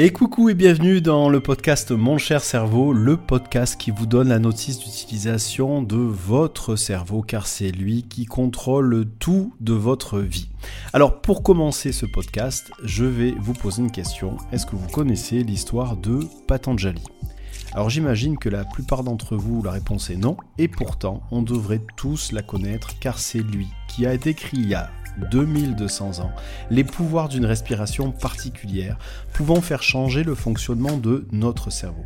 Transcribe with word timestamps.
Et 0.00 0.10
coucou 0.10 0.48
et 0.48 0.54
bienvenue 0.54 1.00
dans 1.00 1.28
le 1.28 1.40
podcast 1.40 1.90
Mon 1.90 2.18
cher 2.18 2.44
cerveau, 2.44 2.92
le 2.92 3.16
podcast 3.16 3.76
qui 3.76 3.90
vous 3.90 4.06
donne 4.06 4.28
la 4.28 4.38
notice 4.38 4.78
d'utilisation 4.78 5.82
de 5.82 5.96
votre 5.96 6.76
cerveau 6.76 7.20
car 7.20 7.48
c'est 7.48 7.72
lui 7.72 8.04
qui 8.04 8.24
contrôle 8.24 9.08
tout 9.18 9.54
de 9.58 9.72
votre 9.72 10.20
vie. 10.20 10.50
Alors 10.92 11.20
pour 11.20 11.42
commencer 11.42 11.90
ce 11.90 12.06
podcast, 12.06 12.70
je 12.84 13.06
vais 13.06 13.34
vous 13.40 13.54
poser 13.54 13.82
une 13.82 13.90
question. 13.90 14.36
Est-ce 14.52 14.66
que 14.66 14.76
vous 14.76 14.86
connaissez 14.86 15.42
l'histoire 15.42 15.96
de 15.96 16.20
Patanjali? 16.46 17.02
Alors 17.72 17.90
j'imagine 17.90 18.38
que 18.38 18.48
la 18.48 18.64
plupart 18.64 19.02
d'entre 19.02 19.36
vous, 19.36 19.64
la 19.64 19.72
réponse 19.72 20.10
est 20.10 20.16
non, 20.16 20.36
et 20.58 20.68
pourtant 20.68 21.24
on 21.32 21.42
devrait 21.42 21.82
tous 21.96 22.30
la 22.30 22.42
connaître 22.42 23.00
car 23.00 23.18
c'est 23.18 23.42
lui 23.42 23.66
qui 23.88 24.06
a 24.06 24.14
écrit 24.14 24.58
il 24.58 24.68
y 24.68 24.76
2200 25.30 26.20
ans, 26.20 26.32
les 26.70 26.84
pouvoirs 26.84 27.28
d'une 27.28 27.44
respiration 27.44 28.12
particulière 28.12 28.98
pouvant 29.32 29.60
faire 29.60 29.82
changer 29.82 30.24
le 30.24 30.34
fonctionnement 30.34 30.96
de 30.96 31.26
notre 31.32 31.70
cerveau. 31.70 32.04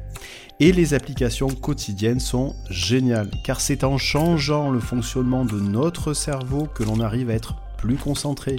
Et 0.60 0.72
les 0.72 0.94
applications 0.94 1.48
quotidiennes 1.48 2.20
sont 2.20 2.54
géniales, 2.70 3.30
car 3.44 3.60
c'est 3.60 3.84
en 3.84 3.98
changeant 3.98 4.70
le 4.70 4.80
fonctionnement 4.80 5.44
de 5.44 5.58
notre 5.58 6.14
cerveau 6.14 6.66
que 6.66 6.84
l'on 6.84 7.00
arrive 7.00 7.30
à 7.30 7.34
être 7.34 7.56
plus 7.78 7.96
concentré, 7.96 8.56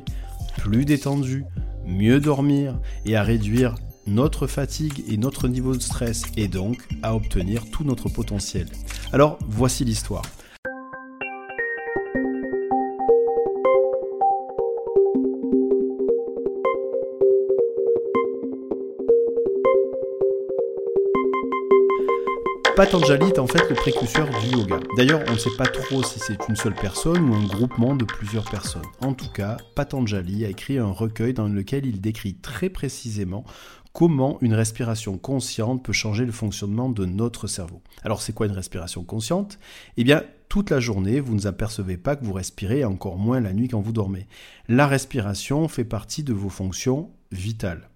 plus 0.57 0.85
détendu, 0.85 1.45
mieux 1.85 2.19
dormir 2.19 2.79
et 3.05 3.15
à 3.15 3.23
réduire 3.23 3.75
notre 4.05 4.47
fatigue 4.47 5.03
et 5.07 5.17
notre 5.17 5.47
niveau 5.47 5.75
de 5.75 5.81
stress 5.81 6.23
et 6.35 6.47
donc 6.47 6.77
à 7.01 7.15
obtenir 7.15 7.63
tout 7.71 7.83
notre 7.83 8.09
potentiel. 8.09 8.67
Alors 9.13 9.39
voici 9.47 9.85
l'histoire. 9.85 10.23
Patanjali 22.75 23.27
est 23.27 23.37
en 23.37 23.45
fait 23.45 23.69
le 23.69 23.75
précurseur 23.75 24.27
du 24.41 24.57
yoga. 24.57 24.79
D'ailleurs, 24.97 25.21
on 25.27 25.33
ne 25.33 25.37
sait 25.37 25.55
pas 25.55 25.67
trop 25.67 26.01
si 26.01 26.17
c'est 26.17 26.39
une 26.49 26.55
seule 26.55 26.73
personne 26.73 27.29
ou 27.29 27.35
un 27.35 27.45
groupement 27.45 27.95
de 27.95 28.03
plusieurs 28.03 28.49
personnes. 28.49 28.81
En 28.99 29.13
tout 29.13 29.29
cas, 29.29 29.57
Patanjali 29.75 30.43
a 30.43 30.49
écrit 30.49 30.79
un 30.79 30.89
recueil 30.89 31.33
dans 31.33 31.47
lequel 31.47 31.85
il 31.85 32.01
décrit 32.01 32.33
très 32.33 32.69
précisément 32.69 33.45
comment 33.93 34.39
une 34.41 34.55
respiration 34.55 35.19
consciente 35.19 35.85
peut 35.85 35.93
changer 35.93 36.25
le 36.25 36.31
fonctionnement 36.31 36.89
de 36.89 37.05
notre 37.05 37.45
cerveau. 37.45 37.83
Alors 38.01 38.23
c'est 38.23 38.33
quoi 38.33 38.47
une 38.47 38.53
respiration 38.53 39.03
consciente? 39.03 39.59
Eh 39.97 40.03
bien, 40.03 40.23
toute 40.53 40.69
la 40.69 40.79
journée, 40.79 41.19
vous 41.19 41.33
ne 41.33 41.47
apercevez 41.47 41.97
pas 41.97 42.15
que 42.15 42.23
vous 42.23 42.33
respirez, 42.33 42.85
encore 42.85 43.17
moins 43.17 43.39
la 43.39 43.53
nuit 43.53 43.69
quand 43.69 43.81
vous 43.81 43.91
dormez. 43.91 44.27
La 44.67 44.85
respiration 44.85 45.67
fait 45.67 45.83
partie 45.83 46.21
de 46.21 46.31
vos 46.31 46.49
fonctions 46.49 47.09
vitales. 47.31 47.89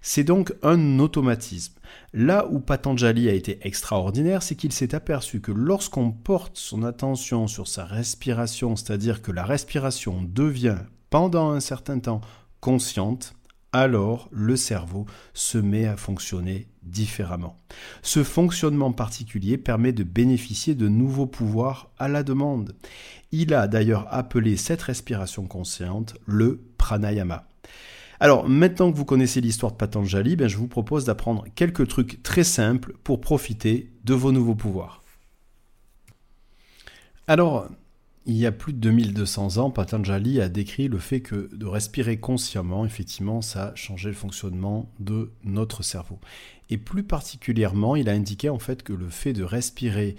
C'est 0.00 0.22
donc 0.22 0.54
un 0.62 1.00
automatisme. 1.00 1.74
Là 2.12 2.46
où 2.52 2.60
Patanjali 2.60 3.28
a 3.28 3.32
été 3.32 3.58
extraordinaire, 3.66 4.44
c'est 4.44 4.54
qu'il 4.54 4.70
s'est 4.70 4.94
aperçu 4.94 5.40
que 5.40 5.50
lorsqu'on 5.50 6.12
porte 6.12 6.56
son 6.56 6.84
attention 6.84 7.48
sur 7.48 7.66
sa 7.66 7.84
respiration, 7.84 8.76
c'est-à-dire 8.76 9.20
que 9.20 9.32
la 9.32 9.44
respiration 9.44 10.22
devient 10.22 10.78
pendant 11.10 11.50
un 11.50 11.58
certain 11.58 11.98
temps 11.98 12.20
consciente, 12.60 13.34
alors 13.72 14.28
le 14.30 14.54
cerveau 14.54 15.04
se 15.32 15.58
met 15.58 15.86
à 15.86 15.96
fonctionner 15.96 16.68
différemment. 16.84 17.58
Ce 18.02 18.22
fonctionnement 18.22 18.92
particulier 18.92 19.58
permet 19.58 19.92
de 19.92 20.04
bénéficier 20.04 20.74
de 20.74 20.88
nouveaux 20.88 21.26
pouvoirs 21.26 21.90
à 21.98 22.08
la 22.08 22.22
demande. 22.22 22.74
Il 23.32 23.54
a 23.54 23.66
d'ailleurs 23.66 24.06
appelé 24.10 24.56
cette 24.56 24.82
respiration 24.82 25.46
consciente 25.46 26.14
le 26.26 26.60
pranayama. 26.78 27.46
Alors 28.20 28.48
maintenant 28.48 28.92
que 28.92 28.96
vous 28.96 29.04
connaissez 29.04 29.40
l'histoire 29.40 29.72
de 29.72 29.76
Patanjali, 29.76 30.36
ben, 30.36 30.48
je 30.48 30.56
vous 30.56 30.68
propose 30.68 31.04
d'apprendre 31.04 31.44
quelques 31.54 31.88
trucs 31.88 32.22
très 32.22 32.44
simples 32.44 32.94
pour 33.02 33.20
profiter 33.20 33.90
de 34.04 34.14
vos 34.14 34.32
nouveaux 34.32 34.54
pouvoirs. 34.54 35.02
Alors, 37.26 37.68
il 38.26 38.36
y 38.36 38.46
a 38.46 38.52
plus 38.52 38.72
de 38.72 38.78
2200 38.78 39.58
ans, 39.58 39.70
Patanjali 39.70 40.40
a 40.40 40.48
décrit 40.48 40.88
le 40.88 40.98
fait 40.98 41.20
que 41.20 41.50
de 41.54 41.66
respirer 41.66 42.18
consciemment, 42.18 42.86
effectivement, 42.86 43.42
ça 43.42 43.68
a 43.68 43.74
changé 43.74 44.08
le 44.08 44.14
fonctionnement 44.14 44.90
de 44.98 45.30
notre 45.44 45.82
cerveau. 45.82 46.18
Et 46.70 46.78
plus 46.78 47.02
particulièrement, 47.02 47.96
il 47.96 48.08
a 48.08 48.12
indiqué 48.12 48.48
en 48.48 48.58
fait 48.58 48.82
que 48.82 48.94
le 48.94 49.10
fait 49.10 49.34
de 49.34 49.44
respirer 49.44 50.16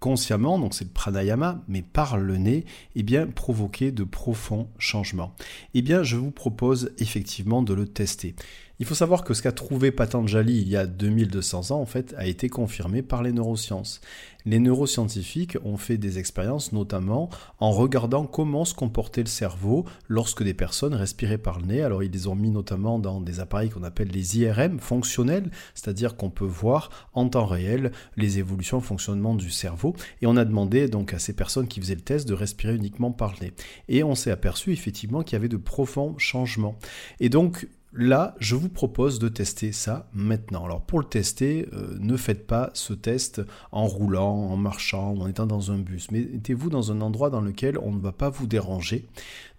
consciemment, 0.00 0.58
donc 0.58 0.74
c'est 0.74 0.84
le 0.84 0.90
pranayama, 0.90 1.62
mais 1.68 1.82
par 1.82 2.18
le 2.18 2.36
nez, 2.36 2.64
eh 2.96 3.02
bien, 3.02 3.26
de 3.26 4.04
profonds 4.04 4.68
changements. 4.78 5.34
Eh 5.74 5.82
bien, 5.82 6.02
je 6.02 6.16
vous 6.16 6.32
propose 6.32 6.92
effectivement 6.98 7.62
de 7.62 7.74
le 7.74 7.86
tester. 7.86 8.34
Il 8.78 8.84
faut 8.84 8.94
savoir 8.94 9.24
que 9.24 9.32
ce 9.32 9.40
qu'a 9.40 9.52
trouvé 9.52 9.90
Patanjali 9.90 10.60
il 10.60 10.68
y 10.68 10.76
a 10.76 10.86
2200 10.86 11.70
ans, 11.70 11.80
en 11.80 11.86
fait, 11.86 12.14
a 12.18 12.26
été 12.26 12.50
confirmé 12.50 13.00
par 13.00 13.22
les 13.22 13.32
neurosciences. 13.32 14.02
Les 14.44 14.60
neuroscientifiques 14.60 15.56
ont 15.64 15.76
fait 15.76 15.96
des 15.96 16.18
expériences 16.18 16.72
notamment 16.72 17.30
en 17.58 17.72
regardant 17.72 18.26
comment 18.26 18.64
se 18.64 18.74
comportait 18.74 19.22
le 19.22 19.28
cerveau 19.28 19.86
lorsque 20.06 20.44
des 20.44 20.54
personnes 20.54 20.94
respiraient 20.94 21.38
par 21.38 21.58
le 21.58 21.66
nez. 21.66 21.82
Alors 21.82 22.04
ils 22.04 22.12
les 22.12 22.28
ont 22.28 22.36
mis 22.36 22.50
notamment 22.50 23.00
dans 23.00 23.20
des 23.20 23.40
appareils 23.40 23.70
qu'on 23.70 23.82
appelle 23.82 24.08
les 24.08 24.38
IRM 24.38 24.78
fonctionnels, 24.78 25.50
c'est-à-dire 25.74 26.14
qu'on 26.14 26.30
peut 26.30 26.44
voir 26.44 27.08
en 27.12 27.28
temps 27.28 27.46
réel 27.46 27.90
les 28.16 28.38
évolutions, 28.38 28.76
le 28.76 28.84
fonctionnement 28.84 29.34
du 29.34 29.50
cerveau. 29.50 29.96
Et 30.22 30.26
on 30.26 30.36
a 30.36 30.44
demandé 30.44 30.86
donc 30.86 31.12
à 31.12 31.18
ces 31.18 31.32
personnes 31.32 31.66
qui 31.66 31.80
faisaient 31.80 31.96
le 31.96 32.02
test 32.02 32.28
de 32.28 32.34
respirer 32.34 32.76
uniquement 32.76 33.10
par 33.10 33.32
le 33.32 33.46
nez. 33.46 33.52
Et 33.88 34.04
on 34.04 34.14
s'est 34.14 34.30
aperçu 34.30 34.72
effectivement 34.72 35.24
qu'il 35.24 35.32
y 35.32 35.36
avait 35.36 35.48
de 35.48 35.56
profonds 35.56 36.14
changements. 36.18 36.78
Et 37.18 37.30
donc 37.30 37.66
Là, 37.98 38.34
je 38.40 38.56
vous 38.56 38.68
propose 38.68 39.18
de 39.18 39.28
tester 39.28 39.72
ça 39.72 40.10
maintenant. 40.12 40.66
Alors 40.66 40.82
pour 40.82 40.98
le 40.98 41.06
tester, 41.06 41.66
euh, 41.72 41.96
ne 41.98 42.18
faites 42.18 42.46
pas 42.46 42.68
ce 42.74 42.92
test 42.92 43.40
en 43.72 43.86
roulant, 43.86 44.34
en 44.34 44.56
marchant 44.58 45.14
en 45.14 45.26
étant 45.26 45.46
dans 45.46 45.72
un 45.72 45.78
bus. 45.78 46.10
Mettez-vous 46.10 46.68
dans 46.68 46.92
un 46.92 47.00
endroit 47.00 47.30
dans 47.30 47.40
lequel 47.40 47.78
on 47.78 47.92
ne 47.92 47.98
va 47.98 48.12
pas 48.12 48.28
vous 48.28 48.46
déranger, 48.46 49.06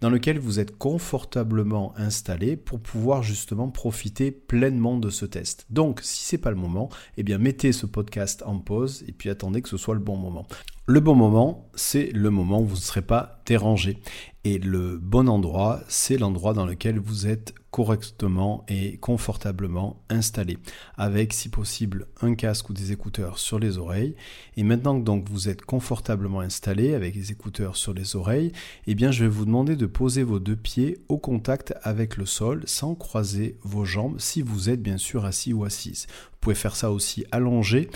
dans 0.02 0.12
lequel 0.12 0.38
vous 0.38 0.60
êtes 0.60 0.78
confortablement 0.78 1.98
installé 1.98 2.58
pour 2.58 2.80
pouvoir 2.80 3.24
justement 3.24 3.70
profiter 3.70 4.30
pleinement 4.30 5.00
de 5.00 5.10
ce 5.10 5.26
test. 5.26 5.66
Donc, 5.72 6.02
si 6.04 6.24
c'est 6.24 6.38
pas 6.38 6.52
le 6.52 6.58
moment, 6.58 6.90
eh 7.18 7.24
bien 7.24 7.40
mettez 7.40 7.72
ce 7.72 7.88
podcast 7.88 8.44
en 8.46 8.60
pause 8.60 9.04
et 9.08 9.14
puis 9.14 9.32
attendez 9.32 9.64
que 9.64 9.70
ce 9.70 9.78
soit 9.78 9.96
le 9.96 10.00
bon 10.00 10.16
moment. 10.16 10.46
Le 10.86 11.00
bon 11.00 11.16
moment, 11.16 11.70
c'est 11.74 12.12
le 12.14 12.30
moment 12.30 12.62
où 12.62 12.66
vous 12.66 12.76
ne 12.76 12.82
serez 12.82 13.02
pas 13.02 13.42
dérangé. 13.46 13.98
Et 14.46 14.58
le 14.58 14.98
bon 14.98 15.28
endroit, 15.28 15.82
c'est 15.90 16.18
l'endroit 16.18 16.54
dans 16.54 16.66
lequel 16.66 16.98
vous 16.98 17.28
êtes 17.28 17.54
correctement 17.78 18.66
et 18.70 18.98
confortablement 18.98 20.02
installé, 20.10 20.58
avec 20.96 21.32
si 21.32 21.48
possible 21.48 22.08
un 22.22 22.34
casque 22.34 22.72
ou 22.72 22.74
des 22.74 22.92
écouteurs 22.92 23.38
sur 23.38 23.60
les 23.60 23.78
oreilles. 23.78 24.16
Et 24.56 24.64
maintenant 24.64 25.00
que 25.00 25.06
donc 25.06 25.30
vous 25.30 25.48
êtes 25.48 25.62
confortablement 25.62 26.40
installé 26.40 26.96
avec 26.96 27.14
les 27.14 27.32
écouteurs 27.32 27.76
sur 27.76 27.94
les 27.94 28.16
oreilles, 28.16 28.52
eh 28.88 28.96
bien 28.96 29.12
je 29.12 29.26
vais 29.26 29.30
vous 29.30 29.46
demander 29.46 29.76
de 29.76 29.86
poser 29.86 30.24
vos 30.24 30.40
deux 30.40 30.56
pieds 30.56 30.98
au 31.08 31.20
contact 31.20 31.76
avec 31.84 32.18
le 32.18 32.26
sol 32.26 32.64
sans 32.66 32.96
croiser 32.96 33.60
vos 33.62 33.86
jambes 33.86 34.16
si 34.18 34.42
vous 34.42 34.72
êtes 34.72 34.82
bien 34.82 34.98
sûr 34.98 35.24
assis 35.24 35.54
ou 35.54 35.64
assise. 35.64 36.08
Vous 36.32 36.38
pouvez 36.42 36.56
faire 36.56 36.76
ça 36.76 36.92
aussi 36.92 37.26
allongé. 37.30 37.92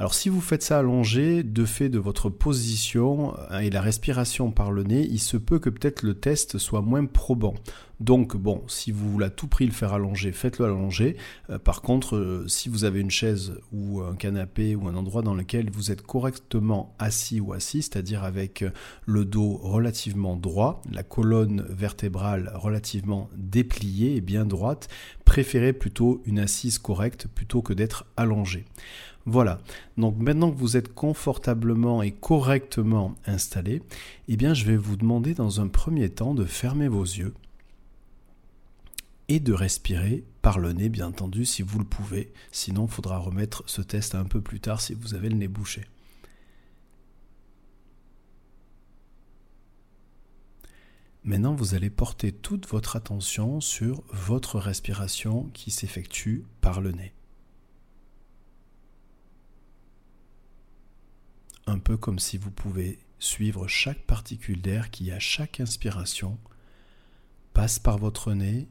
Alors 0.00 0.14
si 0.14 0.30
vous 0.30 0.40
faites 0.40 0.62
ça 0.62 0.78
allongé, 0.78 1.42
de 1.42 1.66
fait 1.66 1.90
de 1.90 1.98
votre 1.98 2.30
position 2.30 3.36
euh, 3.50 3.58
et 3.58 3.68
la 3.68 3.82
respiration 3.82 4.50
par 4.50 4.72
le 4.72 4.82
nez, 4.82 5.06
il 5.10 5.18
se 5.18 5.36
peut 5.36 5.58
que 5.58 5.68
peut-être 5.68 6.02
le 6.02 6.14
test 6.14 6.56
soit 6.56 6.80
moins 6.80 7.04
probant. 7.04 7.52
Donc 8.00 8.34
bon, 8.34 8.62
si 8.66 8.92
vous 8.92 9.12
voulez 9.12 9.26
à 9.26 9.30
tout 9.30 9.46
prix 9.46 9.66
le 9.66 9.72
faire 9.72 9.92
allonger, 9.92 10.32
faites-le 10.32 10.64
allonger. 10.64 11.18
Euh, 11.50 11.58
par 11.58 11.82
contre, 11.82 12.16
euh, 12.16 12.48
si 12.48 12.70
vous 12.70 12.84
avez 12.84 12.98
une 13.00 13.10
chaise 13.10 13.52
ou 13.72 14.00
un 14.00 14.14
canapé 14.16 14.74
ou 14.74 14.88
un 14.88 14.94
endroit 14.94 15.20
dans 15.20 15.34
lequel 15.34 15.68
vous 15.70 15.90
êtes 15.90 16.00
correctement 16.00 16.94
assis 16.98 17.38
ou 17.38 17.52
assis, 17.52 17.82
c'est-à-dire 17.82 18.24
avec 18.24 18.64
le 19.04 19.26
dos 19.26 19.58
relativement 19.62 20.34
droit, 20.34 20.80
la 20.90 21.02
colonne 21.02 21.66
vertébrale 21.68 22.50
relativement 22.54 23.28
dépliée 23.36 24.16
et 24.16 24.22
bien 24.22 24.46
droite, 24.46 24.88
préférez 25.26 25.74
plutôt 25.74 26.22
une 26.24 26.38
assise 26.38 26.78
correcte 26.78 27.28
plutôt 27.34 27.60
que 27.60 27.74
d'être 27.74 28.06
allongé. 28.16 28.64
Voilà. 29.26 29.60
Donc 29.96 30.16
maintenant 30.18 30.50
que 30.50 30.58
vous 30.58 30.76
êtes 30.76 30.94
confortablement 30.94 32.02
et 32.02 32.10
correctement 32.10 33.14
installé, 33.26 33.82
eh 34.28 34.36
bien 34.36 34.54
je 34.54 34.64
vais 34.64 34.76
vous 34.76 34.96
demander 34.96 35.34
dans 35.34 35.60
un 35.60 35.68
premier 35.68 36.08
temps 36.08 36.34
de 36.34 36.44
fermer 36.44 36.88
vos 36.88 37.04
yeux 37.04 37.34
et 39.28 39.38
de 39.38 39.52
respirer 39.52 40.24
par 40.42 40.58
le 40.58 40.72
nez, 40.72 40.88
bien 40.88 41.06
entendu, 41.06 41.44
si 41.44 41.62
vous 41.62 41.78
le 41.78 41.84
pouvez. 41.84 42.32
Sinon, 42.50 42.86
il 42.86 42.90
faudra 42.90 43.18
remettre 43.18 43.62
ce 43.66 43.80
test 43.80 44.16
un 44.16 44.24
peu 44.24 44.40
plus 44.40 44.58
tard 44.58 44.80
si 44.80 44.94
vous 44.94 45.14
avez 45.14 45.28
le 45.28 45.36
nez 45.36 45.46
bouché. 45.46 45.84
Maintenant, 51.22 51.54
vous 51.54 51.74
allez 51.74 51.90
porter 51.90 52.32
toute 52.32 52.66
votre 52.66 52.96
attention 52.96 53.60
sur 53.60 54.02
votre 54.10 54.58
respiration 54.58 55.50
qui 55.52 55.70
s'effectue 55.70 56.44
par 56.60 56.80
le 56.80 56.90
nez. 56.90 57.12
Un 61.70 61.78
peu 61.78 61.96
comme 61.96 62.18
si 62.18 62.36
vous 62.36 62.50
pouvez 62.50 62.98
suivre 63.20 63.68
chaque 63.68 64.02
particule 64.02 64.60
d'air 64.60 64.90
qui, 64.90 65.10
à 65.12 65.20
chaque 65.20 65.60
inspiration, 65.60 66.38
passe 67.52 67.78
par 67.78 67.96
votre 67.96 68.32
nez, 68.34 68.68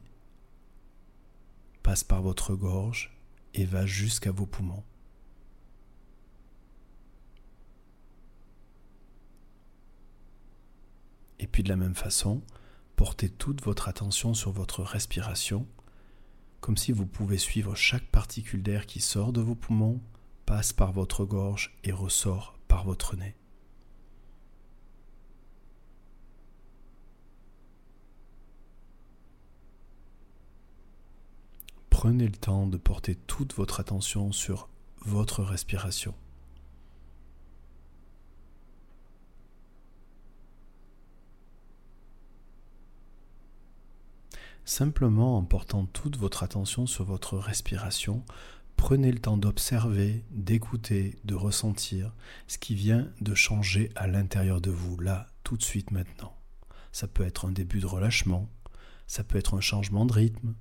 passe 1.82 2.04
par 2.04 2.20
votre 2.20 2.54
gorge 2.54 3.16
et 3.54 3.64
va 3.64 3.86
jusqu'à 3.86 4.30
vos 4.30 4.46
poumons. 4.46 4.84
Et 11.38 11.46
puis 11.46 11.62
de 11.62 11.70
la 11.70 11.76
même 11.76 11.94
façon, 11.94 12.42
portez 12.96 13.30
toute 13.30 13.62
votre 13.62 13.88
attention 13.88 14.34
sur 14.34 14.52
votre 14.52 14.82
respiration, 14.82 15.66
comme 16.60 16.76
si 16.76 16.92
vous 16.92 17.06
pouvez 17.06 17.38
suivre 17.38 17.74
chaque 17.74 18.06
particule 18.10 18.62
d'air 18.62 18.84
qui 18.84 19.00
sort 19.00 19.32
de 19.32 19.40
vos 19.40 19.54
poumons, 19.54 20.02
passe 20.44 20.74
par 20.74 20.92
votre 20.92 21.24
gorge 21.24 21.78
et 21.82 21.92
ressort 21.92 22.59
par 22.70 22.84
votre 22.84 23.16
nez. 23.16 23.34
Prenez 31.90 32.26
le 32.28 32.36
temps 32.36 32.68
de 32.68 32.76
porter 32.76 33.16
toute 33.16 33.54
votre 33.54 33.80
attention 33.80 34.30
sur 34.30 34.68
votre 35.00 35.42
respiration. 35.42 36.14
Simplement 44.64 45.36
en 45.36 45.42
portant 45.42 45.86
toute 45.86 46.16
votre 46.16 46.44
attention 46.44 46.86
sur 46.86 47.04
votre 47.04 47.36
respiration, 47.36 48.24
prenez 48.80 49.12
le 49.12 49.18
temps 49.18 49.36
d'observer, 49.36 50.24
d'écouter, 50.30 51.18
de 51.24 51.34
ressentir 51.34 52.14
ce 52.46 52.56
qui 52.56 52.74
vient 52.74 53.12
de 53.20 53.34
changer 53.34 53.90
à 53.94 54.06
l'intérieur 54.06 54.62
de 54.62 54.70
vous, 54.70 54.98
là, 54.98 55.26
tout 55.44 55.58
de 55.58 55.62
suite 55.62 55.90
maintenant. 55.90 56.34
Ça 56.90 57.06
peut 57.06 57.22
être 57.22 57.44
un 57.44 57.52
début 57.52 57.80
de 57.80 57.86
relâchement, 57.86 58.48
ça 59.06 59.22
peut 59.22 59.36
être 59.36 59.52
un 59.52 59.60
changement 59.60 60.06
de 60.06 60.14
rythme, 60.14 60.54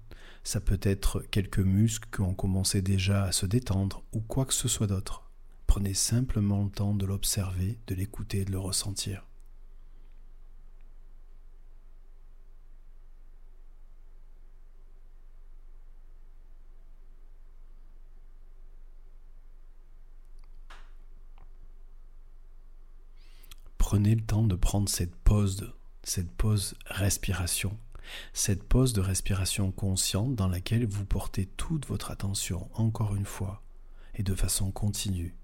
ça 0.44 0.60
peut 0.60 0.81
être 0.81 1.21
quelques 1.31 1.60
muscles 1.60 2.10
qui 2.13 2.19
ont 2.19 2.33
commencé 2.33 2.81
déjà 2.81 3.24
à 3.24 3.31
se 3.31 3.45
détendre 3.45 4.04
ou 4.12 4.19
quoi 4.19 4.45
que 4.45 4.54
ce 4.54 4.68
soit 4.68 4.88
d'autre. 4.88 5.31
Prenez 5.66 5.94
simplement 5.94 6.66
le 6.66 6.69
temps 6.69 6.94
de 6.94 7.06
l'observer, 7.06 7.80
de 7.88 7.95
l'écouter 7.95 8.44
de 8.44 8.51
le 8.51 8.60
ressentir. 8.60 9.29
Prenez 23.90 24.14
le 24.14 24.22
temps 24.22 24.44
de 24.44 24.56
prendre 24.56 24.88
cette 24.88 25.16
pause, 25.16 25.74
cette 26.04 26.30
pause 26.30 26.76
respiration, 26.86 27.76
cette 28.34 28.62
pause 28.62 28.94
de 28.94 29.02
respiration 29.02 29.72
consciente 29.72 30.36
dans 30.36 30.48
laquelle 30.48 30.86
vous 30.86 31.06
portez 31.06 31.48
toute 31.48 31.88
votre 31.88 32.12
attention, 32.12 32.70
encore 32.76 33.16
une 33.16 33.26
fois, 33.26 33.64
et 34.14 34.22
de 34.22 34.36
façon 34.36 34.70
continue, 34.70 35.36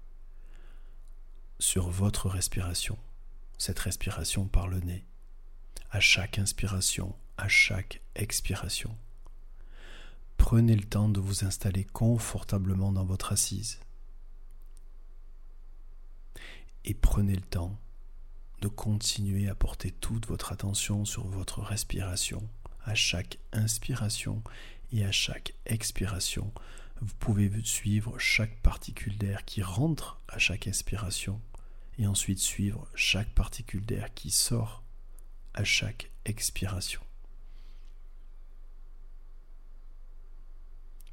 sur 1.58 1.90
votre 1.90 2.28
respiration, 2.28 2.96
cette 3.58 3.80
respiration 3.80 4.46
par 4.46 4.68
le 4.68 4.78
nez, 4.78 5.04
à 5.90 5.98
chaque 5.98 6.38
inspiration, 6.38 7.16
à 7.38 7.48
chaque 7.48 8.00
expiration. 8.14 8.96
Prenez 10.36 10.76
le 10.76 10.84
temps 10.84 11.08
de 11.08 11.18
vous 11.18 11.44
installer 11.44 11.82
confortablement 11.82 12.92
dans 12.92 13.04
votre 13.04 13.32
assise. 13.32 13.80
Et 16.84 16.94
prenez 16.94 17.34
le 17.34 17.42
temps 17.42 17.76
de 18.60 18.68
continuer 18.68 19.48
à 19.48 19.54
porter 19.54 19.90
toute 19.90 20.26
votre 20.26 20.52
attention 20.52 21.04
sur 21.04 21.26
votre 21.26 21.60
respiration. 21.60 22.42
À 22.84 22.94
chaque 22.94 23.38
inspiration 23.52 24.42
et 24.92 25.04
à 25.04 25.12
chaque 25.12 25.54
expiration, 25.66 26.52
vous 27.00 27.14
pouvez 27.18 27.50
suivre 27.64 28.18
chaque 28.18 28.56
particule 28.62 29.18
d'air 29.18 29.44
qui 29.44 29.62
rentre 29.62 30.20
à 30.28 30.38
chaque 30.38 30.66
inspiration 30.66 31.40
et 31.98 32.06
ensuite 32.06 32.38
suivre 32.38 32.86
chaque 32.94 33.30
particule 33.30 33.84
d'air 33.84 34.14
qui 34.14 34.30
sort 34.30 34.82
à 35.54 35.64
chaque 35.64 36.10
expiration. 36.24 37.00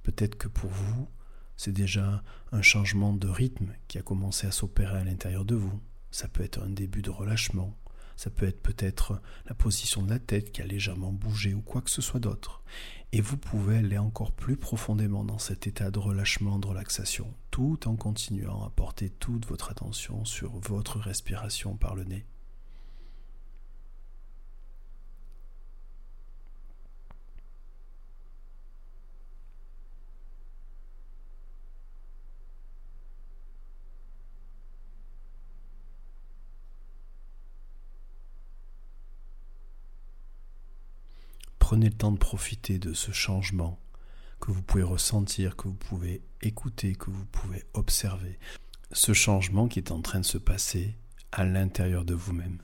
Peut-être 0.04 0.38
que 0.38 0.50
pour 0.50 0.70
vous, 0.70 1.08
c'est 1.56 1.72
déjà 1.72 2.24
un 2.52 2.62
changement 2.62 3.14
de 3.14 3.28
rythme 3.28 3.74
qui 3.88 3.98
a 3.98 4.02
commencé 4.02 4.48
à 4.48 4.52
s'opérer 4.52 4.98
à 4.98 5.04
l'intérieur 5.04 5.46
de 5.46 5.56
vous 5.56 5.80
ça 6.14 6.28
peut 6.28 6.44
être 6.44 6.62
un 6.62 6.70
début 6.70 7.02
de 7.02 7.10
relâchement, 7.10 7.76
ça 8.16 8.30
peut 8.30 8.46
être 8.46 8.62
peut-être 8.62 9.20
la 9.48 9.56
position 9.56 10.04
de 10.04 10.12
la 10.12 10.20
tête 10.20 10.52
qui 10.52 10.62
a 10.62 10.66
légèrement 10.66 11.12
bougé 11.12 11.56
ou 11.56 11.62
quoi 11.62 11.82
que 11.82 11.90
ce 11.90 12.02
soit 12.02 12.20
d'autre. 12.20 12.64
Et 13.12 13.20
vous 13.20 13.38
pouvez 13.38 13.78
aller 13.78 13.98
encore 13.98 14.32
plus 14.32 14.56
profondément 14.56 15.24
dans 15.24 15.40
cet 15.40 15.66
état 15.66 15.90
de 15.90 16.00
relâchement, 16.00 16.60
de 16.60 16.68
relaxation, 16.68 17.34
tout 17.50 17.88
en 17.88 17.96
continuant 17.96 18.64
à 18.64 18.70
porter 18.70 19.10
toute 19.10 19.48
votre 19.48 19.72
attention 19.72 20.24
sur 20.24 20.52
votre 20.60 21.00
respiration 21.00 21.76
par 21.76 21.96
le 21.96 22.04
nez. 22.04 22.26
Prenez 41.64 41.88
le 41.88 41.96
temps 41.96 42.12
de 42.12 42.18
profiter 42.18 42.78
de 42.78 42.94
ce 42.94 43.14
changement 43.14 43.80
que 44.42 44.52
vous 44.52 44.62
pouvez 44.62 44.84
ressentir, 44.84 45.56
que 45.56 45.70
vous 45.70 45.74
pouvez 45.74 46.22
écouter, 46.42 46.94
que 46.94 47.10
vous 47.10 47.24
pouvez 47.24 47.64
observer. 47.74 48.38
Ce 48.92 49.14
changement 49.14 49.70
qui 49.70 49.80
est 49.80 49.92
en 49.92 50.02
train 50.02 50.20
de 50.20 50.26
se 50.26 50.38
passer 50.38 50.98
à 51.32 51.46
l'intérieur 51.46 52.04
de 52.04 52.16
vous-même. 52.16 52.58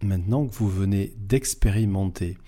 Maintenant 0.00 0.46
que 0.46 0.54
vous 0.54 0.70
venez 0.70 1.12
d'expérimenter 1.18 2.38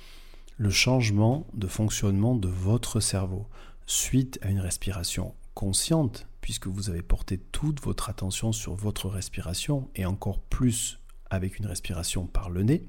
le 0.56 0.70
changement 0.70 1.46
de 1.52 1.66
fonctionnement 1.66 2.34
de 2.34 2.48
votre 2.48 3.00
cerveau 3.00 3.46
suite 3.86 4.38
à 4.40 4.48
une 4.48 4.60
respiration 4.60 5.34
consciente, 5.52 6.26
puisque 6.44 6.67
vous 6.67 6.91
avez 6.91 7.00
porté 7.00 7.38
toute 7.38 7.81
votre 7.81 8.11
attention 8.11 8.52
sur 8.52 8.75
votre 8.75 9.08
respiration, 9.08 9.88
et 9.94 10.05
encore 10.05 10.43
plus 10.43 11.00
avec 11.31 11.58
une 11.58 11.64
respiration 11.64 12.26
par 12.26 12.50
le 12.50 12.62
nez, 12.62 12.85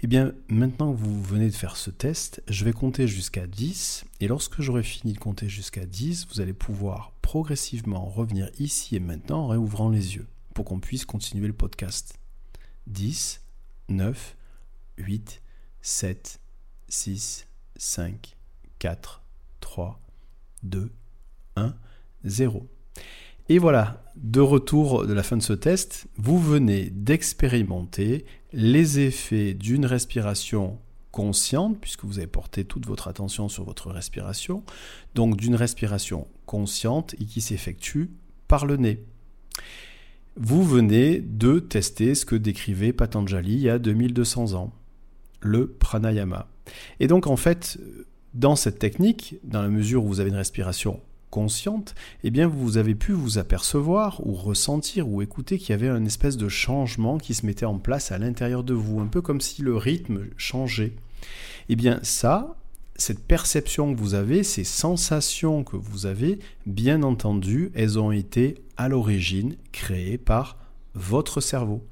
eh 0.00 0.08
bien, 0.08 0.32
maintenant 0.48 0.92
que 0.92 0.98
vous 0.98 1.22
venez 1.22 1.48
de 1.48 1.54
faire 1.54 1.76
ce 1.76 1.90
test, 1.90 2.42
je 2.48 2.64
vais 2.64 2.72
compter 2.72 3.06
jusqu'à 3.06 3.46
10, 3.46 4.04
et 4.18 4.26
lorsque 4.26 4.62
j'aurai 4.62 4.82
fini 4.82 5.12
de 5.12 5.20
compter 5.20 5.48
jusqu'à 5.48 5.86
10, 5.86 6.26
vous 6.26 6.40
allez 6.40 6.52
pouvoir 6.52 7.12
progressivement 7.22 8.04
revenir 8.04 8.50
ici 8.58 8.96
et 8.96 9.00
maintenant 9.00 9.44
en 9.44 9.46
réouvrant 9.46 9.88
les 9.88 10.16
yeux, 10.16 10.26
pour 10.52 10.64
qu'on 10.64 10.80
puisse 10.80 11.04
continuer 11.04 11.46
le 11.46 11.52
podcast. 11.52 12.18
10, 12.88 13.42
9, 13.90 14.36
8, 14.98 15.40
7, 15.82 16.40
6, 16.88 17.46
5, 17.76 18.36
4, 18.80 19.22
3, 19.60 20.00
2, 20.64 20.90
1. 21.54 21.76
0. 22.26 22.66
Et 23.48 23.58
voilà, 23.58 24.02
de 24.16 24.40
retour 24.40 25.06
de 25.06 25.12
la 25.12 25.22
fin 25.22 25.36
de 25.36 25.42
ce 25.42 25.52
test, 25.52 26.08
vous 26.16 26.38
venez 26.38 26.90
d'expérimenter 26.90 28.24
les 28.52 28.98
effets 29.00 29.54
d'une 29.54 29.86
respiration 29.86 30.78
consciente, 31.12 31.78
puisque 31.80 32.04
vous 32.04 32.18
avez 32.18 32.26
porté 32.26 32.64
toute 32.64 32.86
votre 32.86 33.08
attention 33.08 33.48
sur 33.48 33.64
votre 33.64 33.90
respiration, 33.90 34.64
donc 35.14 35.36
d'une 35.36 35.54
respiration 35.54 36.26
consciente 36.44 37.14
et 37.20 37.24
qui 37.24 37.40
s'effectue 37.40 38.10
par 38.48 38.66
le 38.66 38.76
nez. 38.76 39.04
Vous 40.36 40.62
venez 40.62 41.20
de 41.20 41.58
tester 41.58 42.14
ce 42.14 42.26
que 42.26 42.36
décrivait 42.36 42.92
Patanjali 42.92 43.54
il 43.54 43.60
y 43.60 43.70
a 43.70 43.78
2200 43.78 44.52
ans, 44.52 44.72
le 45.40 45.68
pranayama. 45.68 46.48
Et 47.00 47.06
donc 47.06 47.26
en 47.26 47.36
fait, 47.36 47.78
dans 48.34 48.56
cette 48.56 48.78
technique, 48.78 49.36
dans 49.44 49.62
la 49.62 49.68
mesure 49.68 50.04
où 50.04 50.08
vous 50.08 50.20
avez 50.20 50.28
une 50.28 50.36
respiration 50.36 51.00
consciente, 51.36 51.94
eh 52.24 52.30
bien 52.30 52.48
vous 52.48 52.78
avez 52.78 52.94
pu 52.94 53.12
vous 53.12 53.36
apercevoir 53.36 54.26
ou 54.26 54.32
ressentir 54.32 55.06
ou 55.06 55.20
écouter 55.20 55.58
qu'il 55.58 55.68
y 55.68 55.72
avait 55.74 55.90
un 55.90 56.06
espèce 56.06 56.38
de 56.38 56.48
changement 56.48 57.18
qui 57.18 57.34
se 57.34 57.44
mettait 57.44 57.66
en 57.66 57.76
place 57.76 58.10
à 58.10 58.16
l'intérieur 58.16 58.64
de 58.64 58.72
vous, 58.72 59.00
un 59.00 59.06
peu 59.06 59.20
comme 59.20 59.42
si 59.42 59.60
le 59.60 59.76
rythme 59.76 60.28
changeait. 60.38 60.94
Eh 61.68 61.76
bien 61.76 62.00
ça, 62.02 62.56
cette 62.96 63.22
perception 63.22 63.94
que 63.94 64.00
vous 64.00 64.14
avez, 64.14 64.44
ces 64.44 64.64
sensations 64.64 65.62
que 65.62 65.76
vous 65.76 66.06
avez, 66.06 66.38
bien 66.64 67.02
entendu, 67.02 67.70
elles 67.74 67.98
ont 67.98 68.12
été 68.12 68.54
à 68.78 68.88
l'origine 68.88 69.56
créées 69.72 70.16
par 70.16 70.56
votre 70.94 71.42
cerveau 71.42 71.86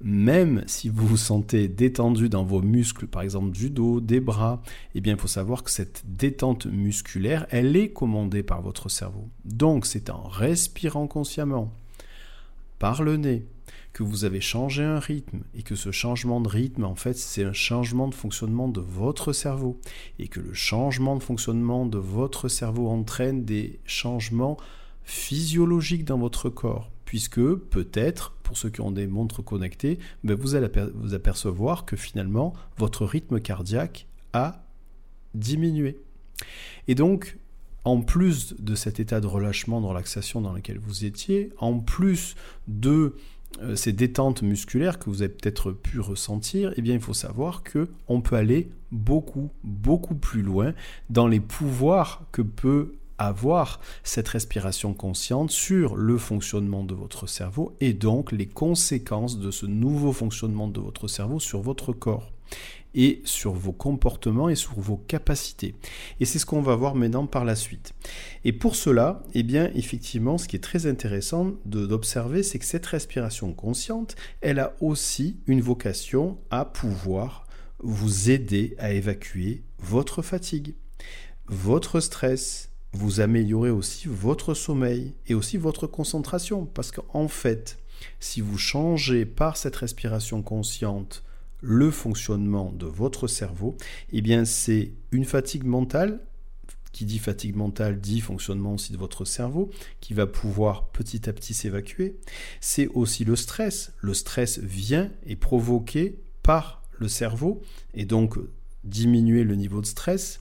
même 0.00 0.62
si 0.66 0.88
vous 0.88 1.06
vous 1.06 1.16
sentez 1.16 1.68
détendu 1.68 2.28
dans 2.28 2.44
vos 2.44 2.62
muscles, 2.62 3.06
par 3.06 3.22
exemple 3.22 3.50
du 3.50 3.70
dos, 3.70 4.00
des 4.00 4.20
bras, 4.20 4.62
eh 4.94 5.00
bien 5.00 5.14
il 5.14 5.20
faut 5.20 5.26
savoir 5.26 5.64
que 5.64 5.70
cette 5.70 6.04
détente 6.06 6.66
musculaire, 6.66 7.46
elle 7.50 7.76
est 7.76 7.90
commandée 7.90 8.42
par 8.42 8.62
votre 8.62 8.88
cerveau. 8.88 9.28
Donc 9.44 9.86
c'est 9.86 10.10
en 10.10 10.22
respirant 10.22 11.06
consciemment 11.06 11.72
par 12.78 13.02
le 13.02 13.16
nez 13.16 13.46
que 13.92 14.04
vous 14.04 14.24
avez 14.24 14.40
changé 14.40 14.84
un 14.84 15.00
rythme 15.00 15.40
et 15.56 15.62
que 15.62 15.74
ce 15.74 15.90
changement 15.90 16.40
de 16.40 16.48
rythme, 16.48 16.84
en 16.84 16.94
fait, 16.94 17.16
c'est 17.16 17.42
un 17.42 17.52
changement 17.52 18.06
de 18.06 18.14
fonctionnement 18.14 18.68
de 18.68 18.80
votre 18.80 19.32
cerveau 19.32 19.80
et 20.20 20.28
que 20.28 20.38
le 20.38 20.54
changement 20.54 21.16
de 21.16 21.22
fonctionnement 21.22 21.84
de 21.84 21.98
votre 21.98 22.48
cerveau 22.48 22.88
entraîne 22.88 23.44
des 23.44 23.80
changements 23.84 24.56
physiologiques 25.02 26.04
dans 26.04 26.18
votre 26.18 26.50
corps 26.50 26.90
puisque 27.08 27.40
peut-être, 27.40 28.36
pour 28.42 28.58
ceux 28.58 28.68
qui 28.68 28.82
ont 28.82 28.90
des 28.90 29.06
montres 29.06 29.42
connectées, 29.42 29.98
ben, 30.24 30.36
vous 30.36 30.56
allez 30.56 30.68
vous 30.94 31.14
apercevoir 31.14 31.86
que 31.86 31.96
finalement, 31.96 32.52
votre 32.76 33.06
rythme 33.06 33.40
cardiaque 33.40 34.06
a 34.34 34.62
diminué. 35.34 35.96
Et 36.86 36.94
donc, 36.94 37.38
en 37.84 38.02
plus 38.02 38.54
de 38.58 38.74
cet 38.74 39.00
état 39.00 39.22
de 39.22 39.26
relâchement, 39.26 39.80
de 39.80 39.86
relaxation 39.86 40.42
dans 40.42 40.52
lequel 40.52 40.78
vous 40.78 41.06
étiez, 41.06 41.50
en 41.56 41.78
plus 41.78 42.34
de 42.66 43.14
euh, 43.62 43.74
ces 43.74 43.94
détentes 43.94 44.42
musculaires 44.42 44.98
que 44.98 45.08
vous 45.08 45.22
avez 45.22 45.32
peut-être 45.32 45.72
pu 45.72 46.00
ressentir, 46.00 46.74
eh 46.76 46.82
bien 46.82 46.92
il 46.92 47.00
faut 47.00 47.14
savoir 47.14 47.62
que 47.62 47.88
on 48.08 48.20
peut 48.20 48.36
aller 48.36 48.68
beaucoup 48.92 49.48
beaucoup 49.64 50.14
plus 50.14 50.42
loin 50.42 50.74
dans 51.08 51.26
les 51.26 51.40
pouvoirs 51.40 52.26
que 52.32 52.42
peut 52.42 52.92
avoir 53.18 53.80
cette 54.02 54.28
respiration 54.28 54.94
consciente 54.94 55.50
sur 55.50 55.96
le 55.96 56.18
fonctionnement 56.18 56.84
de 56.84 56.94
votre 56.94 57.26
cerveau 57.26 57.76
et 57.80 57.92
donc 57.92 58.32
les 58.32 58.46
conséquences 58.46 59.38
de 59.38 59.50
ce 59.50 59.66
nouveau 59.66 60.12
fonctionnement 60.12 60.68
de 60.68 60.80
votre 60.80 61.08
cerveau 61.08 61.40
sur 61.40 61.60
votre 61.60 61.92
corps 61.92 62.32
et 62.94 63.20
sur 63.24 63.52
vos 63.52 63.72
comportements 63.72 64.48
et 64.48 64.54
sur 64.54 64.80
vos 64.80 64.96
capacités. 64.96 65.74
Et 66.20 66.24
c'est 66.24 66.38
ce 66.38 66.46
qu'on 66.46 66.62
va 66.62 66.74
voir 66.74 66.94
maintenant 66.94 67.26
par 67.26 67.44
la 67.44 67.54
suite. 67.54 67.94
Et 68.44 68.52
pour 68.52 68.76
cela, 68.76 69.22
eh 69.34 69.42
bien, 69.42 69.70
effectivement, 69.74 70.38
ce 70.38 70.48
qui 70.48 70.56
est 70.56 70.60
très 70.60 70.86
intéressant 70.86 71.52
d'observer, 71.66 72.42
c'est 72.42 72.58
que 72.58 72.64
cette 72.64 72.86
respiration 72.86 73.52
consciente, 73.52 74.16
elle 74.40 74.58
a 74.58 74.74
aussi 74.80 75.36
une 75.46 75.60
vocation 75.60 76.38
à 76.50 76.64
pouvoir 76.64 77.46
vous 77.80 78.30
aider 78.30 78.74
à 78.78 78.92
évacuer 78.92 79.62
votre 79.78 80.22
fatigue, 80.22 80.74
votre 81.46 82.00
stress, 82.00 82.70
vous 82.92 83.20
améliorez 83.20 83.70
aussi 83.70 84.08
votre 84.08 84.54
sommeil 84.54 85.14
et 85.26 85.34
aussi 85.34 85.56
votre 85.56 85.86
concentration. 85.86 86.66
Parce 86.66 86.90
qu'en 86.90 87.28
fait, 87.28 87.78
si 88.20 88.40
vous 88.40 88.58
changez 88.58 89.26
par 89.26 89.56
cette 89.56 89.76
respiration 89.76 90.42
consciente 90.42 91.22
le 91.60 91.90
fonctionnement 91.90 92.72
de 92.72 92.86
votre 92.86 93.26
cerveau, 93.26 93.76
eh 94.12 94.22
bien 94.22 94.44
c'est 94.44 94.92
une 95.10 95.24
fatigue 95.24 95.64
mentale 95.64 96.20
qui 96.92 97.04
dit 97.04 97.18
fatigue 97.18 97.54
mentale 97.54 98.00
dit 98.00 98.20
fonctionnement 98.20 98.74
aussi 98.74 98.92
de 98.92 98.98
votre 98.98 99.24
cerveau, 99.24 99.70
qui 100.00 100.14
va 100.14 100.26
pouvoir 100.26 100.88
petit 100.88 101.28
à 101.28 101.32
petit 101.32 101.54
s'évacuer. 101.54 102.16
C'est 102.60 102.88
aussi 102.88 103.24
le 103.24 103.36
stress. 103.36 103.92
Le 104.00 104.14
stress 104.14 104.58
vient 104.58 105.10
et 105.24 105.36
provoqué 105.36 106.18
par 106.42 106.82
le 106.98 107.06
cerveau, 107.06 107.62
et 107.94 108.04
donc 108.04 108.36
diminuer 108.84 109.44
le 109.44 109.54
niveau 109.54 109.80
de 109.80 109.86
stress. 109.86 110.40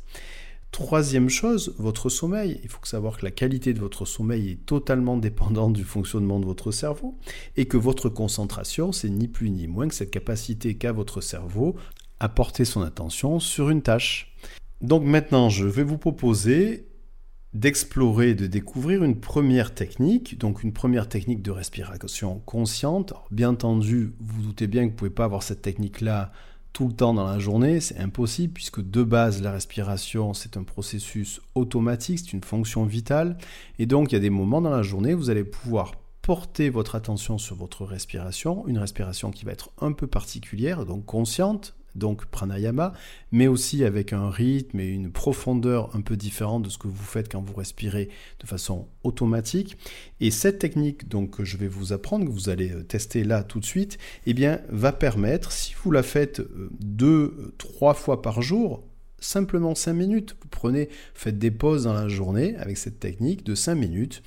Troisième 0.71 1.29
chose, 1.29 1.73
votre 1.79 2.09
sommeil. 2.09 2.59
Il 2.63 2.69
faut 2.69 2.79
savoir 2.83 3.17
que 3.17 3.25
la 3.25 3.31
qualité 3.31 3.73
de 3.73 3.79
votre 3.79 4.05
sommeil 4.05 4.51
est 4.51 4.65
totalement 4.65 5.17
dépendante 5.17 5.73
du 5.73 5.83
fonctionnement 5.83 6.39
de 6.39 6.45
votre 6.45 6.71
cerveau 6.71 7.17
et 7.55 7.65
que 7.65 7.77
votre 7.77 8.09
concentration, 8.09 8.91
c'est 8.91 9.09
ni 9.09 9.27
plus 9.27 9.49
ni 9.49 9.67
moins 9.67 9.87
que 9.87 9.95
cette 9.95 10.11
capacité 10.11 10.75
qu'a 10.75 10.91
votre 10.91 11.21
cerveau 11.21 11.75
à 12.19 12.29
porter 12.29 12.65
son 12.65 12.81
attention 12.81 13.39
sur 13.39 13.69
une 13.69 13.81
tâche. 13.81 14.35
Donc 14.81 15.03
maintenant, 15.03 15.49
je 15.49 15.65
vais 15.65 15.83
vous 15.83 15.97
proposer 15.97 16.87
d'explorer, 17.53 18.35
de 18.35 18.45
découvrir 18.45 19.03
une 19.03 19.19
première 19.19 19.73
technique, 19.73 20.37
donc 20.37 20.63
une 20.63 20.73
première 20.73 21.09
technique 21.09 21.41
de 21.41 21.51
respiration 21.51 22.39
consciente. 22.45 23.13
bien 23.31 23.49
entendu, 23.49 24.13
vous, 24.19 24.35
vous 24.35 24.41
doutez 24.43 24.67
bien 24.67 24.83
que 24.83 24.87
vous 24.87 24.93
ne 24.93 24.97
pouvez 24.97 25.09
pas 25.09 25.25
avoir 25.25 25.43
cette 25.43 25.61
technique-là 25.61 26.31
tout 26.77 26.87
le 26.87 26.93
temps 26.93 27.15
dans 27.15 27.25
la 27.25 27.39
journée, 27.39 27.79
c'est 27.79 27.97
impossible 27.97 28.53
puisque 28.53 28.87
de 28.87 29.01
base 29.01 29.41
la 29.41 29.51
respiration 29.51 30.35
c'est 30.35 30.57
un 30.57 30.63
processus 30.63 31.41
automatique, 31.55 32.19
c'est 32.19 32.33
une 32.33 32.43
fonction 32.43 32.85
vitale. 32.85 33.39
Et 33.79 33.87
donc 33.87 34.11
il 34.11 34.13
y 34.13 34.15
a 34.15 34.19
des 34.19 34.29
moments 34.29 34.61
dans 34.61 34.69
la 34.69 34.83
journée 34.83 35.15
où 35.15 35.17
vous 35.17 35.31
allez 35.31 35.43
pouvoir 35.43 35.93
porter 36.21 36.69
votre 36.69 36.93
attention 36.93 37.39
sur 37.39 37.55
votre 37.55 37.83
respiration, 37.83 38.67
une 38.67 38.77
respiration 38.77 39.31
qui 39.31 39.43
va 39.43 39.53
être 39.53 39.71
un 39.81 39.91
peu 39.91 40.05
particulière, 40.05 40.85
donc 40.85 41.03
consciente, 41.03 41.75
donc 41.97 42.25
pranayama, 42.25 42.93
mais 43.31 43.47
aussi 43.47 43.83
avec 43.83 44.13
un 44.13 44.29
rythme 44.29 44.79
et 44.79 44.87
une 44.87 45.11
profondeur 45.11 45.95
un 45.95 46.01
peu 46.01 46.15
différente 46.15 46.63
de 46.63 46.69
ce 46.69 46.77
que 46.77 46.87
vous 46.87 47.03
faites 47.03 47.31
quand 47.31 47.41
vous 47.41 47.55
respirez 47.55 48.09
de 48.39 48.47
façon 48.47 48.87
automatique. 49.03 49.77
Et 50.19 50.31
cette 50.31 50.59
technique 50.59 51.07
donc 51.07 51.37
que 51.37 51.45
je 51.45 51.57
vais 51.57 51.67
vous 51.67 51.93
apprendre, 51.93 52.25
que 52.25 52.31
vous 52.31 52.49
allez 52.49 52.71
euh, 52.71 52.83
tester 52.83 53.23
là 53.23 53.43
tout 53.43 53.59
de 53.59 53.65
suite, 53.65 53.97
eh 54.25 54.33
bien 54.33 54.61
va 54.69 54.91
permettre, 54.91 55.51
si 55.51 55.73
vous 55.81 55.91
la 55.91 56.03
faites 56.03 56.39
euh, 56.39 56.69
deux, 56.79 57.35
euh, 57.37 57.53
trois 57.57 57.93
fois 57.93 58.21
par 58.21 58.41
jour, 58.41 58.83
simplement 59.19 59.75
cinq 59.75 59.93
minutes, 59.93 60.35
vous 60.41 60.49
prenez, 60.49 60.89
faites 61.13 61.39
des 61.39 61.51
pauses 61.51 61.85
dans 61.85 61.93
la 61.93 62.07
journée 62.07 62.55
avec 62.57 62.77
cette 62.77 62.99
technique 62.99 63.43
de 63.43 63.55
cinq 63.55 63.75
minutes. 63.75 64.21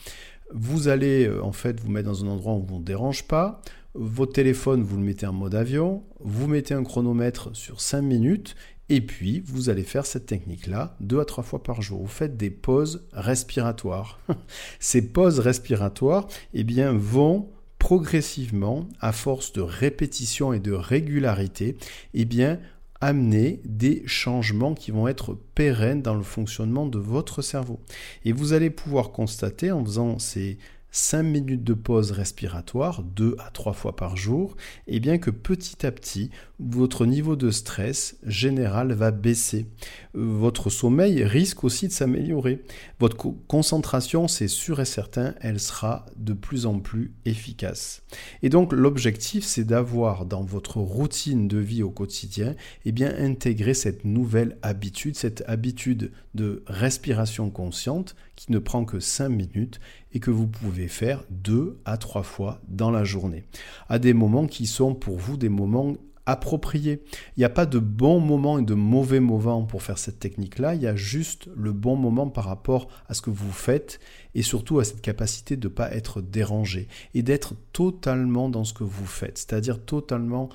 Vous 0.52 0.88
allez 0.88 1.30
en 1.40 1.52
fait 1.52 1.78
vous 1.78 1.92
mettre 1.92 2.08
dans 2.08 2.24
un 2.24 2.28
endroit 2.28 2.54
où 2.54 2.66
on 2.72 2.80
ne 2.80 2.84
dérange 2.84 3.22
pas, 3.28 3.62
votre 3.94 4.32
téléphone, 4.32 4.82
vous 4.82 4.96
le 4.96 5.02
mettez 5.02 5.26
en 5.26 5.32
mode 5.32 5.54
avion, 5.54 6.04
vous 6.20 6.46
mettez 6.46 6.74
un 6.74 6.84
chronomètre 6.84 7.54
sur 7.54 7.80
5 7.80 8.02
minutes, 8.02 8.56
et 8.88 9.00
puis 9.00 9.40
vous 9.46 9.70
allez 9.70 9.84
faire 9.84 10.04
cette 10.04 10.26
technique-là 10.26 10.96
deux 11.00 11.20
à 11.20 11.24
trois 11.24 11.44
fois 11.44 11.62
par 11.62 11.80
jour. 11.80 12.02
Vous 12.02 12.08
faites 12.08 12.36
des 12.36 12.50
pauses 12.50 13.06
respiratoires. 13.12 14.18
Ces 14.80 15.12
pauses 15.12 15.38
respiratoires, 15.38 16.26
eh 16.54 16.64
bien, 16.64 16.92
vont 16.92 17.50
progressivement, 17.78 18.88
à 19.00 19.12
force 19.12 19.52
de 19.52 19.62
répétition 19.62 20.52
et 20.52 20.60
de 20.60 20.72
régularité, 20.72 21.76
eh 22.14 22.24
bien, 22.24 22.58
amener 23.00 23.62
des 23.64 24.02
changements 24.06 24.74
qui 24.74 24.90
vont 24.90 25.08
être 25.08 25.34
pérennes 25.54 26.02
dans 26.02 26.14
le 26.14 26.22
fonctionnement 26.22 26.86
de 26.86 26.98
votre 26.98 27.42
cerveau. 27.42 27.80
Et 28.24 28.32
vous 28.32 28.52
allez 28.52 28.70
pouvoir 28.70 29.12
constater 29.12 29.72
en 29.72 29.84
faisant 29.84 30.18
ces 30.18 30.58
5 30.92 31.22
minutes 31.22 31.64
de 31.64 31.74
pause 31.74 32.10
respiratoire, 32.12 33.02
2 33.02 33.36
à 33.38 33.50
3 33.50 33.72
fois 33.72 33.96
par 33.96 34.16
jour, 34.16 34.56
et 34.86 35.00
bien 35.00 35.18
que 35.18 35.30
petit 35.30 35.86
à 35.86 35.92
petit, 35.92 36.30
votre 36.58 37.06
niveau 37.06 37.36
de 37.36 37.50
stress 37.50 38.16
général 38.26 38.92
va 38.92 39.10
baisser. 39.10 39.66
Votre 40.14 40.70
sommeil 40.70 41.24
risque 41.24 41.64
aussi 41.64 41.88
de 41.88 41.92
s'améliorer. 41.92 42.62
Votre 42.98 43.16
concentration, 43.46 44.28
c'est 44.28 44.48
sûr 44.48 44.80
et 44.80 44.84
certain, 44.84 45.34
elle 45.40 45.60
sera 45.60 46.06
de 46.16 46.32
plus 46.32 46.66
en 46.66 46.80
plus 46.80 47.12
efficace. 47.24 48.02
Et 48.42 48.48
donc 48.48 48.72
l'objectif, 48.72 49.44
c'est 49.44 49.64
d'avoir 49.64 50.26
dans 50.26 50.42
votre 50.42 50.78
routine 50.78 51.48
de 51.48 51.58
vie 51.58 51.82
au 51.82 51.90
quotidien, 51.90 52.54
et 52.84 52.92
bien 52.92 53.14
intégrer 53.16 53.74
cette 53.74 54.04
nouvelle 54.04 54.58
habitude, 54.62 55.16
cette 55.16 55.44
habitude 55.46 56.12
de 56.34 56.62
respiration 56.66 57.50
consciente 57.50 58.14
qui 58.40 58.52
ne 58.52 58.58
prend 58.58 58.86
que 58.86 59.00
5 59.00 59.28
minutes 59.28 59.80
et 60.12 60.18
que 60.18 60.30
vous 60.30 60.46
pouvez 60.46 60.88
faire 60.88 61.24
deux 61.28 61.78
à 61.84 61.98
trois 61.98 62.22
fois 62.22 62.62
dans 62.68 62.90
la 62.90 63.04
journée, 63.04 63.44
à 63.90 63.98
des 63.98 64.14
moments 64.14 64.46
qui 64.46 64.66
sont 64.66 64.94
pour 64.94 65.18
vous 65.18 65.36
des 65.36 65.50
moments 65.50 65.94
appropriés. 66.24 67.02
Il 67.36 67.40
n'y 67.40 67.44
a 67.44 67.50
pas 67.50 67.66
de 67.66 67.78
bon 67.78 68.18
moment 68.18 68.58
et 68.58 68.62
de 68.62 68.72
mauvais 68.72 69.20
moment 69.20 69.64
pour 69.64 69.82
faire 69.82 69.98
cette 69.98 70.20
technique-là, 70.20 70.74
il 70.74 70.80
y 70.80 70.86
a 70.86 70.96
juste 70.96 71.50
le 71.54 71.72
bon 71.72 71.96
moment 71.96 72.30
par 72.30 72.44
rapport 72.44 72.88
à 73.08 73.14
ce 73.14 73.20
que 73.20 73.28
vous 73.28 73.52
faites 73.52 74.00
et 74.34 74.40
surtout 74.40 74.78
à 74.78 74.84
cette 74.84 75.02
capacité 75.02 75.58
de 75.58 75.68
ne 75.68 75.74
pas 75.74 75.92
être 75.92 76.22
dérangé 76.22 76.88
et 77.12 77.22
d'être 77.22 77.56
totalement 77.74 78.48
dans 78.48 78.64
ce 78.64 78.72
que 78.72 78.84
vous 78.84 79.06
faites, 79.06 79.36
c'est-à-dire 79.36 79.84
totalement 79.84 80.48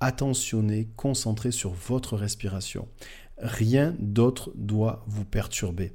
attentionné, 0.00 0.88
concentré 0.96 1.52
sur 1.52 1.70
votre 1.70 2.16
respiration. 2.16 2.88
Rien 3.40 3.94
d'autre 4.00 4.50
doit 4.56 5.04
vous 5.06 5.24
perturber 5.24 5.92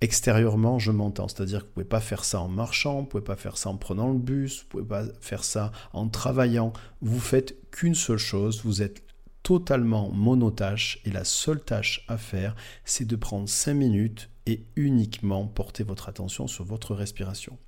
extérieurement, 0.00 0.78
je 0.78 0.90
m'entends. 0.90 1.28
C'est-à-dire 1.28 1.60
que 1.60 1.64
vous 1.64 1.70
ne 1.70 1.74
pouvez 1.74 1.84
pas 1.84 2.00
faire 2.00 2.24
ça 2.24 2.40
en 2.40 2.48
marchant, 2.48 2.96
vous 2.96 3.02
ne 3.02 3.06
pouvez 3.06 3.24
pas 3.24 3.36
faire 3.36 3.56
ça 3.56 3.70
en 3.70 3.76
prenant 3.76 4.08
le 4.08 4.18
bus, 4.18 4.58
vous 4.58 4.64
ne 4.64 4.84
pouvez 4.84 4.84
pas 4.84 5.12
faire 5.20 5.44
ça 5.44 5.72
en 5.92 6.08
travaillant. 6.08 6.72
Vous 7.00 7.20
faites 7.20 7.56
qu'une 7.70 7.94
seule 7.94 8.18
chose, 8.18 8.62
vous 8.64 8.82
êtes 8.82 9.02
totalement 9.42 10.10
monotâche 10.10 11.00
et 11.04 11.10
la 11.10 11.24
seule 11.24 11.60
tâche 11.60 12.04
à 12.08 12.16
faire, 12.16 12.56
c'est 12.84 13.06
de 13.06 13.14
prendre 13.14 13.48
5 13.48 13.74
minutes 13.74 14.30
et 14.46 14.66
uniquement 14.76 15.46
porter 15.46 15.84
votre 15.84 16.08
attention 16.08 16.46
sur 16.46 16.64
votre 16.64 16.94
respiration. 16.94 17.58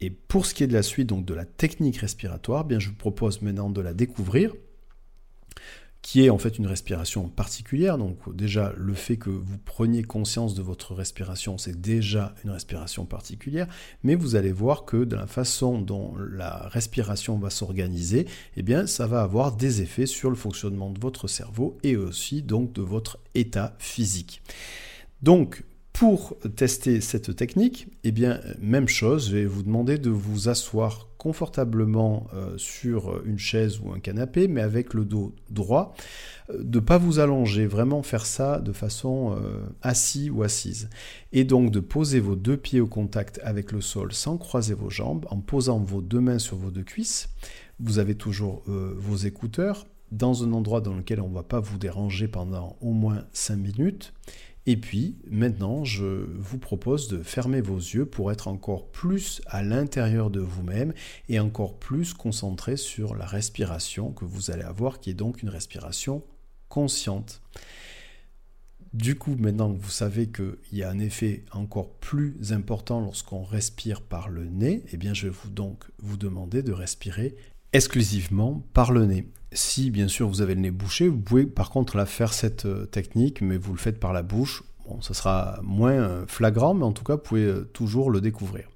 Et 0.00 0.10
pour 0.10 0.46
ce 0.46 0.54
qui 0.54 0.64
est 0.64 0.68
de 0.68 0.72
la 0.72 0.82
suite, 0.82 1.08
donc 1.08 1.26
de 1.26 1.34
la 1.34 1.44
technique 1.44 1.98
respiratoire, 1.98 2.64
bien 2.64 2.78
je 2.78 2.88
vous 2.88 2.94
propose 2.94 3.42
maintenant 3.42 3.70
de 3.70 3.80
la 3.80 3.92
découvrir 3.92 4.54
qui 6.10 6.24
est 6.24 6.30
en 6.30 6.38
fait 6.38 6.58
une 6.58 6.66
respiration 6.66 7.28
particulière. 7.28 7.96
Donc 7.96 8.34
déjà, 8.34 8.72
le 8.76 8.94
fait 8.94 9.16
que 9.16 9.30
vous 9.30 9.58
preniez 9.64 10.02
conscience 10.02 10.56
de 10.56 10.62
votre 10.62 10.92
respiration, 10.92 11.56
c'est 11.56 11.80
déjà 11.80 12.34
une 12.42 12.50
respiration 12.50 13.04
particulière, 13.04 13.68
mais 14.02 14.16
vous 14.16 14.34
allez 14.34 14.50
voir 14.50 14.84
que 14.84 15.04
de 15.04 15.14
la 15.14 15.28
façon 15.28 15.80
dont 15.80 16.16
la 16.16 16.66
respiration 16.66 17.38
va 17.38 17.48
s'organiser, 17.48 18.26
eh 18.56 18.62
bien, 18.64 18.88
ça 18.88 19.06
va 19.06 19.22
avoir 19.22 19.54
des 19.54 19.82
effets 19.82 20.06
sur 20.06 20.30
le 20.30 20.36
fonctionnement 20.36 20.90
de 20.90 20.98
votre 20.98 21.28
cerveau 21.28 21.78
et 21.84 21.94
aussi 21.96 22.42
donc 22.42 22.72
de 22.72 22.82
votre 22.82 23.20
état 23.36 23.76
physique. 23.78 24.42
Donc, 25.22 25.62
Pour 26.00 26.34
tester 26.56 27.02
cette 27.02 27.36
technique, 27.36 27.88
eh 28.04 28.10
bien, 28.10 28.40
même 28.58 28.88
chose, 28.88 29.28
je 29.28 29.36
vais 29.36 29.44
vous 29.44 29.62
demander 29.62 29.98
de 29.98 30.08
vous 30.08 30.48
asseoir 30.48 31.08
confortablement 31.18 32.26
euh, 32.32 32.56
sur 32.56 33.22
une 33.26 33.38
chaise 33.38 33.80
ou 33.80 33.92
un 33.92 33.98
canapé, 33.98 34.48
mais 34.48 34.62
avec 34.62 34.94
le 34.94 35.04
dos 35.04 35.34
droit, 35.50 35.94
euh, 36.48 36.62
de 36.62 36.78
ne 36.78 36.82
pas 36.82 36.96
vous 36.96 37.18
allonger, 37.18 37.66
vraiment 37.66 38.02
faire 38.02 38.24
ça 38.24 38.60
de 38.60 38.72
façon 38.72 39.36
euh, 39.36 39.60
assis 39.82 40.30
ou 40.30 40.42
assise. 40.42 40.88
Et 41.32 41.44
donc 41.44 41.70
de 41.70 41.80
poser 41.80 42.18
vos 42.18 42.34
deux 42.34 42.56
pieds 42.56 42.80
au 42.80 42.86
contact 42.86 43.38
avec 43.44 43.70
le 43.70 43.82
sol 43.82 44.14
sans 44.14 44.38
croiser 44.38 44.72
vos 44.72 44.88
jambes, 44.88 45.26
en 45.28 45.40
posant 45.40 45.80
vos 45.80 46.00
deux 46.00 46.22
mains 46.22 46.38
sur 46.38 46.56
vos 46.56 46.70
deux 46.70 46.82
cuisses. 46.82 47.28
Vous 47.78 47.98
avez 47.98 48.14
toujours 48.14 48.62
vos 48.66 49.16
écouteurs 49.16 49.86
dans 50.12 50.44
un 50.44 50.52
endroit 50.52 50.80
dans 50.80 50.94
lequel 50.94 51.20
on 51.20 51.28
ne 51.28 51.34
va 51.34 51.42
pas 51.42 51.60
vous 51.60 51.78
déranger 51.78 52.26
pendant 52.28 52.76
au 52.80 52.92
moins 52.92 53.24
5 53.32 53.56
minutes. 53.56 54.12
Et 54.66 54.76
puis 54.76 55.16
maintenant, 55.28 55.84
je 55.84 56.04
vous 56.36 56.58
propose 56.58 57.08
de 57.08 57.22
fermer 57.22 57.60
vos 57.60 57.78
yeux 57.78 58.04
pour 58.04 58.30
être 58.30 58.48
encore 58.48 58.90
plus 58.90 59.40
à 59.46 59.62
l'intérieur 59.62 60.30
de 60.30 60.40
vous-même 60.40 60.92
et 61.28 61.40
encore 61.40 61.78
plus 61.78 62.12
concentré 62.12 62.76
sur 62.76 63.14
la 63.14 63.26
respiration 63.26 64.12
que 64.12 64.24
vous 64.24 64.50
allez 64.50 64.62
avoir, 64.62 65.00
qui 65.00 65.10
est 65.10 65.14
donc 65.14 65.42
une 65.42 65.48
respiration 65.48 66.22
consciente. 66.68 67.42
Du 68.92 69.14
coup, 69.14 69.36
maintenant 69.38 69.72
que 69.72 69.80
vous 69.80 69.88
savez 69.88 70.28
qu'il 70.28 70.56
y 70.72 70.82
a 70.82 70.90
un 70.90 70.98
effet 70.98 71.44
encore 71.52 71.90
plus 71.94 72.52
important 72.52 73.00
lorsqu'on 73.00 73.44
respire 73.44 74.02
par 74.02 74.28
le 74.28 74.46
nez, 74.46 74.82
eh 74.92 74.96
bien 74.96 75.14
je 75.14 75.28
vais 75.28 75.34
vous 75.42 75.48
donc 75.48 75.84
vous 76.02 76.16
demander 76.16 76.62
de 76.62 76.72
respirer 76.72 77.36
exclusivement 77.72 78.64
par 78.72 78.90
le 78.90 79.06
nez. 79.06 79.28
Si 79.52 79.90
bien 79.90 80.06
sûr 80.06 80.28
vous 80.28 80.42
avez 80.42 80.54
le 80.54 80.60
nez 80.60 80.70
bouché, 80.70 81.08
vous 81.08 81.18
pouvez 81.18 81.44
par 81.44 81.70
contre 81.70 81.96
la 81.96 82.06
faire 82.06 82.32
cette 82.32 82.66
euh, 82.66 82.86
technique, 82.86 83.40
mais 83.40 83.56
vous 83.56 83.72
le 83.72 83.78
faites 83.78 83.98
par 83.98 84.12
la 84.12 84.22
bouche. 84.22 84.62
Bon, 84.86 85.00
ça 85.00 85.12
sera 85.12 85.58
moins 85.62 85.92
euh, 85.92 86.24
flagrant, 86.26 86.74
mais 86.74 86.84
en 86.84 86.92
tout 86.92 87.04
cas, 87.04 87.14
vous 87.14 87.22
pouvez 87.22 87.44
euh, 87.44 87.68
toujours 87.72 88.10
le 88.10 88.20
découvrir. 88.20 88.68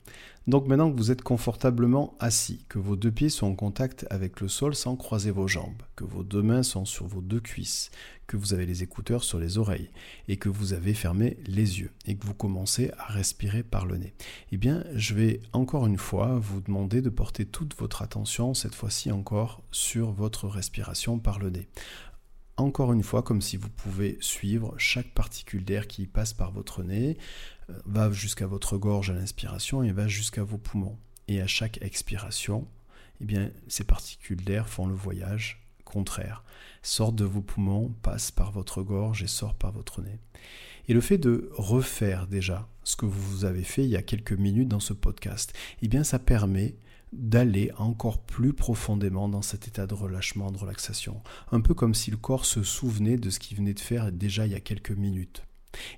Donc 0.47 0.67
maintenant 0.67 0.93
que 0.93 0.97
vous 0.99 1.11
êtes 1.11 1.23
confortablement 1.23 2.15
assis, 2.21 2.67
que 2.69 2.79
vos 2.79 2.97
deux 2.97 3.11
pieds 3.11 3.31
sont 3.31 3.47
en 3.47 3.55
contact 3.55 4.07
avec 4.11 4.43
le 4.43 4.49
sol 4.49 4.75
sans 4.75 4.95
croiser 4.95 5.31
vos 5.31 5.49
jambes, 5.49 5.83
que 5.97 6.05
vos 6.05 6.23
deux 6.23 6.43
mains 6.43 6.63
sont 6.63 6.85
sur 6.85 7.07
vos 7.07 7.23
deux 7.23 7.41
cuisses, 7.41 7.91
que 8.27 8.37
vous 8.37 8.53
avez 8.53 8.67
les 8.67 8.83
écouteurs 8.83 9.25
sur 9.25 9.39
les 9.39 9.57
oreilles 9.57 9.89
et 10.29 10.37
que 10.37 10.51
vous 10.51 10.75
avez 10.75 10.93
fermé 10.93 11.39
les 11.47 11.81
yeux 11.81 11.93
et 12.05 12.17
que 12.17 12.27
vous 12.27 12.35
commencez 12.35 12.91
à 12.99 13.07
respirer 13.07 13.63
par 13.63 13.87
le 13.87 13.97
nez, 13.97 14.13
eh 14.53 14.59
bien 14.59 14.85
je 14.95 15.15
vais 15.15 15.41
encore 15.55 15.87
une 15.87 15.99
fois 15.99 16.39
vous 16.39 16.61
demander 16.61 17.01
de 17.01 17.11
porter 17.11 17.47
toute 17.47 17.75
votre 17.79 18.03
attention, 18.03 18.53
cette 18.53 18.75
fois-ci 18.75 19.11
encore, 19.13 19.63
sur 19.71 20.13
votre 20.13 20.47
respiration 20.47 21.19
par 21.19 21.39
le 21.39 21.49
nez. 21.49 21.69
Encore 22.57 22.93
une 22.93 23.03
fois, 23.03 23.23
comme 23.23 23.43
si 23.43 23.57
vous 23.57 23.69
pouvez 23.69 24.17
suivre 24.21 24.75
chaque 24.79 25.13
particule 25.13 25.65
d'air 25.65 25.89
qui 25.89 26.07
passe 26.07 26.33
par 26.33 26.53
votre 26.53 26.85
nez, 26.85 27.19
va 27.85 28.11
jusqu'à 28.11 28.47
votre 28.47 28.77
gorge 28.77 29.11
à 29.11 29.15
l'inspiration 29.15 29.83
et 29.83 29.93
va 29.93 30.09
jusqu'à 30.09 30.43
vos 30.43 30.59
poumons. 30.59 30.99
Et 31.29 31.41
à 31.41 31.47
chaque 31.47 31.81
expiration, 31.83 32.67
eh 33.21 33.25
bien, 33.25 33.51
ces 33.69 33.85
particules 33.85 34.45
d'air 34.45 34.69
font 34.69 34.87
le 34.87 34.95
voyage 34.95 35.65
contraire. 35.85 36.45
Sortent 36.83 37.17
de 37.17 37.25
vos 37.25 37.41
poumons, 37.41 37.95
passent 38.03 38.31
par 38.31 38.53
votre 38.53 38.83
gorge 38.83 39.23
et 39.23 39.27
sortent 39.27 39.59
par 39.59 39.73
votre 39.73 40.03
nez. 40.03 40.19
Et 40.89 40.95
le 40.95 41.01
fait 41.01 41.19
de 41.19 41.51
refaire 41.55 42.27
déjà 42.27 42.69
ce 42.83 42.97
que 42.97 43.07
vous 43.07 43.45
avez 43.45 43.63
fait 43.63 43.85
il 43.85 43.91
y 43.91 43.97
a 43.97 44.03
quelques 44.03 44.33
minutes 44.33 44.69
dans 44.69 44.81
ce 44.81 44.93
podcast, 44.93 45.55
eh 45.81 45.89
bien, 45.89 46.05
ça 46.05 46.19
permet 46.19 46.75
d'aller 47.13 47.71
encore 47.79 48.19
plus 48.19 48.53
profondément 48.53 49.29
dans 49.29 49.41
cet 49.41 49.69
état 49.69 49.87
de 49.87 49.95
relâchement, 49.95 50.51
de 50.51 50.59
relaxation. 50.59 51.23
Un 51.53 51.61
peu 51.61 51.73
comme 51.73 51.95
si 51.95 52.11
le 52.11 52.17
corps 52.17 52.45
se 52.45 52.63
souvenait 52.63 53.17
de 53.17 53.31
ce 53.31 53.39
qu'il 53.39 53.57
venait 53.57 53.73
de 53.73 53.81
faire 53.81 54.11
déjà 54.13 54.47
il 54.47 54.53
y 54.53 54.57
a 54.57 54.61
quelques 54.61 54.91
minutes. 54.91 55.45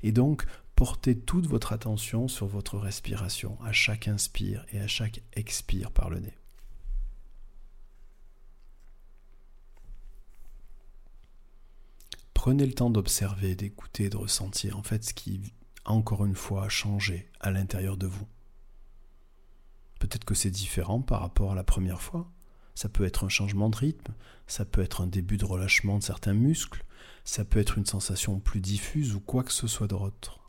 Et 0.02 0.12
donc, 0.12 0.44
portez 0.76 1.18
toute 1.18 1.46
votre 1.46 1.72
attention 1.72 2.28
sur 2.28 2.46
votre 2.46 2.78
respiration, 2.78 3.58
à 3.64 3.72
chaque 3.72 4.08
inspire 4.08 4.64
et 4.72 4.78
à 4.78 4.86
chaque 4.86 5.22
expire 5.32 5.90
par 5.90 6.10
le 6.10 6.20
nez. 6.20 6.36
Prenez 12.34 12.66
le 12.66 12.74
temps 12.74 12.90
d'observer, 12.90 13.56
d'écouter, 13.56 14.10
de 14.10 14.18
ressentir 14.18 14.78
en 14.78 14.82
fait 14.82 15.02
ce 15.02 15.14
qui, 15.14 15.40
encore 15.86 16.26
une 16.26 16.36
fois, 16.36 16.66
a 16.66 16.68
changé 16.68 17.28
à 17.40 17.50
l'intérieur 17.50 17.96
de 17.96 18.06
vous. 18.06 18.28
Peut-être 19.98 20.26
que 20.26 20.34
c'est 20.34 20.50
différent 20.50 21.00
par 21.00 21.22
rapport 21.22 21.52
à 21.52 21.56
la 21.56 21.64
première 21.64 22.02
fois. 22.02 22.30
Ça 22.74 22.90
peut 22.90 23.04
être 23.04 23.24
un 23.24 23.30
changement 23.30 23.70
de 23.70 23.76
rythme, 23.76 24.12
ça 24.46 24.66
peut 24.66 24.82
être 24.82 25.00
un 25.00 25.06
début 25.06 25.38
de 25.38 25.46
relâchement 25.46 25.98
de 25.98 26.04
certains 26.04 26.34
muscles, 26.34 26.84
ça 27.24 27.46
peut 27.46 27.58
être 27.58 27.78
une 27.78 27.86
sensation 27.86 28.38
plus 28.38 28.60
diffuse 28.60 29.14
ou 29.14 29.20
quoi 29.20 29.42
que 29.42 29.52
ce 29.52 29.66
soit 29.66 29.88
d'autre. 29.88 30.45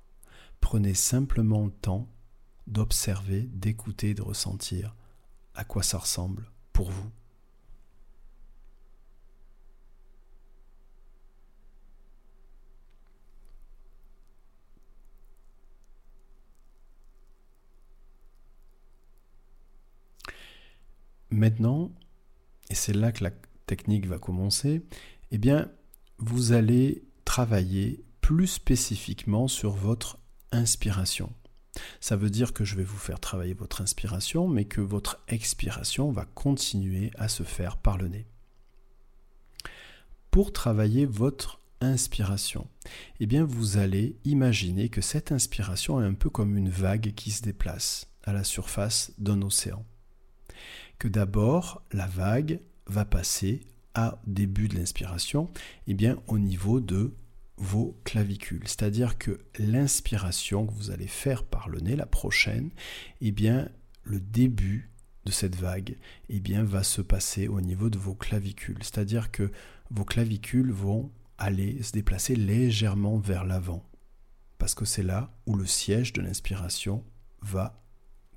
Prenez 0.61 0.93
simplement 0.93 1.65
le 1.65 1.71
temps 1.71 2.09
d'observer, 2.67 3.41
d'écouter, 3.53 4.13
de 4.13 4.21
ressentir 4.21 4.95
à 5.55 5.63
quoi 5.63 5.83
ça 5.83 5.97
ressemble 5.97 6.51
pour 6.73 6.91
vous. 6.91 7.09
Maintenant, 21.29 21.91
et 22.69 22.75
c'est 22.75 22.93
là 22.93 23.11
que 23.11 23.23
la 23.23 23.31
technique 23.65 24.05
va 24.05 24.17
commencer, 24.17 24.81
eh 25.31 25.37
bien, 25.37 25.69
vous 26.17 26.51
allez 26.51 27.03
travailler 27.25 28.03
plus 28.21 28.47
spécifiquement 28.47 29.47
sur 29.47 29.71
votre 29.71 30.19
inspiration. 30.51 31.31
Ça 31.99 32.15
veut 32.15 32.29
dire 32.29 32.53
que 32.53 32.63
je 32.63 32.75
vais 32.75 32.83
vous 32.83 32.97
faire 32.97 33.19
travailler 33.19 33.53
votre 33.53 33.81
inspiration, 33.81 34.47
mais 34.47 34.65
que 34.65 34.81
votre 34.81 35.23
expiration 35.27 36.11
va 36.11 36.25
continuer 36.25 37.11
à 37.17 37.27
se 37.27 37.43
faire 37.43 37.77
par 37.77 37.97
le 37.97 38.07
nez. 38.07 38.27
Pour 40.31 40.53
travailler 40.53 41.05
votre 41.05 41.59
inspiration, 41.81 42.67
eh 43.19 43.27
bien 43.27 43.45
vous 43.45 43.77
allez 43.77 44.17
imaginer 44.25 44.89
que 44.89 45.01
cette 45.01 45.31
inspiration 45.31 46.01
est 46.01 46.05
un 46.05 46.13
peu 46.13 46.29
comme 46.29 46.57
une 46.57 46.69
vague 46.69 47.13
qui 47.15 47.31
se 47.31 47.43
déplace 47.43 48.07
à 48.23 48.33
la 48.33 48.43
surface 48.43 49.11
d'un 49.19 49.41
océan 49.41 49.85
que 50.99 51.07
d'abord 51.07 51.81
la 51.91 52.07
vague 52.07 52.59
va 52.87 53.05
passer 53.05 53.61
à 53.93 54.19
début 54.25 54.67
de 54.67 54.75
l'inspiration, 54.75 55.49
eh 55.87 55.93
bien 55.93 56.17
au 56.27 56.39
niveau 56.39 56.79
de 56.79 57.13
vos 57.57 57.99
clavicules. 58.03 58.63
C'est-à-dire 58.65 59.17
que 59.17 59.39
l'inspiration 59.57 60.67
que 60.67 60.73
vous 60.73 60.91
allez 60.91 61.07
faire 61.07 61.43
par 61.43 61.69
le 61.69 61.79
nez, 61.79 61.95
la 61.95 62.05
prochaine, 62.05 62.71
eh 63.21 63.31
bien 63.31 63.69
le 64.03 64.19
début 64.19 64.91
de 65.25 65.31
cette 65.31 65.55
vague, 65.55 65.97
eh 66.29 66.39
bien 66.39 66.63
va 66.63 66.83
se 66.83 67.01
passer 67.01 67.47
au 67.47 67.59
niveau 67.59 67.89
de 67.89 67.97
vos 67.97 68.15
clavicules. 68.15 68.77
C'est-à-dire 68.81 69.31
que 69.31 69.51
vos 69.91 70.05
clavicules 70.05 70.71
vont 70.71 71.11
aller 71.37 71.81
se 71.83 71.91
déplacer 71.91 72.35
légèrement 72.35 73.17
vers 73.17 73.43
l'avant. 73.43 73.83
Parce 74.57 74.73
que 74.73 74.85
c'est 74.85 75.03
là 75.03 75.35
où 75.45 75.55
le 75.55 75.65
siège 75.65 76.13
de 76.13 76.21
l'inspiration 76.21 77.03
va 77.41 77.83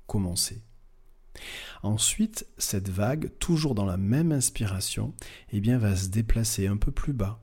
commencer. 0.05 0.61
Ensuite, 1.81 2.45
cette 2.57 2.89
vague, 2.89 3.31
toujours 3.39 3.73
dans 3.75 3.85
la 3.85 3.97
même 3.97 4.31
inspiration, 4.31 5.15
eh 5.51 5.61
bien, 5.61 5.77
va 5.77 5.95
se 5.95 6.09
déplacer 6.09 6.67
un 6.67 6.77
peu 6.77 6.91
plus 6.91 7.13
bas. 7.13 7.41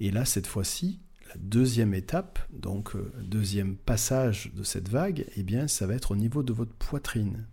Et 0.00 0.10
là, 0.10 0.24
cette 0.24 0.46
fois-ci, 0.46 1.00
la 1.28 1.36
deuxième 1.38 1.94
étape, 1.94 2.38
donc 2.52 2.94
euh, 2.94 3.12
deuxième 3.22 3.76
passage 3.76 4.52
de 4.54 4.62
cette 4.62 4.88
vague, 4.88 5.26
eh 5.36 5.42
bien, 5.42 5.68
ça 5.68 5.86
va 5.86 5.94
être 5.94 6.12
au 6.12 6.16
niveau 6.16 6.42
de 6.42 6.52
votre 6.52 6.74
poitrine. 6.74 7.46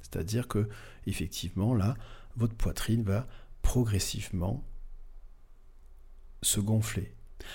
C'est-à-dire 0.00 0.48
que, 0.48 0.68
effectivement, 1.06 1.74
là, 1.74 1.96
votre 2.36 2.54
poitrine 2.54 3.02
va 3.02 3.28
progressivement 3.62 4.64
se 6.42 6.60
gonfler. 6.60 7.14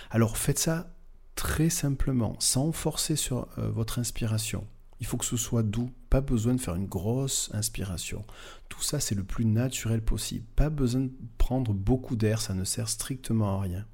Alors 0.09 0.37
faites 0.37 0.59
ça 0.59 0.93
très 1.35 1.69
simplement, 1.69 2.35
sans 2.39 2.71
forcer 2.71 3.15
sur 3.15 3.47
euh, 3.57 3.69
votre 3.69 3.99
inspiration. 3.99 4.67
Il 4.99 5.05
faut 5.05 5.17
que 5.17 5.25
ce 5.25 5.35
soit 5.35 5.63
doux, 5.63 5.91
pas 6.09 6.21
besoin 6.21 6.53
de 6.53 6.61
faire 6.61 6.75
une 6.75 6.87
grosse 6.87 7.49
inspiration. 7.53 8.25
Tout 8.69 8.81
ça, 8.81 9.01
c'est 9.01 9.15
le 9.15 9.25
plus 9.25 9.43
naturel 9.45 10.01
possible. 10.01 10.45
Pas 10.55 10.69
besoin 10.69 11.01
de 11.01 11.11
prendre 11.37 11.73
beaucoup 11.73 12.15
d'air, 12.15 12.39
ça 12.39 12.53
ne 12.53 12.63
sert 12.63 12.87
strictement 12.87 13.57
à 13.57 13.61
rien. 13.61 13.85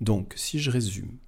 Donc, 0.00 0.32
si 0.36 0.58
je 0.58 0.70
résume, 0.70 1.18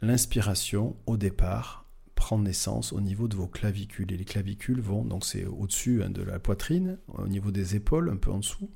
l'inspiration, 0.00 0.96
au 1.06 1.16
départ, 1.16 1.88
prend 2.14 2.38
naissance 2.38 2.92
au 2.92 3.00
niveau 3.00 3.28
de 3.28 3.36
vos 3.36 3.46
clavicules. 3.46 4.12
Et 4.12 4.16
les 4.16 4.24
clavicules 4.24 4.80
vont, 4.80 5.04
donc 5.04 5.24
c'est 5.24 5.44
au-dessus 5.44 6.02
hein, 6.02 6.10
de 6.10 6.22
la 6.22 6.40
poitrine, 6.40 6.98
au 7.06 7.28
niveau 7.28 7.52
des 7.52 7.76
épaules, 7.76 8.10
un 8.10 8.16
peu 8.16 8.32
en 8.32 8.38
dessous, 8.38 8.68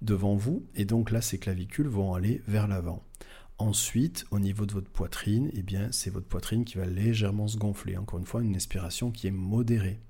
devant 0.00 0.36
vous. 0.36 0.66
Et 0.74 0.86
donc 0.86 1.10
là, 1.10 1.20
ces 1.20 1.38
clavicules 1.38 1.88
vont 1.88 2.14
aller 2.14 2.40
vers 2.48 2.66
l'avant. 2.66 3.04
Ensuite, 3.58 4.24
au 4.30 4.38
niveau 4.38 4.66
de 4.66 4.72
votre 4.72 4.90
poitrine, 4.90 5.50
eh 5.52 5.62
bien, 5.62 5.88
c'est 5.92 6.10
votre 6.10 6.28
poitrine 6.28 6.64
qui 6.64 6.78
va 6.78 6.86
légèrement 6.86 7.46
se 7.46 7.58
gonfler. 7.58 7.96
Encore 7.96 8.20
une 8.20 8.26
fois, 8.26 8.42
une 8.42 8.56
inspiration 8.56 9.10
qui 9.10 9.26
est 9.26 9.32
modérée. 9.32 10.00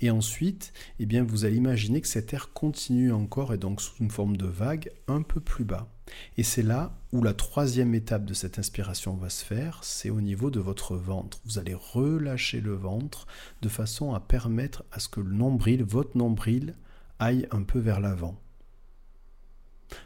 Et 0.00 0.10
ensuite, 0.10 0.72
eh 0.98 1.06
bien, 1.06 1.24
vous 1.24 1.44
allez 1.44 1.56
imaginer 1.56 2.00
que 2.00 2.08
cet 2.08 2.32
air 2.32 2.52
continue 2.52 3.12
encore 3.12 3.52
et 3.52 3.58
donc 3.58 3.80
sous 3.80 3.96
une 4.00 4.10
forme 4.10 4.36
de 4.36 4.46
vague 4.46 4.92
un 5.06 5.22
peu 5.22 5.40
plus 5.40 5.64
bas. 5.64 5.88
Et 6.36 6.42
c'est 6.42 6.62
là 6.62 6.96
où 7.12 7.22
la 7.22 7.34
troisième 7.34 7.94
étape 7.94 8.24
de 8.24 8.34
cette 8.34 8.58
inspiration 8.58 9.14
va 9.16 9.28
se 9.28 9.44
faire, 9.44 9.80
c'est 9.82 10.10
au 10.10 10.20
niveau 10.20 10.50
de 10.50 10.60
votre 10.60 10.96
ventre. 10.96 11.40
Vous 11.44 11.58
allez 11.58 11.74
relâcher 11.74 12.60
le 12.60 12.74
ventre 12.74 13.26
de 13.62 13.68
façon 13.68 14.14
à 14.14 14.20
permettre 14.20 14.84
à 14.92 15.00
ce 15.00 15.08
que 15.08 15.20
le 15.20 15.32
nombril, 15.32 15.82
votre 15.82 16.16
nombril, 16.16 16.74
aille 17.18 17.46
un 17.50 17.62
peu 17.62 17.78
vers 17.78 18.00
l'avant. 18.00 18.38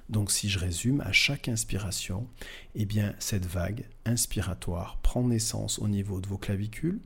Donc 0.09 0.31
si 0.31 0.49
je 0.49 0.59
résume, 0.59 1.01
à 1.01 1.13
chaque 1.13 1.49
inspiration, 1.49 2.29
eh 2.75 2.85
bien 2.85 3.15
cette 3.19 3.47
vague 3.47 3.85
inspiratoire 4.05 4.99
prend 5.03 5.25
naissance 5.25 5.79
au 5.79 5.89
niveau 5.89 6.21
de 6.21 6.29
vos 6.29 6.39
clavicules, 6.39 7.01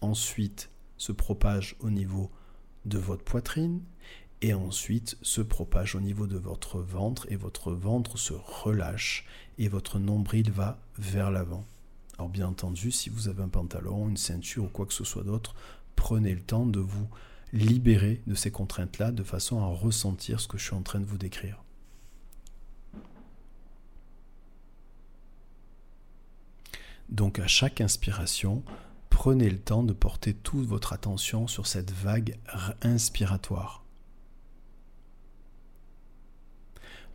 ensuite 0.00 0.70
se 0.96 1.12
propage 1.12 1.76
au 1.80 1.90
niveau 1.90 2.30
de 2.84 2.98
votre 2.98 3.24
poitrine 3.24 3.82
et 4.42 4.54
ensuite 4.54 5.16
se 5.22 5.40
propage 5.40 5.94
au 5.94 6.00
niveau 6.00 6.26
de 6.26 6.36
votre 6.36 6.78
ventre 6.78 7.26
et 7.30 7.36
votre 7.36 7.72
ventre 7.72 8.18
se 8.18 8.34
relâche 8.34 9.24
et 9.58 9.68
votre 9.68 9.98
nombril 9.98 10.50
va 10.50 10.78
vers 10.98 11.30
l'avant. 11.30 11.64
Alors 12.18 12.28
bien 12.28 12.48
entendu, 12.48 12.90
si 12.92 13.10
vous 13.10 13.28
avez 13.28 13.42
un 13.42 13.48
pantalon, 13.48 14.08
une 14.08 14.16
ceinture 14.16 14.64
ou 14.64 14.68
quoi 14.68 14.86
que 14.86 14.94
ce 14.94 15.04
soit 15.04 15.24
d'autre, 15.24 15.54
prenez 15.96 16.34
le 16.34 16.40
temps 16.40 16.66
de 16.66 16.80
vous 16.80 17.08
libérer 17.52 18.22
de 18.26 18.34
ces 18.34 18.50
contraintes-là 18.50 19.12
de 19.12 19.22
façon 19.22 19.60
à 19.60 19.66
ressentir 19.66 20.40
ce 20.40 20.48
que 20.48 20.58
je 20.58 20.64
suis 20.64 20.74
en 20.74 20.82
train 20.82 21.00
de 21.00 21.06
vous 21.06 21.18
décrire. 21.18 21.62
Donc 27.08 27.38
à 27.38 27.46
chaque 27.46 27.80
inspiration, 27.80 28.64
prenez 29.26 29.50
le 29.50 29.58
temps 29.58 29.82
de 29.82 29.92
porter 29.92 30.34
toute 30.34 30.68
votre 30.68 30.92
attention 30.92 31.48
sur 31.48 31.66
cette 31.66 31.90
vague 31.90 32.38
inspiratoire. 32.80 33.82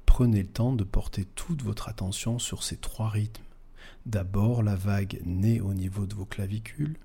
Prenez 0.05 0.41
le 0.41 0.49
temps 0.49 0.73
de 0.73 0.83
porter 0.83 1.23
toute 1.23 1.61
votre 1.61 1.87
attention 1.87 2.37
sur 2.37 2.63
ces 2.63 2.75
trois 2.75 3.07
rythmes. 3.07 3.45
D'abord 4.05 4.61
la 4.61 4.75
vague 4.75 5.21
naît 5.23 5.61
au 5.61 5.73
niveau 5.73 6.05
de 6.05 6.13
vos 6.13 6.25
clavicules, 6.25 6.97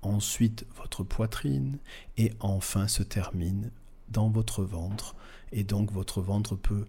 ensuite 0.00 0.64
votre 0.74 1.04
poitrine 1.04 1.76
et 2.16 2.32
enfin 2.40 2.88
se 2.88 3.02
termine 3.02 3.70
dans 4.08 4.30
votre 4.30 4.64
ventre 4.64 5.16
et 5.52 5.64
donc 5.64 5.92
votre 5.92 6.22
ventre 6.22 6.56
peut 6.56 6.86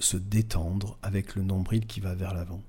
se 0.00 0.16
détendre 0.16 0.98
avec 1.02 1.36
le 1.36 1.44
nombril 1.44 1.86
qui 1.86 2.00
va 2.00 2.16
vers 2.16 2.34
l'avant. 2.34 2.62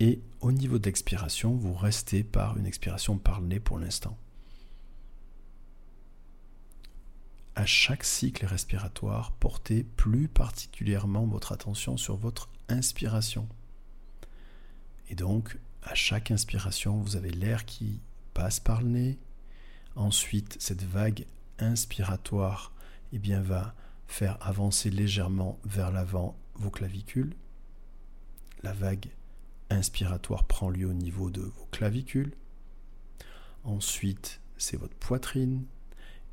Et 0.00 0.22
au 0.40 0.50
niveau 0.50 0.78
d'expiration, 0.78 1.54
vous 1.54 1.74
restez 1.74 2.24
par 2.24 2.56
une 2.56 2.64
expiration 2.64 3.18
par 3.18 3.40
le 3.40 3.48
nez 3.48 3.60
pour 3.60 3.78
l'instant. 3.78 4.16
À 7.54 7.66
chaque 7.66 8.04
cycle 8.04 8.46
respiratoire, 8.46 9.32
portez 9.32 9.84
plus 9.84 10.26
particulièrement 10.26 11.26
votre 11.26 11.52
attention 11.52 11.98
sur 11.98 12.16
votre 12.16 12.48
inspiration. 12.70 13.46
Et 15.10 15.14
donc, 15.14 15.58
à 15.82 15.94
chaque 15.94 16.30
inspiration, 16.30 16.96
vous 16.96 17.16
avez 17.16 17.30
l'air 17.30 17.66
qui 17.66 18.00
passe 18.32 18.58
par 18.58 18.80
le 18.80 18.88
nez. 18.88 19.18
Ensuite, 19.96 20.56
cette 20.60 20.82
vague 20.82 21.26
inspiratoire 21.58 22.72
eh 23.12 23.18
bien, 23.18 23.42
va 23.42 23.74
faire 24.06 24.38
avancer 24.40 24.88
légèrement 24.88 25.58
vers 25.64 25.90
l'avant 25.90 26.38
vos 26.54 26.70
clavicules. 26.70 27.34
La 28.62 28.72
vague 28.72 29.10
inspiratoire 29.70 30.44
prend 30.44 30.68
lieu 30.68 30.86
au 30.86 30.92
niveau 30.92 31.30
de 31.30 31.42
vos 31.42 31.66
clavicules. 31.70 32.34
Ensuite, 33.64 34.40
c'est 34.56 34.76
votre 34.76 34.96
poitrine. 34.96 35.64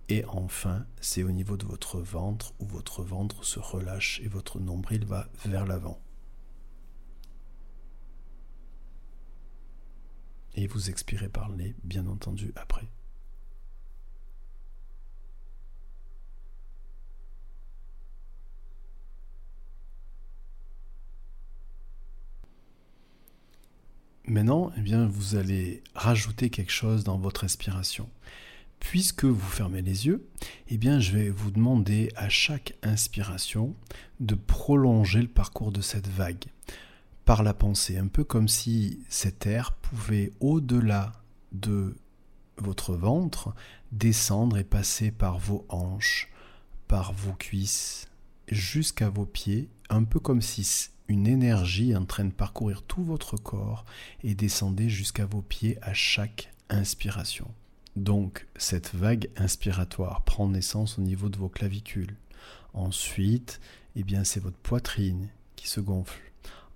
Et 0.10 0.24
enfin, 0.26 0.86
c'est 1.02 1.24
au 1.24 1.32
niveau 1.32 1.58
de 1.58 1.66
votre 1.66 2.00
ventre 2.00 2.54
où 2.60 2.66
votre 2.66 3.04
ventre 3.04 3.44
se 3.44 3.60
relâche 3.60 4.22
et 4.24 4.28
votre 4.28 4.60
nombril 4.60 5.06
va 5.06 5.28
vers 5.46 5.66
l'avant. 5.66 6.00
Et 10.56 10.66
vous 10.68 10.90
expirez 10.90 11.30
par 11.30 11.50
le 11.50 11.74
bien 11.84 12.08
entendu, 12.08 12.52
après. 12.56 12.88
Maintenant, 24.30 24.72
eh 24.76 24.82
bien, 24.82 25.08
vous 25.08 25.36
allez 25.36 25.82
rajouter 25.96 26.50
quelque 26.50 26.72
chose 26.72 27.06
dans 27.06 27.18
votre 27.18 27.42
respiration. 27.42 28.10
Puisque 28.82 29.24
vous 29.24 29.40
fermez 29.40 29.82
les 29.82 30.06
yeux, 30.06 30.28
eh 30.68 30.78
bien, 30.78 31.00
je 31.00 31.14
vais 31.14 31.30
vous 31.30 31.50
demander 31.50 32.12
à 32.18 32.28
chaque 32.28 32.76
inspiration 32.84 33.74
de 34.20 34.36
prolonger 34.36 35.22
le 35.22 35.30
parcours 35.30 35.72
de 35.72 35.80
cette 35.80 36.10
vague 36.10 36.44
par 37.24 37.42
la 37.42 37.54
pensée, 37.54 37.98
un 37.98 38.08
peu 38.08 38.26
comme 38.26 38.50
si 38.50 39.00
cet 39.08 39.48
air 39.48 39.72
pouvait, 39.72 40.34
au-delà 40.42 41.14
de 41.54 41.96
votre 42.58 42.96
ventre, 42.96 43.56
descendre 43.94 44.58
et 44.58 44.66
passer 44.66 45.10
par 45.10 45.38
vos 45.38 45.66
hanches, 45.70 46.30
par 46.90 47.14
vos 47.14 47.34
cuisses, 47.34 48.08
jusqu'à 48.50 49.10
vos 49.10 49.26
pieds, 49.26 49.70
un 49.90 50.04
peu 50.04 50.20
comme 50.20 50.42
si 50.42 50.90
une 51.08 51.28
énergie 51.28 51.96
en 51.96 52.06
train 52.06 52.26
de 52.26 52.32
parcourir 52.32 52.82
tout 52.84 53.04
votre 53.04 53.38
corps 53.38 53.86
et 54.24 54.36
descendez 54.36 54.90
jusqu'à 54.90 55.26
vos 55.26 55.42
pieds 55.42 55.78
à 55.82 55.94
chaque 55.94 56.52
inspiration. 56.70 57.48
Donc 57.96 58.46
cette 58.56 58.94
vague 58.94 59.30
inspiratoire 59.38 60.22
prend 60.24 60.48
naissance 60.48 61.00
au 61.00 61.02
niveau 61.02 61.30
de 61.30 61.38
vos 61.38 61.50
clavicules. 61.50 62.16
Ensuite, 62.74 63.60
eh 63.96 64.04
bien 64.04 64.24
c'est 64.24 64.40
votre 64.40 64.58
poitrine 64.58 65.30
qui 65.56 65.68
se 65.68 65.80
gonfle. 65.80 66.22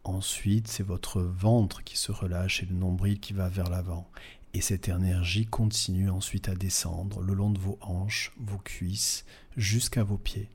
Ensuite, 0.03 0.67
c'est 0.67 0.83
votre 0.83 1.21
ventre 1.21 1.83
qui 1.83 1.95
se 1.95 2.11
relâche 2.11 2.63
et 2.63 2.65
le 2.65 2.73
nombril 2.73 3.19
qui 3.19 3.33
va 3.33 3.49
vers 3.49 3.69
l'avant. 3.69 4.09
Et 4.55 4.61
cette 4.61 4.89
énergie 4.89 5.45
continue 5.45 6.09
ensuite 6.09 6.49
à 6.49 6.55
descendre 6.55 7.21
le 7.21 7.35
long 7.35 7.51
de 7.51 7.59
vos 7.59 7.77
hanches, 7.81 8.31
vos 8.39 8.57
cuisses, 8.57 9.25
jusqu'à 9.55 10.03
vos 10.03 10.17
pieds. 10.17 10.49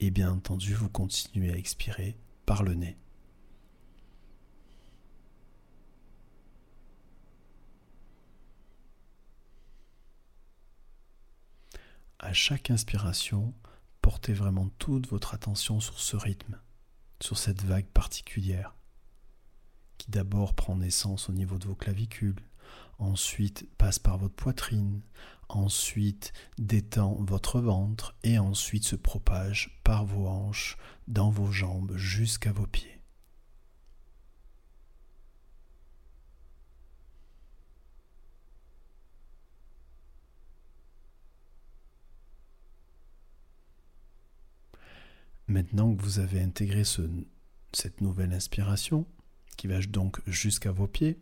Et 0.00 0.10
bien 0.10 0.30
entendu, 0.30 0.74
vous 0.74 0.88
continuez 0.88 1.52
à 1.52 1.56
expirer 1.56 2.18
par 2.44 2.62
le 2.62 2.74
nez. 2.74 2.96
À 12.18 12.32
chaque 12.32 12.70
inspiration, 12.70 13.54
portez 14.02 14.32
vraiment 14.32 14.68
toute 14.78 15.06
votre 15.08 15.34
attention 15.34 15.80
sur 15.80 15.98
ce 15.98 16.16
rythme, 16.16 16.58
sur 17.20 17.38
cette 17.38 17.62
vague 17.62 17.86
particulière, 17.86 18.74
qui 19.96 20.10
d'abord 20.10 20.54
prend 20.54 20.76
naissance 20.76 21.28
au 21.28 21.32
niveau 21.32 21.58
de 21.58 21.66
vos 21.66 21.74
clavicules, 21.74 22.42
ensuite 22.98 23.68
passe 23.78 23.98
par 23.98 24.18
votre 24.18 24.34
poitrine, 24.34 25.02
ensuite 25.48 26.32
détend 26.58 27.16
votre 27.20 27.60
ventre 27.60 28.16
et 28.22 28.38
ensuite 28.38 28.84
se 28.84 28.96
propage 28.96 29.80
par 29.84 30.04
vos 30.04 30.26
hanches, 30.26 30.76
dans 31.08 31.30
vos 31.30 31.50
jambes 31.50 31.96
jusqu'à 31.96 32.52
vos 32.52 32.66
pieds. 32.66 33.00
Maintenant 45.48 45.94
que 45.94 46.02
vous 46.02 46.18
avez 46.18 46.40
intégré 46.40 46.82
cette 47.72 48.00
nouvelle 48.00 48.32
inspiration, 48.32 49.06
qui 49.56 49.68
va 49.68 49.80
donc 49.80 50.20
jusqu'à 50.26 50.72
vos 50.72 50.88
pieds, 50.88 51.18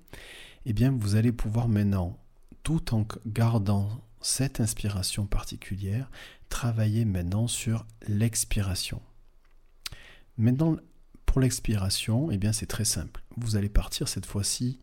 eh 0.65 0.73
bien 0.73 0.91
vous 0.91 1.15
allez 1.15 1.31
pouvoir 1.31 1.69
maintenant, 1.69 2.19
tout 2.63 2.95
en 2.95 3.07
gardant 3.27 4.03
cette 4.25 4.61
inspiration 4.61 5.27
particulière, 5.27 6.11
travailler 6.49 7.05
maintenant 7.05 7.47
sur 7.47 7.87
l'expiration. 8.09 9.03
Maintenant, 10.39 10.77
pour 11.27 11.41
l'expiration, 11.41 12.31
eh 12.31 12.39
bien 12.39 12.53
c'est 12.53 12.67
très 12.67 12.87
simple. 12.87 13.23
Vous 13.37 13.57
allez 13.57 13.69
partir 13.69 14.09
cette 14.09 14.25
fois-ci, 14.25 14.81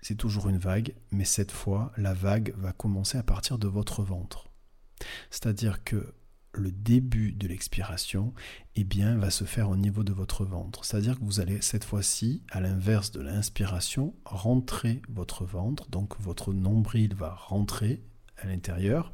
c'est 0.00 0.14
toujours 0.14 0.48
une 0.48 0.56
vague, 0.56 0.94
mais 1.10 1.26
cette 1.26 1.52
fois, 1.52 1.92
la 1.98 2.14
vague 2.14 2.54
va 2.56 2.72
commencer 2.72 3.18
à 3.18 3.22
partir 3.22 3.58
de 3.58 3.68
votre 3.68 4.02
ventre. 4.02 4.48
C'est-à-dire 5.30 5.84
que 5.84 6.14
le 6.52 6.72
début 6.72 7.32
de 7.32 7.46
l'expiration 7.48 8.32
eh 8.76 8.84
bien, 8.84 9.18
va 9.18 9.30
se 9.30 9.44
faire 9.44 9.68
au 9.68 9.76
niveau 9.76 10.04
de 10.04 10.14
votre 10.14 10.46
ventre. 10.46 10.86
C'est-à-dire 10.86 11.18
que 11.18 11.24
vous 11.24 11.38
allez 11.38 11.60
cette 11.60 11.84
fois-ci, 11.84 12.42
à 12.50 12.60
l'inverse 12.60 13.12
de 13.12 13.20
l'inspiration, 13.20 14.14
rentrer 14.24 15.02
votre 15.10 15.44
ventre. 15.44 15.88
Donc 15.90 16.18
votre 16.18 16.54
nombril 16.54 17.14
va 17.14 17.34
rentrer 17.34 18.02
à 18.40 18.46
l'intérieur. 18.46 19.12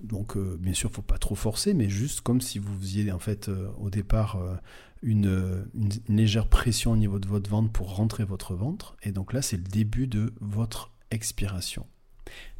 Donc, 0.00 0.36
euh, 0.36 0.56
bien 0.60 0.74
sûr, 0.74 0.90
faut 0.90 1.02
pas 1.02 1.18
trop 1.18 1.34
forcer, 1.34 1.72
mais 1.72 1.88
juste 1.88 2.20
comme 2.20 2.40
si 2.40 2.58
vous 2.58 2.74
faisiez 2.78 3.10
en 3.12 3.18
fait 3.18 3.48
euh, 3.48 3.68
au 3.78 3.90
départ 3.90 4.36
euh, 4.36 4.56
une, 5.02 5.66
une, 5.74 6.16
légère 6.16 6.48
pression 6.48 6.92
au 6.92 6.96
niveau 6.96 7.18
de 7.18 7.28
votre 7.28 7.48
ventre 7.48 7.70
pour 7.70 7.94
rentrer 7.96 8.24
votre 8.24 8.54
ventre. 8.54 8.96
Et 9.02 9.12
donc 9.12 9.32
là, 9.32 9.40
c'est 9.40 9.56
le 9.56 9.62
début 9.62 10.06
de 10.06 10.34
votre 10.40 10.92
expiration. 11.10 11.86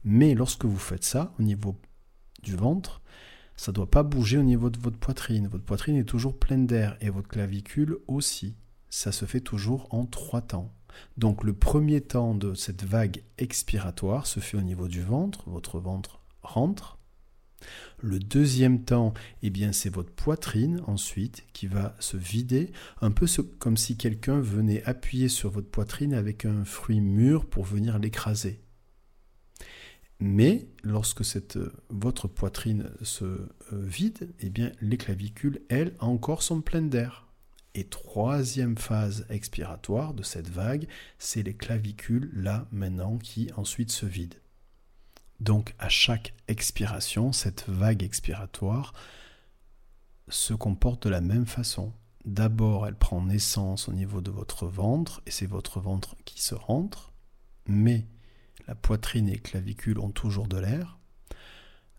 Mais 0.04 0.34
lorsque 0.34 0.64
vous 0.64 0.78
faites 0.78 1.04
ça 1.04 1.34
au 1.38 1.42
niveau 1.42 1.76
du 2.42 2.54
ventre, 2.54 3.02
ça 3.56 3.72
doit 3.72 3.90
pas 3.90 4.02
bouger 4.02 4.38
au 4.38 4.42
niveau 4.42 4.70
de 4.70 4.78
votre 4.78 4.98
poitrine. 4.98 5.48
Votre 5.48 5.64
poitrine 5.64 5.96
est 5.96 6.04
toujours 6.04 6.38
pleine 6.38 6.66
d'air 6.66 6.96
et 7.00 7.10
votre 7.10 7.28
clavicule 7.28 7.98
aussi. 8.06 8.56
Ça 8.90 9.12
se 9.12 9.24
fait 9.24 9.40
toujours 9.40 9.92
en 9.92 10.06
trois 10.06 10.42
temps. 10.42 10.72
Donc 11.16 11.44
le 11.44 11.52
premier 11.52 12.00
temps 12.00 12.34
de 12.34 12.54
cette 12.54 12.84
vague 12.84 13.22
expiratoire 13.38 14.26
se 14.26 14.40
fait 14.40 14.56
au 14.56 14.62
niveau 14.62 14.88
du 14.88 15.02
ventre, 15.02 15.48
votre 15.48 15.78
ventre 15.78 16.20
rentre. 16.42 16.98
Le 17.98 18.18
deuxième 18.18 18.84
temps, 18.84 19.14
eh 19.42 19.50
bien, 19.50 19.72
c'est 19.72 19.88
votre 19.88 20.12
poitrine 20.12 20.82
ensuite 20.86 21.44
qui 21.52 21.66
va 21.66 21.96
se 21.98 22.16
vider, 22.16 22.72
un 23.00 23.10
peu 23.10 23.26
comme 23.58 23.76
si 23.76 23.96
quelqu'un 23.96 24.40
venait 24.40 24.84
appuyer 24.84 25.28
sur 25.28 25.50
votre 25.50 25.70
poitrine 25.70 26.12
avec 26.12 26.44
un 26.44 26.64
fruit 26.64 27.00
mûr 27.00 27.46
pour 27.46 27.64
venir 27.64 27.98
l'écraser. 27.98 28.60
Mais 30.20 30.68
lorsque 30.82 31.22
votre 31.90 32.28
poitrine 32.28 32.90
se 33.02 33.24
euh, 33.24 33.48
vide, 33.72 34.32
eh 34.40 34.50
bien, 34.50 34.72
les 34.80 34.96
clavicules, 34.96 35.62
elles, 35.68 35.94
encore 35.98 36.42
sont 36.42 36.60
pleines 36.60 36.88
d'air. 36.88 37.26
Et 37.74 37.84
troisième 37.84 38.78
phase 38.78 39.26
expiratoire 39.28 40.14
de 40.14 40.22
cette 40.22 40.48
vague, 40.48 40.86
c'est 41.18 41.42
les 41.42 41.54
clavicules, 41.54 42.30
là, 42.34 42.66
maintenant, 42.70 43.18
qui 43.18 43.50
ensuite 43.56 43.90
se 43.90 44.06
vident. 44.06 44.36
Donc 45.40 45.74
à 45.78 45.88
chaque 45.88 46.34
expiration, 46.46 47.32
cette 47.32 47.68
vague 47.68 48.04
expiratoire 48.04 48.94
se 50.28 50.54
comporte 50.54 51.02
de 51.02 51.10
la 51.10 51.20
même 51.20 51.46
façon. 51.46 51.92
D'abord, 52.24 52.86
elle 52.86 52.96
prend 52.96 53.22
naissance 53.22 53.88
au 53.88 53.92
niveau 53.92 54.20
de 54.20 54.30
votre 54.30 54.66
ventre, 54.66 55.20
et 55.26 55.30
c'est 55.30 55.46
votre 55.46 55.80
ventre 55.80 56.16
qui 56.24 56.40
se 56.40 56.54
rentre, 56.54 57.12
mais 57.66 58.06
la 58.66 58.74
poitrine 58.74 59.28
et 59.28 59.32
les 59.32 59.40
clavicules 59.40 59.98
ont 59.98 60.10
toujours 60.10 60.46
de 60.46 60.56
l'air. 60.56 60.98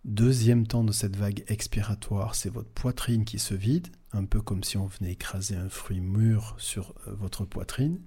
Deuxième 0.05 0.65
temps 0.65 0.83
de 0.83 0.91
cette 0.91 1.15
vague 1.15 1.43
expiratoire, 1.47 2.35
c'est 2.35 2.49
votre 2.49 2.69
poitrine 2.69 3.25
qui 3.25 3.39
se 3.39 3.53
vide, 3.53 3.89
un 4.15 4.25
peu 4.25 4.41
comme 4.41 4.63
si 4.63 4.77
on 4.77 4.87
venait 4.87 5.11
écraser 5.11 5.55
un 5.55 5.69
fruit 5.69 6.01
mûr 6.01 6.55
sur 6.57 6.93
euh, 7.07 7.13
votre 7.13 7.45
poitrine, 7.45 8.01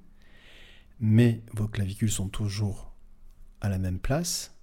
mais 1.00 1.42
vos 1.52 1.68
clavicules 1.68 2.10
sont 2.10 2.28
toujours 2.28 2.92
à 3.60 3.68
la 3.68 3.78
même 3.78 3.98
place, 3.98 4.58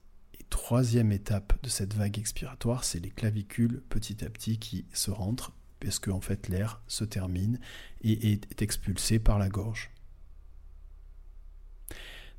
troisième 0.49 1.11
étape 1.11 1.61
de 1.63 1.69
cette 1.69 1.93
vague 1.93 2.17
expiratoire, 2.17 2.83
c'est 2.83 2.99
les 2.99 3.09
clavicules 3.09 3.83
petit 3.89 4.23
à 4.23 4.29
petit 4.29 4.57
qui 4.57 4.85
se 4.93 5.11
rentrent, 5.11 5.51
parce 5.79 5.99
qu'en 5.99 6.17
en 6.17 6.21
fait 6.21 6.47
l'air 6.47 6.81
se 6.87 7.03
termine 7.03 7.59
et 8.01 8.31
est 8.31 8.61
expulsé 8.61 9.19
par 9.19 9.37
la 9.37 9.49
gorge. 9.49 9.91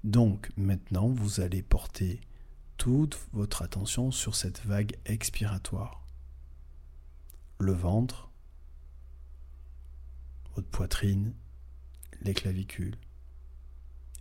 Donc 0.02 0.50
maintenant, 0.56 1.08
vous 1.08 1.40
allez 1.40 1.62
porter 1.62 2.20
toute 2.76 3.18
votre 3.32 3.62
attention 3.62 4.10
sur 4.10 4.34
cette 4.34 4.64
vague 4.64 4.96
expiratoire. 5.04 6.06
Le 7.58 7.72
ventre, 7.72 8.30
votre 10.56 10.68
poitrine, 10.68 11.34
les 12.22 12.34
clavicules. 12.34 12.96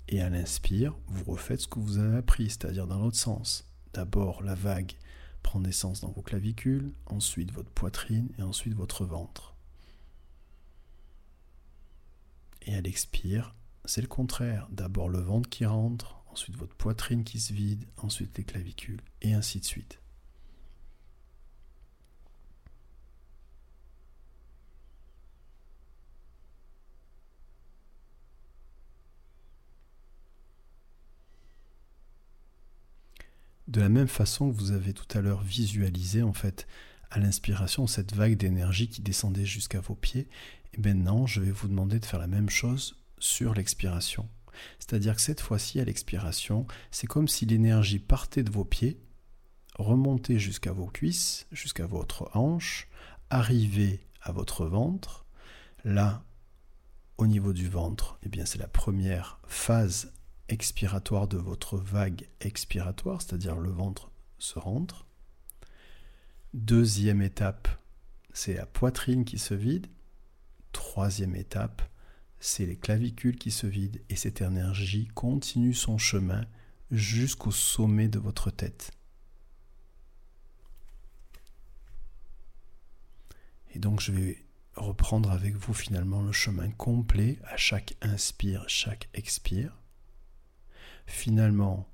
Et 0.10 0.22
à 0.22 0.30
l'inspire, 0.30 0.96
vous 1.08 1.24
refaites 1.32 1.62
ce 1.62 1.68
que 1.68 1.80
vous 1.80 1.98
avez 1.98 2.18
appris, 2.18 2.50
c'est-à-dire 2.50 2.88
dans 2.88 3.00
l'autre 3.00 3.18
sens. 3.18 3.68
D'abord, 3.94 4.44
la 4.44 4.54
vague 4.54 4.94
prend 5.42 5.62
naissance 5.62 6.02
dans 6.02 6.12
vos 6.12 6.22
clavicules, 6.22 6.92
ensuite 7.06 7.52
votre 7.52 7.72
poitrine 7.72 8.30
et 8.38 8.44
ensuite 8.44 8.76
votre 8.76 9.06
ventre. 9.06 9.56
Et 12.64 12.72
elle 12.72 12.88
expire, 12.88 13.56
c'est 13.86 14.02
le 14.02 14.08
contraire. 14.08 14.68
D'abord 14.72 15.08
le 15.08 15.20
ventre 15.20 15.50
qui 15.50 15.66
rentre, 15.66 16.24
ensuite 16.28 16.58
votre 16.58 16.76
poitrine 16.76 17.24
qui 17.24 17.40
se 17.40 17.54
vide, 17.54 17.86
ensuite 17.98 18.38
les 18.38 18.44
clavicules, 18.44 19.02
et 19.22 19.34
ainsi 19.34 19.60
de 19.60 19.66
suite. 19.66 20.02
De 33.76 33.82
la 33.82 33.90
même 33.90 34.08
façon 34.08 34.50
que 34.50 34.56
vous 34.56 34.72
avez 34.72 34.94
tout 34.94 35.18
à 35.18 35.20
l'heure 35.20 35.42
visualisé 35.42 36.24
en 36.24 36.32
fait 36.32 36.66
à 37.12 37.20
l'inspiration 37.20 37.88
cette 37.88 38.16
vague 38.16 38.38
d'énergie 38.38 38.88
qui 38.88 39.02
descendait 39.02 39.44
jusqu'à 39.44 39.82
vos 39.82 39.96
pieds, 39.96 40.30
et 40.74 40.80
maintenant 40.80 41.28
je 41.28 41.42
vais 41.42 41.52
vous 41.52 41.68
demander 41.68 42.00
de 42.00 42.06
faire 42.06 42.22
la 42.22 42.28
même 42.28 42.50
chose 42.50 42.98
sur 43.20 43.54
l'expiration. 43.54 44.30
C'est-à-dire 44.80 45.18
que 45.18 45.22
cette 45.22 45.42
fois-ci 45.42 45.82
à 45.82 45.84
l'expiration, 45.84 46.66
c'est 46.90 47.06
comme 47.06 47.28
si 47.28 47.46
l'énergie 47.46 48.00
partait 48.00 48.44
de 48.44 48.50
vos 48.50 48.64
pieds, 48.64 48.98
remontait 49.78 50.40
jusqu'à 50.40 50.72
vos 50.72 50.88
cuisses, 50.88 51.46
jusqu'à 51.52 51.86
votre 51.86 52.30
hanche, 52.34 52.88
arrivait 53.30 54.08
à 54.22 54.32
votre 54.32 54.66
ventre. 54.68 55.26
Là, 55.84 56.24
au 57.18 57.28
niveau 57.28 57.52
du 57.52 57.68
ventre, 57.68 58.20
eh 58.24 58.30
bien 58.30 58.46
c'est 58.46 58.58
la 58.58 58.70
première 58.70 59.42
phase 59.48 60.14
expiratoire 60.50 61.28
de 61.28 61.38
votre 61.38 61.78
vague 61.78 62.28
expiratoire, 62.42 63.22
c'est-à-dire 63.22 63.58
le 63.58 63.72
ventre 63.72 64.12
se 64.38 64.60
rentre. 64.60 65.06
Deuxième 66.54 67.22
étape, 67.22 67.68
c'est 68.34 68.54
la 68.54 68.66
poitrine 68.66 69.26
qui 69.26 69.38
se 69.38 69.54
vide. 69.54 69.88
Troisième 70.72 71.36
étape, 71.36 71.82
c'est 72.40 72.66
les 72.66 72.78
clavicules 72.78 73.38
qui 73.38 73.52
se 73.52 73.68
vident 73.68 74.00
et 74.10 74.16
cette 74.16 74.42
énergie 74.42 75.08
continue 75.14 75.74
son 75.74 75.98
chemin 75.98 76.46
jusqu'au 76.92 77.52
sommet 77.52 78.08
de 78.08 78.20
votre 78.20 78.52
tête. 78.52 78.92
Et 83.74 83.80
donc 83.80 84.00
je 84.00 84.12
vais 84.12 84.46
reprendre 84.76 85.32
avec 85.32 85.56
vous 85.56 85.74
finalement 85.74 86.22
le 86.22 86.32
chemin 86.32 86.70
complet 86.72 87.40
à 87.46 87.58
chaque 87.58 87.96
inspire, 88.02 88.64
chaque 88.68 89.10
expire. 89.14 89.78
Finalement, 91.06 91.88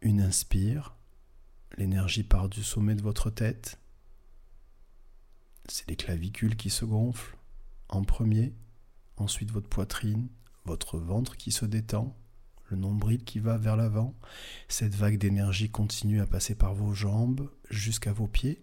une 0.00 0.20
inspire, 0.20 0.94
l'énergie 1.76 2.22
part 2.22 2.48
du 2.48 2.62
sommet 2.62 2.94
de 2.94 3.02
votre 3.02 3.30
tête. 3.30 3.78
C'est 5.68 5.88
les 5.88 5.96
clavicules 5.96 6.56
qui 6.56 6.70
se 6.70 6.84
gonflent 6.84 7.36
en 7.88 8.02
premier, 8.02 8.54
ensuite 9.16 9.50
votre 9.50 9.68
poitrine, 9.68 10.28
votre 10.64 10.98
ventre 10.98 11.36
qui 11.36 11.52
se 11.52 11.64
détend, 11.64 12.16
le 12.70 12.76
nombril 12.76 13.24
qui 13.24 13.38
va 13.38 13.56
vers 13.56 13.76
l'avant. 13.76 14.14
Cette 14.68 14.94
vague 14.94 15.18
d'énergie 15.18 15.70
continue 15.70 16.20
à 16.20 16.26
passer 16.26 16.54
par 16.54 16.74
vos 16.74 16.92
jambes 16.92 17.50
jusqu'à 17.70 18.12
vos 18.12 18.28
pieds. 18.28 18.62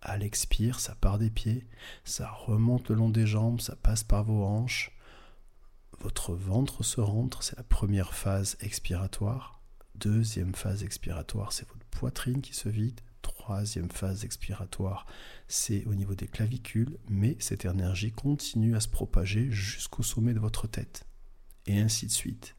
À 0.00 0.16
l'expire, 0.16 0.78
ça 0.78 0.94
part 0.94 1.18
des 1.18 1.30
pieds, 1.30 1.66
ça 2.04 2.30
remonte 2.30 2.88
le 2.88 2.94
long 2.94 3.10
des 3.10 3.26
jambes, 3.26 3.60
ça 3.60 3.74
passe 3.74 4.04
par 4.04 4.22
vos 4.22 4.44
hanches, 4.44 4.92
votre 6.00 6.34
ventre 6.34 6.84
se 6.84 7.00
rentre, 7.00 7.42
c'est 7.42 7.56
la 7.56 7.64
première 7.64 8.14
phase 8.14 8.56
expiratoire. 8.60 9.60
Deuxième 9.96 10.54
phase 10.54 10.84
expiratoire, 10.84 11.52
c'est 11.52 11.68
votre 11.68 11.86
poitrine 11.86 12.40
qui 12.40 12.54
se 12.54 12.68
vide. 12.68 13.00
Troisième 13.22 13.90
phase 13.90 14.24
expiratoire, 14.24 15.06
c'est 15.48 15.84
au 15.86 15.94
niveau 15.94 16.14
des 16.14 16.28
clavicules, 16.28 16.98
mais 17.08 17.36
cette 17.40 17.64
énergie 17.64 18.12
continue 18.12 18.76
à 18.76 18.80
se 18.80 18.88
propager 18.88 19.50
jusqu'au 19.50 20.02
sommet 20.02 20.34
de 20.34 20.38
votre 20.38 20.68
tête. 20.68 21.04
Et 21.66 21.80
ainsi 21.80 22.06
de 22.06 22.12
suite. 22.12 22.54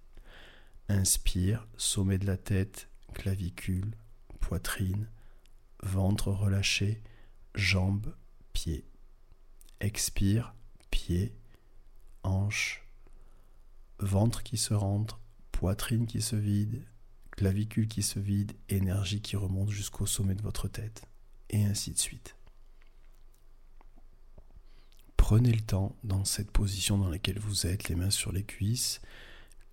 Inspire, 0.89 1.67
sommet 1.77 2.17
de 2.17 2.25
la 2.25 2.37
tête, 2.37 2.89
clavicule, 3.13 3.95
poitrine, 4.39 5.07
ventre 5.81 6.31
relâché, 6.31 7.01
jambes, 7.55 8.13
pieds. 8.51 8.85
Expire, 9.79 10.53
pieds, 10.91 11.33
hanches, 12.23 12.83
ventre 13.99 14.43
qui 14.43 14.57
se 14.57 14.73
rentre, 14.73 15.19
poitrine 15.51 16.07
qui 16.07 16.21
se 16.21 16.35
vide, 16.35 16.83
clavicule 17.31 17.87
qui 17.87 18.03
se 18.03 18.19
vide, 18.19 18.53
énergie 18.69 19.21
qui 19.21 19.35
remonte 19.35 19.69
jusqu'au 19.69 20.05
sommet 20.05 20.35
de 20.35 20.41
votre 20.41 20.67
tête, 20.67 21.05
et 21.49 21.63
ainsi 21.65 21.91
de 21.91 21.99
suite. 21.99 22.35
Prenez 25.17 25.51
le 25.51 25.61
temps 25.61 25.95
dans 26.03 26.25
cette 26.25 26.51
position 26.51 26.97
dans 26.97 27.09
laquelle 27.09 27.39
vous 27.39 27.67
êtes, 27.67 27.87
les 27.87 27.95
mains 27.95 28.09
sur 28.09 28.31
les 28.31 28.43
cuisses, 28.43 29.01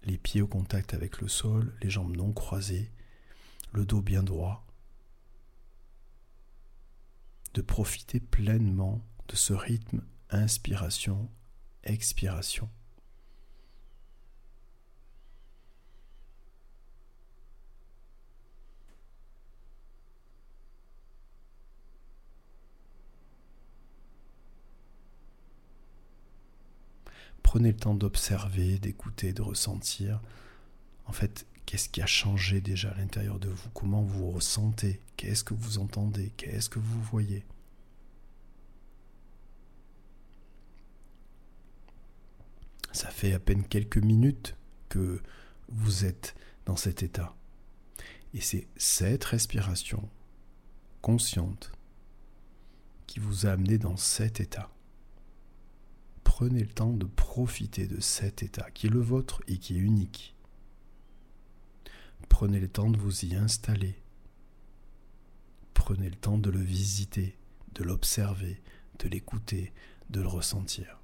les 0.04 0.18
pieds 0.18 0.42
au 0.42 0.46
contact 0.46 0.92
avec 0.92 1.20
le 1.20 1.28
sol, 1.28 1.74
les 1.82 1.90
jambes 1.90 2.16
non 2.16 2.32
croisées, 2.32 2.90
le 3.72 3.84
dos 3.84 4.00
bien 4.00 4.22
droit, 4.22 4.66
de 7.54 7.62
profiter 7.62 8.20
pleinement 8.20 9.00
de 9.28 9.34
ce 9.34 9.54
rythme 9.54 10.02
inspiration, 10.30 11.30
Prenez 27.56 27.70
le 27.70 27.76
temps 27.78 27.94
d'observer, 27.94 28.78
d'écouter, 28.78 29.32
de 29.32 29.40
ressentir. 29.40 30.20
En 31.06 31.12
fait, 31.12 31.46
qu'est-ce 31.64 31.88
qui 31.88 32.02
a 32.02 32.06
changé 32.06 32.60
déjà 32.60 32.90
à 32.90 32.98
l'intérieur 32.98 33.38
de 33.38 33.48
vous? 33.48 33.70
Comment 33.70 34.02
vous 34.02 34.30
ressentez? 34.30 35.00
Qu'est-ce 35.16 35.42
que 35.42 35.54
vous 35.54 35.78
entendez? 35.78 36.34
Qu'est-ce 36.36 36.68
que 36.68 36.78
vous 36.78 37.00
voyez? 37.04 37.46
Ça 42.92 43.08
fait 43.08 43.32
à 43.32 43.38
peine 43.38 43.64
quelques 43.64 43.96
minutes 43.96 44.54
que 44.90 45.22
vous 45.70 46.04
êtes 46.04 46.34
dans 46.66 46.76
cet 46.76 47.02
état. 47.02 47.34
Et 48.34 48.42
c'est 48.42 48.68
cette 48.76 49.24
respiration 49.24 50.06
consciente 51.00 51.72
qui 53.06 53.18
vous 53.18 53.46
a 53.46 53.52
amené 53.52 53.78
dans 53.78 53.96
cet 53.96 54.40
état. 54.40 54.75
Prenez 56.38 56.60
le 56.60 56.68
temps 56.68 56.92
de 56.92 57.06
profiter 57.06 57.86
de 57.86 57.98
cet 57.98 58.42
état 58.42 58.70
qui 58.70 58.88
est 58.88 58.90
le 58.90 59.00
vôtre 59.00 59.42
et 59.48 59.56
qui 59.56 59.74
est 59.74 59.80
unique. 59.80 60.36
Prenez 62.28 62.60
le 62.60 62.68
temps 62.68 62.90
de 62.90 62.98
vous 62.98 63.24
y 63.24 63.34
installer. 63.34 63.94
Prenez 65.72 66.10
le 66.10 66.14
temps 66.14 66.36
de 66.36 66.50
le 66.50 66.60
visiter, 66.60 67.38
de 67.74 67.84
l'observer, 67.84 68.60
de 68.98 69.08
l'écouter, 69.08 69.72
de 70.10 70.20
le 70.20 70.28
ressentir. 70.28 71.00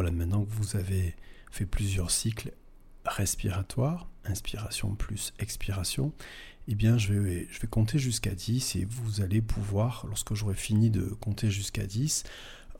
Voilà, 0.00 0.16
maintenant 0.16 0.46
que 0.46 0.50
vous 0.52 0.76
avez 0.76 1.14
fait 1.50 1.66
plusieurs 1.66 2.10
cycles 2.10 2.54
respiratoires, 3.04 4.08
inspiration 4.24 4.94
plus 4.94 5.34
expiration, 5.38 6.14
eh 6.68 6.74
bien 6.74 6.96
je 6.96 7.12
vais, 7.12 7.46
je 7.50 7.60
vais 7.60 7.68
compter 7.68 7.98
jusqu'à 7.98 8.34
10 8.34 8.76
et 8.76 8.86
vous 8.86 9.20
allez 9.20 9.42
pouvoir, 9.42 10.06
lorsque 10.08 10.32
j'aurai 10.32 10.54
fini 10.54 10.88
de 10.88 11.02
compter 11.02 11.50
jusqu'à 11.50 11.84
10, 11.84 12.24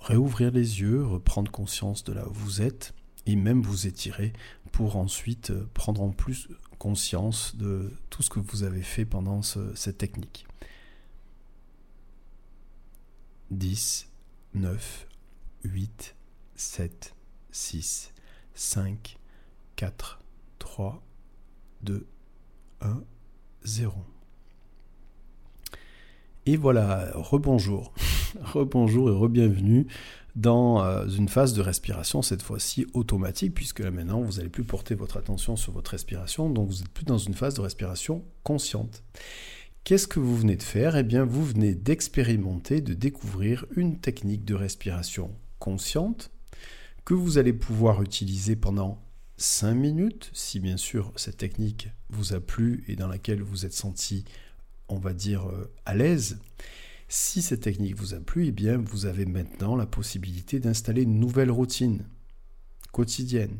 réouvrir 0.00 0.50
les 0.50 0.80
yeux, 0.80 1.04
reprendre 1.04 1.52
conscience 1.52 2.04
de 2.04 2.14
là 2.14 2.26
où 2.26 2.32
vous 2.32 2.62
êtes 2.62 2.94
et 3.26 3.36
même 3.36 3.60
vous 3.60 3.86
étirer 3.86 4.32
pour 4.72 4.96
ensuite 4.96 5.52
prendre 5.74 6.00
en 6.00 6.12
plus 6.12 6.48
conscience 6.78 7.54
de 7.54 7.92
tout 8.08 8.22
ce 8.22 8.30
que 8.30 8.40
vous 8.40 8.62
avez 8.62 8.80
fait 8.82 9.04
pendant 9.04 9.42
cette 9.42 9.98
technique. 9.98 10.46
10, 13.50 14.08
9, 14.54 15.06
8, 15.64 16.14
7, 16.60 17.14
6, 17.52 18.12
5, 18.54 19.16
4, 19.76 20.20
3, 20.58 21.02
2, 21.82 22.06
1, 22.82 23.02
0. 23.64 23.94
Et 26.44 26.56
voilà, 26.58 27.12
rebonjour. 27.14 27.94
rebonjour 28.42 29.08
et 29.08 29.12
re-bienvenue 29.12 29.86
dans 30.36 30.84
euh, 30.84 31.06
une 31.08 31.30
phase 31.30 31.54
de 31.54 31.62
respiration, 31.62 32.20
cette 32.20 32.42
fois-ci 32.42 32.86
automatique, 32.92 33.54
puisque 33.54 33.78
là 33.78 33.90
maintenant, 33.90 34.20
vous 34.20 34.34
n'allez 34.34 34.50
plus 34.50 34.64
porter 34.64 34.94
votre 34.94 35.16
attention 35.16 35.56
sur 35.56 35.72
votre 35.72 35.92
respiration, 35.92 36.50
donc 36.50 36.68
vous 36.68 36.80
n'êtes 36.80 36.90
plus 36.90 37.06
dans 37.06 37.16
une 37.16 37.34
phase 37.34 37.54
de 37.54 37.62
respiration 37.62 38.22
consciente. 38.42 39.02
Qu'est-ce 39.84 40.06
que 40.06 40.20
vous 40.20 40.36
venez 40.36 40.56
de 40.56 40.62
faire? 40.62 40.94
Eh 40.94 41.04
bien, 41.04 41.24
vous 41.24 41.42
venez 41.42 41.74
d'expérimenter, 41.74 42.82
de 42.82 42.92
découvrir 42.92 43.64
une 43.76 43.98
technique 43.98 44.44
de 44.44 44.54
respiration 44.54 45.34
consciente 45.58 46.30
que 47.04 47.14
vous 47.14 47.38
allez 47.38 47.52
pouvoir 47.52 48.02
utiliser 48.02 48.56
pendant 48.56 49.02
5 49.36 49.74
minutes, 49.74 50.30
si 50.34 50.60
bien 50.60 50.76
sûr 50.76 51.12
cette 51.16 51.38
technique 51.38 51.88
vous 52.10 52.34
a 52.34 52.40
plu 52.40 52.84
et 52.88 52.96
dans 52.96 53.08
laquelle 53.08 53.42
vous 53.42 53.64
êtes 53.64 53.72
senti, 53.72 54.24
on 54.88 54.98
va 54.98 55.14
dire, 55.14 55.48
euh, 55.48 55.72
à 55.86 55.94
l'aise. 55.94 56.38
Si 57.08 57.42
cette 57.42 57.62
technique 57.62 57.96
vous 57.96 58.14
a 58.14 58.20
plu, 58.20 58.46
eh 58.46 58.52
bien 58.52 58.76
vous 58.76 59.06
avez 59.06 59.24
maintenant 59.24 59.76
la 59.76 59.86
possibilité 59.86 60.60
d'installer 60.60 61.02
une 61.02 61.18
nouvelle 61.18 61.50
routine 61.50 62.04
quotidienne. 62.92 63.56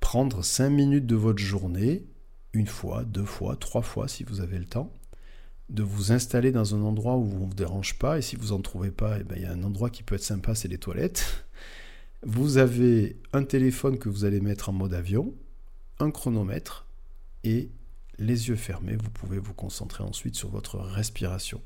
Prendre 0.00 0.44
5 0.44 0.68
minutes 0.68 1.06
de 1.06 1.16
votre 1.16 1.42
journée, 1.42 2.04
une 2.52 2.66
fois, 2.66 3.04
deux 3.04 3.24
fois, 3.24 3.56
trois 3.56 3.82
fois 3.82 4.08
si 4.08 4.24
vous 4.24 4.40
avez 4.40 4.58
le 4.58 4.66
temps, 4.66 4.92
de 5.70 5.82
vous 5.82 6.12
installer 6.12 6.52
dans 6.52 6.74
un 6.74 6.82
endroit 6.82 7.16
où 7.16 7.24
on 7.24 7.40
ne 7.40 7.46
vous 7.46 7.54
dérange 7.54 7.98
pas, 7.98 8.18
et 8.18 8.22
si 8.22 8.36
vous 8.36 8.48
n'en 8.48 8.60
trouvez 8.60 8.90
pas, 8.90 9.18
eh 9.20 9.24
bien, 9.24 9.36
il 9.36 9.42
y 9.42 9.46
a 9.46 9.52
un 9.52 9.64
endroit 9.64 9.90
qui 9.90 10.02
peut 10.02 10.14
être 10.14 10.22
sympa, 10.22 10.54
c'est 10.54 10.68
les 10.68 10.78
toilettes. 10.78 11.47
Vous 12.22 12.58
avez 12.58 13.16
un 13.32 13.44
téléphone 13.44 13.98
que 13.98 14.08
vous 14.08 14.24
allez 14.24 14.40
mettre 14.40 14.68
en 14.70 14.72
mode 14.72 14.94
avion, 14.94 15.34
un 16.00 16.10
chronomètre 16.10 16.86
et 17.44 17.70
les 18.18 18.48
yeux 18.48 18.56
fermés, 18.56 18.96
vous 18.96 19.10
pouvez 19.10 19.38
vous 19.38 19.54
concentrer 19.54 20.02
ensuite 20.02 20.34
sur 20.34 20.48
votre 20.48 20.78
respiration. 20.78 21.62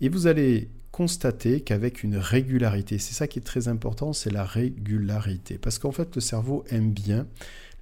Et 0.00 0.08
vous 0.08 0.26
allez 0.26 0.70
constater 0.90 1.60
qu'avec 1.60 2.02
une 2.02 2.16
régularité, 2.16 2.98
c'est 2.98 3.14
ça 3.14 3.28
qui 3.28 3.38
est 3.38 3.42
très 3.42 3.68
important, 3.68 4.12
c'est 4.12 4.30
la 4.30 4.44
régularité. 4.44 5.58
Parce 5.58 5.78
qu'en 5.78 5.92
fait, 5.92 6.14
le 6.16 6.20
cerveau 6.20 6.64
aime 6.70 6.92
bien 6.92 7.28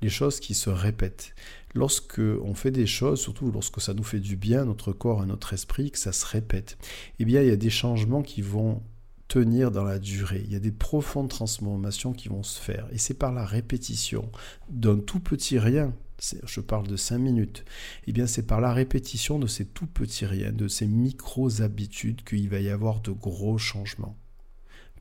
les 0.03 0.11
choses 0.11 0.41
qui 0.41 0.53
se 0.53 0.69
répètent. 0.69 1.35
Lorsque 1.75 2.19
on 2.19 2.55
fait 2.55 2.71
des 2.71 2.87
choses, 2.87 3.21
surtout 3.21 3.51
lorsque 3.51 3.81
ça 3.81 3.95
nous 3.95 4.05
fait 4.05 4.21
du 4.21 4.37
bien, 4.37 4.67
notre 4.67 4.93
corps 4.93 5.23
et 5.23 5.27
notre 5.27 5.55
esprit, 5.55 5.91
que 5.91 5.99
ça 5.99 6.13
se 6.13 6.27
répète, 6.27 6.77
eh 7.19 7.25
bien, 7.25 7.41
il 7.41 7.49
y 7.49 7.53
a 7.53 7.57
des 7.57 7.71
changements 7.71 8.23
qui 8.23 8.43
vont 8.43 8.83
tenir 9.29 9.71
dans 9.71 9.85
la 9.85 9.99
durée. 9.99 10.43
Il 10.45 10.53
y 10.53 10.57
a 10.57 10.61
des 10.61 10.73
profondes 10.73 11.29
transformations 11.29 12.13
qui 12.13 12.29
vont 12.29 12.43
se 12.43 12.61
faire. 12.61 12.87
Et 12.93 12.99
c'est 12.99 13.15
par 13.15 13.33
la 13.33 13.45
répétition 13.45 14.31
d'un 14.69 14.99
tout 14.99 15.21
petit 15.21 15.59
rien. 15.59 15.93
Je 16.45 16.61
parle 16.61 16.87
de 16.87 16.97
cinq 16.97 17.19
minutes. 17.19 17.65
Eh 18.07 18.13
bien, 18.13 18.27
c'est 18.27 18.47
par 18.47 18.61
la 18.61 18.73
répétition 18.73 19.39
de 19.39 19.47
ces 19.47 19.67
tout 19.67 19.87
petits 19.87 20.27
riens, 20.27 20.53
de 20.53 20.69
ces 20.69 20.87
micro-habitudes 20.87 22.25
qu'il 22.25 22.49
va 22.49 22.61
y 22.61 22.71
avoir 22.71 23.01
de 23.01 23.11
gros 23.11 23.59
changements. 23.59 24.17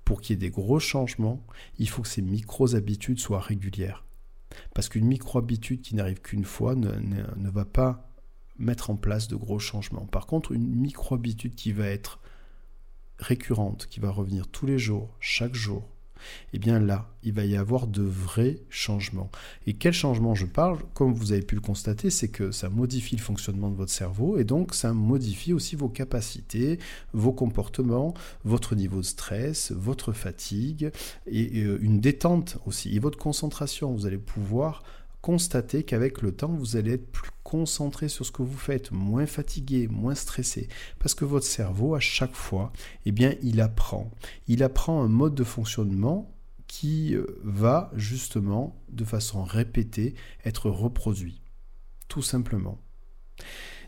Pour 0.03 0.21
qu'il 0.21 0.33
y 0.33 0.37
ait 0.37 0.49
des 0.49 0.51
gros 0.51 0.79
changements, 0.79 1.45
il 1.79 1.89
faut 1.89 2.01
que 2.01 2.07
ces 2.07 2.21
micro-habitudes 2.21 3.19
soient 3.19 3.39
régulières. 3.39 4.05
Parce 4.73 4.89
qu'une 4.89 5.05
micro-habitude 5.05 5.81
qui 5.81 5.95
n'arrive 5.95 6.21
qu'une 6.21 6.45
fois 6.45 6.75
ne, 6.75 6.91
ne 6.91 7.49
va 7.49 7.65
pas 7.65 8.11
mettre 8.57 8.89
en 8.89 8.95
place 8.95 9.27
de 9.27 9.35
gros 9.35 9.59
changements. 9.59 10.05
Par 10.05 10.27
contre, 10.27 10.51
une 10.51 10.75
micro-habitude 10.75 11.55
qui 11.55 11.71
va 11.71 11.87
être 11.87 12.19
récurrente 13.25 13.87
qui 13.89 13.99
va 13.99 14.11
revenir 14.11 14.47
tous 14.47 14.65
les 14.65 14.79
jours, 14.79 15.15
chaque 15.19 15.55
jour, 15.55 15.83
eh 16.53 16.59
bien 16.59 16.79
là, 16.79 17.09
il 17.23 17.33
va 17.33 17.45
y 17.45 17.55
avoir 17.55 17.87
de 17.87 18.01
vrais 18.01 18.59
changements. 18.69 19.29
Et 19.67 19.73
quel 19.73 19.93
changement 19.93 20.35
je 20.35 20.45
parle? 20.45 20.79
Comme 20.93 21.13
vous 21.13 21.31
avez 21.31 21.41
pu 21.41 21.55
le 21.55 21.61
constater, 21.61 22.09
c'est 22.09 22.29
que 22.29 22.51
ça 22.51 22.69
modifie 22.69 23.15
le 23.15 23.21
fonctionnement 23.21 23.69
de 23.69 23.75
votre 23.75 23.91
cerveau 23.91 24.37
et 24.37 24.43
donc 24.43 24.73
ça 24.73 24.93
modifie 24.93 25.53
aussi 25.53 25.75
vos 25.75 25.89
capacités, 25.89 26.79
vos 27.13 27.33
comportements, 27.33 28.13
votre 28.43 28.75
niveau 28.75 28.97
de 28.97 29.05
stress, 29.05 29.71
votre 29.71 30.11
fatigue 30.13 30.91
et 31.27 31.63
euh, 31.63 31.79
une 31.81 31.99
détente 31.99 32.57
aussi 32.65 32.95
et 32.95 32.99
votre 32.99 33.17
concentration. 33.17 33.93
Vous 33.93 34.05
allez 34.05 34.17
pouvoir 34.17 34.83
constater 35.25 35.81
qu'avec 35.81 36.21
le 36.21 36.31
temps, 36.35 36.53
vous 36.53 36.75
allez 36.75 36.93
être 36.93 37.11
plus 37.11 37.31
concentré 37.41 38.09
sur 38.09 38.27
ce 38.27 38.31
que 38.31 38.43
vous 38.43 38.59
faites, 38.59 38.91
moins 38.91 39.25
fatigué, 39.25 39.87
moins 39.87 40.13
stressé, 40.13 40.67
parce 40.99 41.15
que 41.15 41.25
votre 41.25 41.47
cerveau, 41.47 41.95
à 41.95 41.99
chaque 41.99 42.35
fois, 42.35 42.71
eh 43.07 43.11
bien, 43.11 43.33
il 43.41 43.59
apprend. 43.59 44.11
Il 44.47 44.61
apprend 44.61 45.01
un 45.01 45.07
mode 45.07 45.33
de 45.33 45.43
fonctionnement 45.43 46.31
qui 46.67 47.15
euh, 47.15 47.25
va 47.43 47.89
justement, 47.95 48.79
de 48.89 49.03
façon 49.03 49.43
répétée, 49.43 50.13
être 50.45 50.69
reproduit. 50.69 51.41
Tout 52.07 52.21
simplement. 52.21 52.77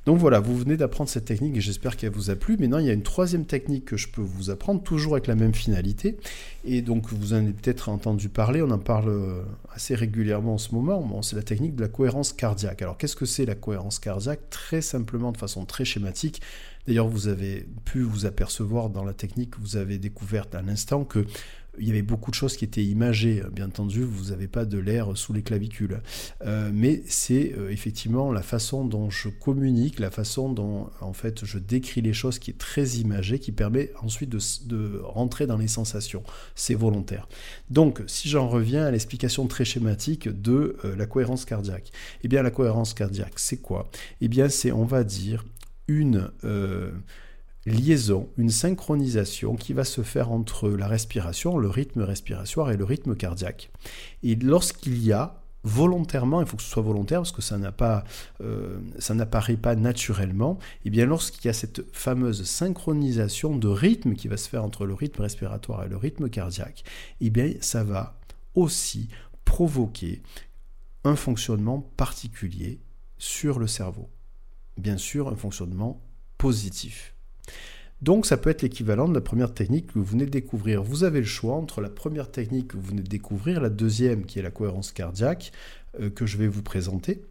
Donc 0.08 0.20
voilà, 0.20 0.40
vous 0.40 0.58
venez 0.58 0.78
d'apprendre 0.78 1.10
cette 1.10 1.26
technique 1.26 1.58
et 1.58 1.60
j'espère 1.60 1.98
qu'elle 1.98 2.14
vous 2.14 2.30
a 2.30 2.38
plu. 2.38 2.56
Maintenant, 2.56 2.78
il 2.78 2.86
y 2.86 2.90
a 2.90 2.94
une 2.94 3.04
troisième 3.04 3.44
technique 3.44 3.84
que 3.84 3.98
je 3.98 4.08
peux 4.08 4.22
vous 4.22 4.50
apprendre, 4.50 4.82
toujours 4.82 5.16
avec 5.16 5.28
la 5.28 5.36
même 5.36 5.54
finalité. 5.54 6.16
Et 6.64 6.82
donc, 6.82 7.12
vous 7.12 7.34
en 7.34 7.40
avez 7.40 7.52
peut-être 7.52 7.90
entendu 7.90 8.30
parler, 8.30 8.62
on 8.62 8.72
en 8.72 8.80
parle 8.80 9.10
euh, 9.10 9.42
assez 9.74 9.96
régulièrement 9.96 10.54
en 10.54 10.58
ce 10.58 10.74
moment. 10.74 11.22
c'est 11.24 11.36
la 11.36 11.44
technique 11.44 11.76
de 11.76 11.82
la 11.82 11.90
cohérence 11.90 12.32
cardiaque. 12.32 12.82
Alors, 12.82 12.98
qu'est-ce 12.98 13.18
que 13.18 13.26
c'est 13.26 13.46
la 13.46 13.56
cohérence 13.56 14.00
cardiaque? 14.00 14.50
Très 14.50 14.80
simplement, 14.80 15.34
de 15.34 15.38
façon 15.38 15.66
très 15.66 15.84
schématique. 15.84 16.42
D'ailleurs, 16.88 17.10
vous 17.10 17.28
avez 17.28 17.68
pu 17.84 18.02
vous 18.02 18.26
apercevoir 18.26 18.90
dans 18.90 19.04
la 19.04 19.14
technique 19.14 19.52
que 19.52 19.60
vous 19.60 19.76
avez 19.76 19.98
découverte 19.98 20.56
à 20.56 20.62
l'instant 20.62 21.04
que 21.04 21.26
il 21.80 21.88
y 21.88 21.92
avait 21.92 22.02
beaucoup 22.02 22.32
de 22.32 22.36
choses 22.36 22.58
qui 22.58 22.66
étaient 22.66 22.84
imagées. 22.84 23.44
Bien 23.52 23.68
entendu, 23.68 24.04
vous 24.04 24.32
n'avez 24.32 24.48
pas 24.48 24.66
de 24.66 24.78
l'air 24.78 25.16
sous 25.16 25.34
les 25.34 25.44
clavicules. 25.44 26.02
Euh, 26.46 26.70
mais 26.74 27.04
c'est 27.08 27.54
euh, 27.58 27.70
effectivement 27.72 28.32
la 28.32 28.42
façon 28.42 28.86
dont 28.86 29.10
je 29.10 29.30
communique, 29.30 30.00
la 30.00 30.12
façon 30.12 30.52
dont 30.52 30.90
en 31.02 31.14
fait 31.14 31.46
je 31.46 31.58
décris 31.60 32.02
les 32.02 32.14
choses 32.14 32.40
qui 32.40 32.52
est 32.52 32.58
très 32.58 32.88
imagée, 32.98 33.40
qui 33.40 33.52
permet 33.52 33.92
ensuite 34.02 34.30
de, 34.30 35.02
rentrer 35.04 35.48
dans 35.48 35.58
les 35.58 35.68
sensations. 35.68 36.24
C'est 36.56 36.76
volontaire. 36.76 37.28
Donc, 37.70 38.02
si 38.08 38.30
j'en 38.30 38.48
reviens 38.48 38.86
à 38.86 38.92
l'explication 38.92 39.48
très 39.48 39.66
schématique 39.66 40.30
de 40.30 40.78
euh, 40.86 40.96
la 40.96 41.06
cohérence 41.06 41.46
cardiaque, 41.46 41.92
eh 42.24 42.28
bien 42.28 42.42
la 42.42 42.52
cohérence 42.52 42.94
cardiaque, 42.94 43.34
c'est 43.38 43.58
quoi? 43.58 43.90
Eh 44.22 44.28
bien, 44.28 44.50
c'est, 44.50 44.72
on 44.72 44.86
va 44.86 45.04
dire, 45.04 45.46
une 45.88 46.32
euh, 46.44 46.92
liaison, 47.72 48.30
une 48.38 48.50
synchronisation 48.50 49.56
qui 49.56 49.74
va 49.74 49.84
se 49.84 50.02
faire 50.02 50.32
entre 50.32 50.70
la 50.70 50.88
respiration, 50.88 51.58
le 51.58 51.70
rythme 51.70 52.02
respiratoire 52.02 52.72
et 52.72 52.78
le 52.78 52.84
rythme 52.84 53.16
cardiaque. 53.16 53.72
Et 54.24 54.36
lorsqu'il 54.36 55.04
y 55.04 55.12
a 55.12 55.42
volontairement, 55.64 56.42
il 56.42 56.48
faut 56.48 56.56
que 56.56 56.64
ce 56.64 56.70
soit 56.70 56.84
volontaire 56.84 57.20
parce 57.20 57.32
que 57.32 57.42
ça 57.42 57.58
pas, 57.72 58.04
euh, 58.42 58.80
n'apparaît 59.10 59.58
pas 59.58 59.76
naturellement. 59.76 60.60
Et 60.86 60.90
bien 60.90 61.06
lorsqu'il 61.06 61.46
y 61.46 61.50
a 61.50 61.54
cette 61.54 61.84
fameuse 61.94 62.44
synchronisation 62.46 63.58
de 63.58 63.68
rythme 63.68 64.14
qui 64.14 64.28
va 64.28 64.38
se 64.38 64.48
faire 64.48 64.64
entre 64.64 64.86
le 64.86 64.94
rythme 64.94 65.22
respiratoire 65.22 65.84
et 65.84 65.90
le 65.90 65.98
rythme 65.98 66.30
cardiaque, 66.30 66.84
et 67.20 67.30
bien 67.30 67.54
ça 67.60 67.84
va 67.84 68.18
aussi 68.56 69.10
provoquer 69.46 70.22
un 71.04 71.16
fonctionnement 71.16 71.82
particulier 71.98 72.80
sur 73.18 73.60
le 73.60 73.68
cerveau. 73.68 74.10
Bien 74.78 74.98
sûr, 74.98 75.28
un 75.28 75.36
fonctionnement 75.36 76.02
positif. 76.38 77.17
Donc 78.02 78.26
ça 78.26 78.38
peut 78.38 78.50
être 78.50 78.62
l'équivalent 78.62 79.08
de 79.08 79.14
la 79.14 79.22
première 79.22 79.54
technique 79.54 79.88
que 79.88 80.00
vous 80.00 80.06
venez 80.06 80.26
de 80.26 80.32
découvrir. 80.32 80.84
Vous 80.84 81.04
avez 81.04 81.20
le 81.20 81.26
choix 81.26 81.56
entre 81.56 81.82
la 81.82 81.90
première 81.90 82.30
technique 82.30 82.70
que 82.70 82.78
vous 82.78 82.84
venez 82.84 83.02
de 83.02 83.08
découvrir, 83.08 83.60
la 83.60 83.70
deuxième 83.70 84.26
qui 84.26 84.38
est 84.38 84.44
la 84.44 84.52
cohérence 84.52 84.92
cardiaque, 84.92 85.52
euh, 86.00 86.10
que 86.10 86.26
je 86.26 86.38
vais 86.38 86.48
vous 86.48 86.62
présenter. 86.62 87.24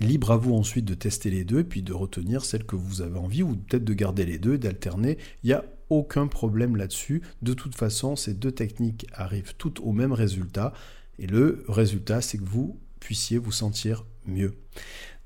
Libre 0.00 0.30
à 0.30 0.38
vous 0.38 0.54
ensuite 0.54 0.86
de 0.86 0.94
tester 0.94 1.28
les 1.28 1.44
deux 1.44 1.64
puis 1.64 1.82
de 1.82 1.92
retenir 1.92 2.46
celle 2.46 2.64
que 2.64 2.76
vous 2.76 3.02
avez 3.02 3.18
envie 3.18 3.42
ou 3.42 3.54
peut-être 3.54 3.84
de 3.84 3.92
garder 3.92 4.24
les 4.24 4.38
deux 4.38 4.54
et 4.54 4.58
d'alterner. 4.58 5.18
Il 5.42 5.48
n'y 5.48 5.52
a 5.52 5.64
aucun 5.90 6.26
problème 6.26 6.76
là-dessus. 6.76 7.20
De 7.42 7.52
toute 7.52 7.74
façon, 7.74 8.16
ces 8.16 8.32
deux 8.32 8.52
techniques 8.52 9.06
arrivent 9.12 9.54
toutes 9.58 9.80
au 9.80 9.92
même 9.92 10.12
résultat. 10.12 10.72
Et 11.18 11.26
le 11.26 11.64
résultat, 11.68 12.22
c'est 12.22 12.38
que 12.38 12.44
vous 12.44 12.78
puissiez 12.98 13.36
vous 13.36 13.52
sentir 13.52 14.06
mieux. 14.26 14.54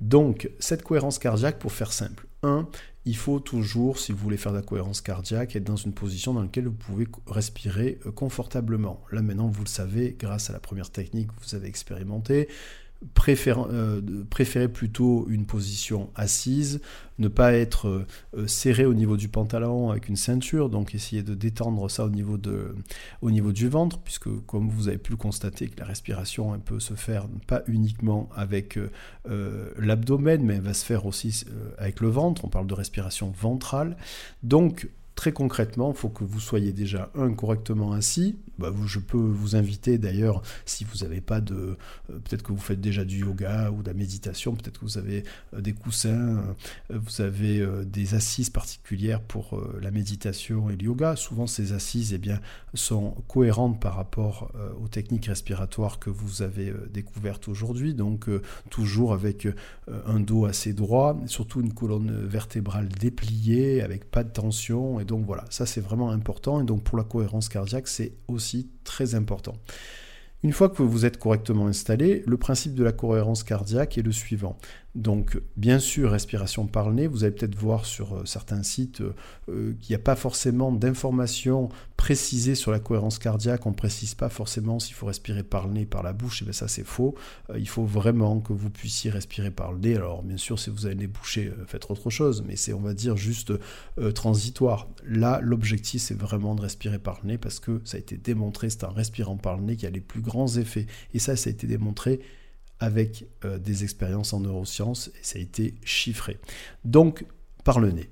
Donc, 0.00 0.50
cette 0.58 0.82
cohérence 0.82 1.20
cardiaque, 1.20 1.60
pour 1.60 1.72
faire 1.72 1.92
simple, 1.92 2.26
1, 2.42 2.68
il 3.06 3.16
faut 3.16 3.38
toujours, 3.38 3.98
si 4.00 4.10
vous 4.10 4.18
voulez 4.18 4.36
faire 4.36 4.52
de 4.52 4.58
la 4.58 4.62
cohérence 4.62 5.00
cardiaque, 5.00 5.54
être 5.54 5.64
dans 5.64 5.76
une 5.76 5.92
position 5.92 6.34
dans 6.34 6.42
laquelle 6.42 6.66
vous 6.66 6.72
pouvez 6.72 7.06
respirer 7.28 8.00
euh, 8.04 8.10
confortablement. 8.10 9.00
Là 9.12 9.22
maintenant, 9.22 9.46
vous 9.46 9.62
le 9.62 9.68
savez, 9.68 10.16
grâce 10.18 10.50
à 10.50 10.52
la 10.52 10.58
première 10.58 10.90
technique 10.90 11.28
que 11.28 11.44
vous 11.44 11.54
avez 11.54 11.68
expérimentée, 11.68 12.48
euh, 13.28 14.00
préférer 14.30 14.68
plutôt 14.68 15.26
une 15.28 15.46
position 15.46 16.10
assise, 16.14 16.80
ne 17.18 17.28
pas 17.28 17.52
être 17.52 18.06
euh, 18.36 18.46
serré 18.46 18.84
au 18.84 18.94
niveau 18.94 19.16
du 19.16 19.28
pantalon 19.28 19.90
avec 19.90 20.08
une 20.08 20.16
ceinture, 20.16 20.70
donc 20.70 20.94
essayer 20.94 21.22
de 21.22 21.34
détendre 21.34 21.90
ça 21.90 22.04
au 22.04 22.10
niveau, 22.10 22.38
du 23.52 23.68
ventre, 23.68 23.98
puisque 23.98 24.28
comme 24.46 24.68
vous 24.68 24.88
avez 24.88 24.98
pu 24.98 25.10
le 25.12 25.16
constater, 25.16 25.70
la 25.78 25.84
respiration 25.84 26.58
peut 26.60 26.80
se 26.80 26.94
faire 26.94 27.26
pas 27.46 27.62
uniquement 27.66 28.28
avec 28.34 28.78
euh, 28.78 29.70
l'abdomen, 29.78 30.42
mais 30.42 30.54
elle 30.54 30.62
va 30.62 30.74
se 30.74 30.84
faire 30.84 31.06
aussi 31.06 31.44
avec 31.78 32.00
le 32.00 32.08
ventre, 32.08 32.44
on 32.44 32.48
parle 32.48 32.66
de 32.66 32.74
respiration 32.74 33.30
ventrale. 33.30 33.96
Donc 34.42 34.88
Très 35.16 35.32
concrètement, 35.32 35.92
il 35.92 35.96
faut 35.96 36.10
que 36.10 36.24
vous 36.24 36.40
soyez 36.40 36.72
déjà, 36.72 37.10
un, 37.14 37.32
correctement 37.32 37.92
assis. 37.92 38.36
Bah, 38.58 38.70
je 38.84 38.98
peux 38.98 39.16
vous 39.16 39.56
inviter 39.56 39.96
d'ailleurs, 39.96 40.42
si 40.66 40.84
vous 40.84 41.04
n'avez 41.04 41.22
pas 41.22 41.40
de... 41.40 41.54
Euh, 41.54 42.18
peut-être 42.24 42.42
que 42.42 42.52
vous 42.52 42.60
faites 42.60 42.82
déjà 42.82 43.04
du 43.04 43.20
yoga 43.20 43.70
ou 43.70 43.82
de 43.82 43.88
la 43.88 43.94
méditation, 43.94 44.54
peut-être 44.54 44.80
que 44.80 44.84
vous 44.84 44.98
avez 44.98 45.24
euh, 45.54 45.62
des 45.62 45.72
coussins, 45.72 46.36
euh, 46.90 46.98
vous 46.98 47.22
avez 47.22 47.66
des 47.86 48.14
assises 48.14 48.50
particulières 48.50 49.22
pour 49.22 49.58
la 49.80 49.90
méditation 49.90 50.68
et 50.68 50.76
le 50.76 50.84
yoga. 50.84 51.16
Souvent, 51.16 51.46
ces 51.46 51.72
assises 51.72 52.12
eh 52.12 52.18
bien, 52.18 52.38
sont 52.74 53.12
cohérentes 53.26 53.80
par 53.80 53.96
rapport 53.96 54.52
aux 54.82 54.88
techniques 54.88 55.26
respiratoires 55.26 55.98
que 55.98 56.10
vous 56.10 56.42
avez 56.42 56.72
découvertes 56.92 57.48
aujourd'hui. 57.48 57.94
Donc, 57.94 58.28
toujours 58.68 59.12
avec 59.12 59.48
un 60.06 60.20
dos 60.20 60.44
assez 60.44 60.72
droit, 60.72 61.18
surtout 61.26 61.60
une 61.60 61.72
colonne 61.72 62.26
vertébrale 62.26 62.88
dépliée, 62.88 63.82
avec 63.82 64.10
pas 64.10 64.24
de 64.24 64.30
tension 64.30 65.00
donc 65.06 65.24
voilà, 65.24 65.44
ça 65.50 65.66
c'est 65.66 65.80
vraiment 65.80 66.10
important. 66.10 66.60
Et 66.60 66.64
donc 66.64 66.82
pour 66.82 66.98
la 66.98 67.04
cohérence 67.04 67.48
cardiaque, 67.48 67.88
c'est 67.88 68.12
aussi 68.28 68.70
très 68.84 69.14
important. 69.14 69.54
Une 70.42 70.52
fois 70.52 70.68
que 70.68 70.82
vous 70.82 71.06
êtes 71.06 71.18
correctement 71.18 71.66
installé, 71.66 72.22
le 72.26 72.36
principe 72.36 72.74
de 72.74 72.84
la 72.84 72.92
cohérence 72.92 73.42
cardiaque 73.42 73.98
est 73.98 74.02
le 74.02 74.12
suivant. 74.12 74.58
Donc, 74.96 75.38
bien 75.58 75.78
sûr, 75.78 76.10
respiration 76.10 76.66
par 76.66 76.88
le 76.88 76.94
nez. 76.94 77.06
Vous 77.06 77.22
allez 77.22 77.34
peut-être 77.34 77.54
voir 77.54 77.84
sur 77.84 78.14
euh, 78.14 78.24
certains 78.24 78.62
sites 78.62 79.02
euh, 79.02 79.14
euh, 79.50 79.74
qu'il 79.78 79.94
n'y 79.94 80.00
a 80.00 80.02
pas 80.02 80.16
forcément 80.16 80.72
d'informations 80.72 81.68
précisées 81.98 82.54
sur 82.54 82.72
la 82.72 82.78
cohérence 82.78 83.18
cardiaque. 83.18 83.66
On 83.66 83.70
ne 83.70 83.74
précise 83.74 84.14
pas 84.14 84.30
forcément 84.30 84.78
s'il 84.78 84.94
faut 84.94 85.04
respirer 85.04 85.42
par 85.42 85.66
le 85.66 85.74
nez, 85.74 85.84
par 85.84 86.02
la 86.02 86.14
bouche. 86.14 86.40
Et 86.40 86.44
eh 86.44 86.46
bien 86.46 86.54
ça, 86.54 86.66
c'est 86.66 86.82
faux. 86.82 87.14
il 87.54 87.68
faut 87.68 87.84
vraiment 87.84 88.40
que 88.40 88.54
vous 88.54 88.70
puissiez 88.70 89.10
respirer 89.10 89.50
par 89.50 89.72
le 89.72 89.80
nez. 89.80 89.96
Alors, 89.96 90.22
bien 90.22 90.38
sûr, 90.38 90.58
si 90.58 90.70
vous 90.70 90.86
avez 90.86 90.94
les 90.94 91.08
bouchées, 91.08 91.52
faites 91.66 91.90
autre 91.90 92.08
chose. 92.08 92.42
Mais 92.46 92.56
c'est, 92.56 92.72
on 92.72 92.80
va 92.80 92.94
dire, 92.94 93.18
juste 93.18 93.52
transitoire. 94.14 94.88
Là, 95.04 95.40
l'objectif, 95.42 96.00
c'est 96.00 96.18
vraiment 96.18 96.54
de 96.54 96.62
respirer 96.62 96.98
par 96.98 97.20
le 97.22 97.28
nez 97.28 97.38
parce 97.38 97.60
que 97.60 97.82
ça 97.84 97.98
a 97.98 98.00
été 98.00 98.16
démontré, 98.16 98.70
c'est 98.70 98.84
en 98.84 98.92
respirant 98.92 99.36
par 99.36 99.58
le 99.58 99.64
nez 99.64 99.76
qu'il 99.76 99.84
y 99.84 99.88
a 99.88 99.90
les 99.90 100.00
plus 100.00 100.22
grands 100.22 100.56
effets. 100.56 100.86
Et 101.12 101.18
ça, 101.18 101.36
ça 101.36 101.50
a 101.50 101.52
été 101.52 101.66
démontré 101.66 102.20
avec 102.80 103.26
euh, 103.44 103.58
des 103.58 103.84
expériences 103.84 104.32
en 104.32 104.40
neurosciences 104.40 105.08
et 105.08 105.22
ça 105.22 105.38
a 105.38 105.42
été 105.42 105.74
chiffré. 105.84 106.38
Donc, 106.84 107.24
par 107.64 107.80
le 107.80 107.90
nez. 107.90 108.10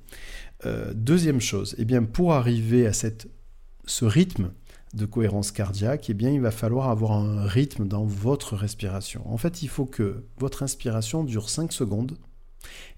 Euh, 0.66 0.92
deuxième 0.94 1.40
chose, 1.40 1.74
eh 1.78 1.84
bien, 1.84 2.02
pour 2.02 2.32
arriver 2.32 2.86
à 2.86 2.92
cette, 2.92 3.28
ce 3.86 4.04
rythme 4.04 4.50
de 4.94 5.06
cohérence 5.06 5.52
cardiaque, 5.52 6.08
eh 6.08 6.14
bien, 6.14 6.30
il 6.30 6.40
va 6.40 6.50
falloir 6.50 6.88
avoir 6.88 7.12
un 7.12 7.46
rythme 7.46 7.86
dans 7.86 8.04
votre 8.04 8.56
respiration. 8.56 9.22
En 9.30 9.36
fait, 9.36 9.62
il 9.62 9.68
faut 9.68 9.86
que 9.86 10.24
votre 10.38 10.62
inspiration 10.62 11.24
dure 11.24 11.50
5 11.50 11.72
secondes 11.72 12.16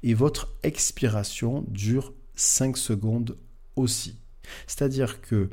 et 0.02 0.14
votre 0.14 0.54
expiration 0.62 1.64
dure 1.68 2.12
5 2.36 2.76
secondes 2.76 3.36
aussi. 3.74 4.18
C'est-à-dire 4.66 5.20
que 5.20 5.50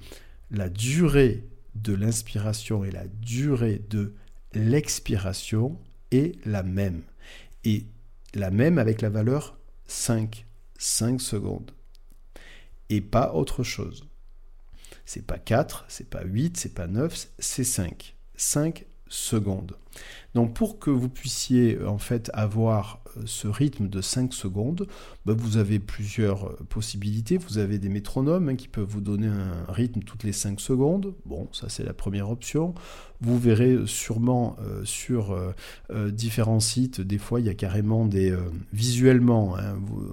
la 0.52 0.70
durée 0.70 1.48
de 1.76 1.94
l'inspiration 1.94 2.84
et 2.84 2.92
la 2.92 3.08
durée 3.08 3.82
de 3.90 4.14
l'expiration 4.54 5.80
la 6.46 6.64
même. 6.64 7.02
Et 7.64 7.86
la 8.34 8.52
même 8.52 8.78
avec 8.78 9.02
la 9.02 9.10
valeur 9.10 9.58
5. 9.88 10.46
5 10.78 11.22
secondes. 11.22 11.72
Et 12.90 13.02
pas 13.02 13.34
autre 13.34 13.64
chose. 13.64 14.08
C'est 15.06 15.26
pas 15.26 15.38
4, 15.38 15.86
c'est 15.88 16.10
pas 16.10 16.24
8, 16.24 16.58
c'est 16.58 16.74
pas 16.74 16.88
9, 16.88 17.30
c'est 17.40 17.64
5. 17.64 18.16
5 18.36 18.86
secondes. 19.08 19.78
Donc 20.34 20.56
pour 20.56 20.80
que 20.80 20.90
vous 20.90 21.10
puissiez 21.10 21.82
en 21.84 21.98
fait 21.98 22.32
avoir 22.34 23.02
euh, 23.18 23.24
ce 23.26 23.48
rythme 23.48 23.88
de 23.88 24.02
5 24.02 24.34
secondes, 24.34 24.88
bah, 25.26 25.34
vous 25.38 25.58
avez 25.58 25.80
plusieurs 25.80 26.48
euh, 26.48 26.58
possibilités. 26.70 27.38
Vous 27.38 27.58
avez 27.58 27.80
des 27.80 27.90
métronomes 27.90 28.50
hein, 28.50 28.56
qui 28.56 28.68
peuvent 28.68 28.88
vous 28.88 29.02
donner 29.02 29.28
un 29.28 29.72
rythme 29.72 30.02
toutes 30.02 30.24
les 30.24 30.34
5 30.34 30.60
secondes. 30.60 31.14
Bon, 31.26 31.48
ça 31.52 31.70
c'est 31.70 31.84
la 31.84 31.94
première 31.94 32.30
option. 32.30 32.74
Vous 33.22 33.40
verrez 33.40 33.78
sûrement 33.86 34.58
euh, 34.60 34.84
sur 34.84 35.38
différents 36.12 36.60
sites, 36.60 37.00
des 37.00 37.18
fois 37.18 37.40
il 37.40 37.46
y 37.46 37.50
a 37.50 37.54
carrément 37.54 38.06
des... 38.06 38.36
visuellement, 38.74 39.56
hein, 39.58 39.76
vous, 39.82 40.12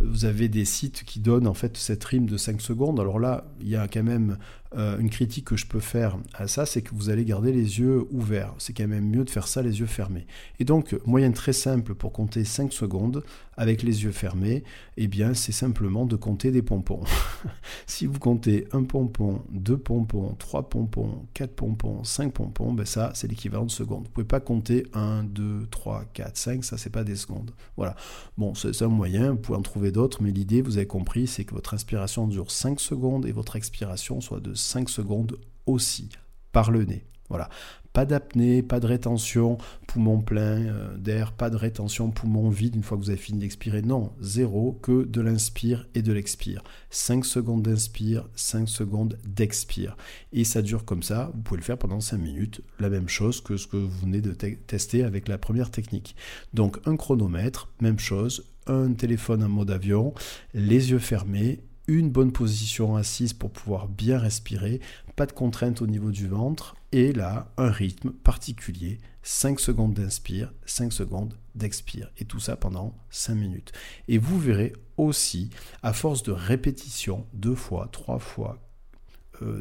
vous, 0.00 0.24
avez 0.26 0.48
des 0.48 0.64
sites 0.64 1.02
qui 1.04 1.18
donnent 1.18 1.48
en 1.48 1.54
fait 1.54 1.76
cette 1.76 2.04
rythme 2.04 2.26
de 2.26 2.36
5 2.36 2.60
secondes. 2.60 3.00
Alors 3.00 3.18
là, 3.18 3.44
il 3.60 3.68
y 3.68 3.76
a 3.76 3.88
quand 3.88 4.02
même 4.02 4.36
une 4.76 5.10
critique 5.10 5.46
que 5.46 5.56
je 5.56 5.66
peux 5.66 5.80
faire 5.80 6.16
à 6.34 6.46
ça, 6.46 6.64
c'est 6.64 6.82
que 6.82 6.94
vous 6.94 7.10
allez 7.10 7.24
garder 7.24 7.52
les 7.52 7.80
yeux 7.80 8.04
ouverts. 8.10 8.54
C'est 8.58 8.72
quand 8.72 8.86
même 8.86 9.08
mieux 9.08 9.24
de 9.24 9.30
faire 9.30 9.48
ça 9.48 9.62
les 9.62 9.80
yeux 9.80 9.86
fermés. 9.86 10.26
Et 10.60 10.64
donc, 10.64 10.96
moyenne 11.04 11.34
très 11.34 11.52
simple 11.52 11.94
pour 11.94 12.12
compter 12.12 12.44
5 12.44 12.72
secondes 12.72 13.22
avec 13.56 13.82
les 13.82 14.04
yeux 14.04 14.12
fermés, 14.12 14.64
eh 14.96 15.08
bien, 15.08 15.34
c'est 15.34 15.52
simplement 15.52 16.06
de 16.06 16.16
compter 16.16 16.50
des 16.50 16.62
pompons. 16.62 17.02
si 17.86 18.06
vous 18.06 18.18
comptez 18.18 18.66
un 18.72 18.84
pompon, 18.84 19.42
deux 19.50 19.76
pompons, 19.76 20.34
trois 20.38 20.68
pompons, 20.68 21.26
quatre 21.34 21.54
pompons, 21.54 22.02
cinq 22.04 22.32
pompons, 22.32 22.72
ben 22.72 22.86
ça, 22.86 23.10
c'est 23.14 23.28
l'équivalent 23.28 23.66
de 23.66 23.70
secondes. 23.70 24.04
Vous 24.04 24.10
pouvez 24.10 24.26
pas 24.26 24.40
compter 24.40 24.86
1, 24.94 25.24
2, 25.24 25.66
3, 25.70 26.04
4, 26.14 26.36
5, 26.36 26.64
ça, 26.64 26.78
c'est 26.78 26.90
pas 26.90 27.04
des 27.04 27.16
secondes. 27.16 27.50
Voilà. 27.76 27.94
Bon, 28.38 28.54
c'est 28.54 28.82
un 28.82 28.88
moyen, 28.88 29.32
vous 29.32 29.38
pouvez 29.38 29.58
en 29.58 29.62
trouver 29.62 29.92
d'autres, 29.92 30.22
mais 30.22 30.30
l'idée, 30.30 30.62
vous 30.62 30.78
avez 30.78 30.86
compris, 30.86 31.26
c'est 31.26 31.44
que 31.44 31.54
votre 31.54 31.74
inspiration 31.74 32.26
dure 32.26 32.50
5 32.50 32.80
secondes 32.80 33.26
et 33.26 33.32
votre 33.32 33.56
expiration 33.56 34.20
soit 34.20 34.40
de 34.40 34.54
5 34.54 34.88
secondes 34.88 35.38
aussi, 35.66 36.08
par 36.52 36.70
le 36.70 36.84
nez. 36.84 37.04
Voilà. 37.28 37.48
Pas 37.92 38.06
d'apnée, 38.06 38.62
pas 38.62 38.80
de 38.80 38.86
rétention, 38.86 39.58
poumon 39.86 40.20
plein 40.20 40.66
euh, 40.66 40.96
d'air, 40.96 41.32
pas 41.32 41.50
de 41.50 41.56
rétention, 41.56 42.10
poumon 42.10 42.48
vide 42.48 42.74
une 42.74 42.82
fois 42.82 42.96
que 42.96 43.02
vous 43.02 43.10
avez 43.10 43.18
fini 43.18 43.40
d'expirer. 43.40 43.82
Non, 43.82 44.12
zéro, 44.20 44.78
que 44.82 45.04
de 45.04 45.20
l'inspire 45.20 45.86
et 45.94 46.00
de 46.02 46.12
l'expire. 46.12 46.62
5 46.90 47.24
secondes 47.24 47.62
d'inspire, 47.62 48.28
5 48.34 48.68
secondes 48.68 49.18
d'expire. 49.26 49.96
Et 50.32 50.44
ça 50.44 50.62
dure 50.62 50.84
comme 50.84 51.02
ça, 51.02 51.30
vous 51.34 51.42
pouvez 51.42 51.58
le 51.60 51.64
faire 51.64 51.78
pendant 51.78 52.00
5 52.00 52.16
minutes. 52.16 52.62
La 52.80 52.88
même 52.88 53.08
chose 53.08 53.40
que 53.42 53.56
ce 53.56 53.66
que 53.66 53.76
vous 53.76 54.00
venez 54.00 54.20
de 54.20 54.32
tester 54.32 55.04
avec 55.04 55.28
la 55.28 55.36
première 55.36 55.70
technique. 55.70 56.16
Donc 56.54 56.78
un 56.86 56.96
chronomètre, 56.96 57.68
même 57.80 57.98
chose, 57.98 58.44
un 58.66 58.92
téléphone 58.92 59.42
en 59.42 59.48
mode 59.48 59.70
avion, 59.70 60.14
les 60.54 60.90
yeux 60.90 60.98
fermés 60.98 61.60
une 61.86 62.10
bonne 62.10 62.32
position 62.32 62.96
assise 62.96 63.32
pour 63.32 63.50
pouvoir 63.50 63.88
bien 63.88 64.18
respirer, 64.18 64.80
pas 65.16 65.26
de 65.26 65.32
contrainte 65.32 65.82
au 65.82 65.86
niveau 65.86 66.10
du 66.10 66.28
ventre, 66.28 66.76
et 66.92 67.12
là, 67.12 67.52
un 67.56 67.70
rythme 67.70 68.10
particulier, 68.10 68.98
5 69.22 69.60
secondes 69.60 69.94
d'inspire, 69.94 70.52
5 70.66 70.92
secondes 70.92 71.38
d'expire, 71.54 72.10
et 72.18 72.24
tout 72.24 72.40
ça 72.40 72.56
pendant 72.56 72.94
5 73.10 73.34
minutes. 73.34 73.72
Et 74.08 74.18
vous 74.18 74.38
verrez 74.38 74.72
aussi, 74.96 75.50
à 75.82 75.92
force 75.92 76.22
de 76.22 76.32
répétition, 76.32 77.26
deux 77.32 77.54
fois, 77.54 77.88
trois 77.90 78.18
fois, 78.18 78.58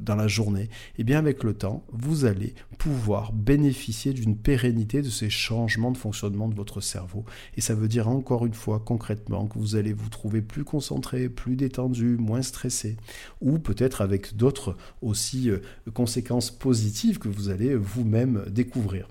dans 0.02 0.16
la 0.16 0.28
journée, 0.28 0.64
et 0.64 0.70
eh 1.00 1.04
bien 1.04 1.20
avec 1.20 1.44
le 1.44 1.54
temps, 1.54 1.84
vous 1.92 2.26
allez 2.26 2.54
pouvoir 2.78 3.34
bénéficier 3.34 4.14
d'une 4.14 4.36
pérennité 4.36 5.02
de 5.02 5.10
ces 5.10 5.30
changements 5.30 5.92
de 5.92 5.98
fonctionnement 5.98 6.48
de 6.48 6.56
votre 6.56 6.82
cerveau. 6.82 7.26
Et 7.56 7.62
ça 7.62 7.76
veut 7.76 7.88
dire 7.88 8.08
encore 8.08 8.46
une 8.46 8.54
fois 8.54 8.80
concrètement 8.80 9.48
que 9.48 9.60
vous 9.60 9.76
allez 9.76 9.94
vous 9.94 10.10
trouver 10.10 10.42
plus 10.42 10.64
concentré, 10.64 11.30
plus 11.30 11.56
détendu, 11.56 12.18
moins 12.18 12.42
stressé, 12.42 12.98
ou 13.42 13.60
peut-être 13.60 14.02
avec 14.02 14.36
d'autres 14.36 14.76
aussi 15.02 15.50
euh, 15.50 15.60
conséquences 15.94 16.52
positives 16.52 17.20
que 17.20 17.30
vous 17.30 17.50
allez 17.50 17.76
vous-même 17.76 18.46
découvrir. 18.50 19.08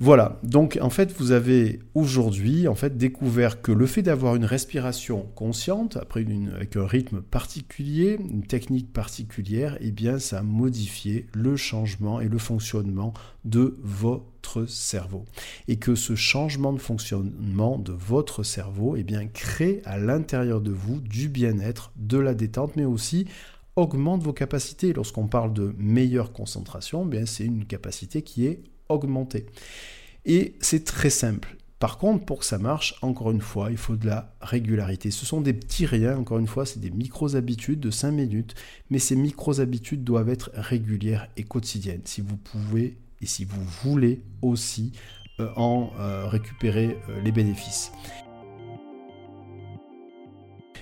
Voilà, 0.00 0.38
donc 0.44 0.78
en 0.80 0.90
fait 0.90 1.12
vous 1.18 1.32
avez 1.32 1.80
aujourd'hui 1.94 2.68
en 2.68 2.76
fait 2.76 2.96
découvert 2.96 3.60
que 3.60 3.72
le 3.72 3.84
fait 3.84 4.02
d'avoir 4.02 4.36
une 4.36 4.44
respiration 4.44 5.26
consciente, 5.34 5.96
après 5.96 6.24
avec 6.54 6.76
un 6.76 6.86
rythme 6.86 7.20
particulier, 7.20 8.16
une 8.30 8.44
technique 8.44 8.92
particulière, 8.92 9.76
eh 9.80 9.90
bien 9.90 10.20
ça 10.20 10.38
a 10.38 10.42
modifié 10.42 11.26
le 11.34 11.56
changement 11.56 12.20
et 12.20 12.28
le 12.28 12.38
fonctionnement 12.38 13.12
de 13.44 13.76
votre 13.82 14.66
cerveau. 14.66 15.24
Et 15.66 15.80
que 15.80 15.96
ce 15.96 16.14
changement 16.14 16.72
de 16.72 16.78
fonctionnement 16.78 17.76
de 17.76 17.92
votre 17.92 18.44
cerveau 18.44 18.94
eh 18.94 19.02
bien, 19.02 19.26
crée 19.26 19.82
à 19.84 19.98
l'intérieur 19.98 20.60
de 20.60 20.70
vous 20.70 21.00
du 21.00 21.28
bien-être, 21.28 21.90
de 21.96 22.18
la 22.18 22.34
détente, 22.34 22.76
mais 22.76 22.84
aussi 22.84 23.26
augmente 23.74 24.22
vos 24.22 24.32
capacités. 24.32 24.92
Lorsqu'on 24.92 25.26
parle 25.26 25.52
de 25.52 25.74
meilleure 25.76 26.32
concentration, 26.32 27.02
eh 27.04 27.10
bien 27.10 27.26
c'est 27.26 27.44
une 27.44 27.64
capacité 27.64 28.22
qui 28.22 28.46
est 28.46 28.62
augmenter. 28.88 29.46
Et 30.24 30.54
c'est 30.60 30.84
très 30.84 31.10
simple. 31.10 31.56
Par 31.78 31.98
contre, 31.98 32.24
pour 32.24 32.40
que 32.40 32.44
ça 32.44 32.58
marche, 32.58 32.96
encore 33.02 33.30
une 33.30 33.40
fois, 33.40 33.70
il 33.70 33.76
faut 33.76 33.94
de 33.94 34.06
la 34.06 34.34
régularité. 34.40 35.12
Ce 35.12 35.24
sont 35.24 35.40
des 35.40 35.52
petits 35.52 35.86
riens, 35.86 36.18
encore 36.18 36.38
une 36.38 36.48
fois, 36.48 36.66
c'est 36.66 36.80
des 36.80 36.90
micro-habitudes 36.90 37.78
de 37.78 37.90
5 37.90 38.10
minutes, 38.10 38.54
mais 38.90 38.98
ces 38.98 39.14
micro-habitudes 39.14 40.02
doivent 40.02 40.28
être 40.28 40.50
régulières 40.54 41.28
et 41.36 41.44
quotidiennes. 41.44 42.02
Si 42.04 42.20
vous 42.20 42.36
pouvez 42.36 42.96
et 43.20 43.26
si 43.26 43.44
vous 43.44 43.62
voulez 43.82 44.22
aussi 44.42 44.92
euh, 45.40 45.48
en 45.56 45.92
euh, 46.00 46.26
récupérer 46.26 46.98
euh, 47.08 47.20
les 47.22 47.30
bénéfices. 47.30 47.92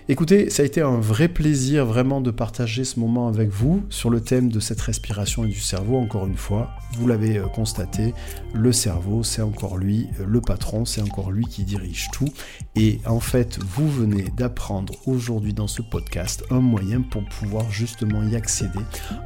Écoutez, 0.09 0.51
ça 0.51 0.63
a 0.63 0.67
été 0.67 0.83
un 0.83 1.01
vrai 1.01 1.27
plaisir 1.27 1.85
vraiment 1.85 2.21
de 2.21 2.31
partager 2.31 2.85
ce 2.85 3.01
moment 3.01 3.27
avec 3.27 3.49
vous 3.49 3.83
sur 3.91 4.09
le 4.09 4.21
thème 4.21 4.53
de 4.53 4.61
cette 4.61 4.81
respiration 4.81 5.45
et 5.45 5.49
du 5.49 5.59
cerveau. 5.59 5.97
Encore 5.97 6.29
une 6.29 6.37
fois, 6.37 6.71
vous 6.93 7.09
l'avez 7.09 7.39
euh, 7.39 7.47
constaté, 7.49 8.15
le 8.55 8.71
cerveau, 8.71 9.25
c'est 9.25 9.43
encore 9.43 9.77
lui, 9.77 10.07
euh, 10.21 10.25
le 10.25 10.41
patron, 10.41 10.85
c'est 10.85 11.01
encore 11.01 11.33
lui 11.33 11.47
qui 11.47 11.65
dirige 11.65 12.07
tout. 12.13 12.29
Et 12.77 13.01
en 13.05 13.19
fait, 13.19 13.59
vous 13.61 13.91
venez 13.91 14.27
d'apprendre 14.37 14.95
aujourd'hui 15.07 15.53
dans 15.53 15.67
ce 15.67 15.83
podcast 15.83 16.45
un 16.51 16.61
moyen 16.61 17.03
pour 17.03 17.25
pouvoir 17.25 17.69
justement 17.73 18.23
y 18.23 18.37
accéder, 18.37 18.79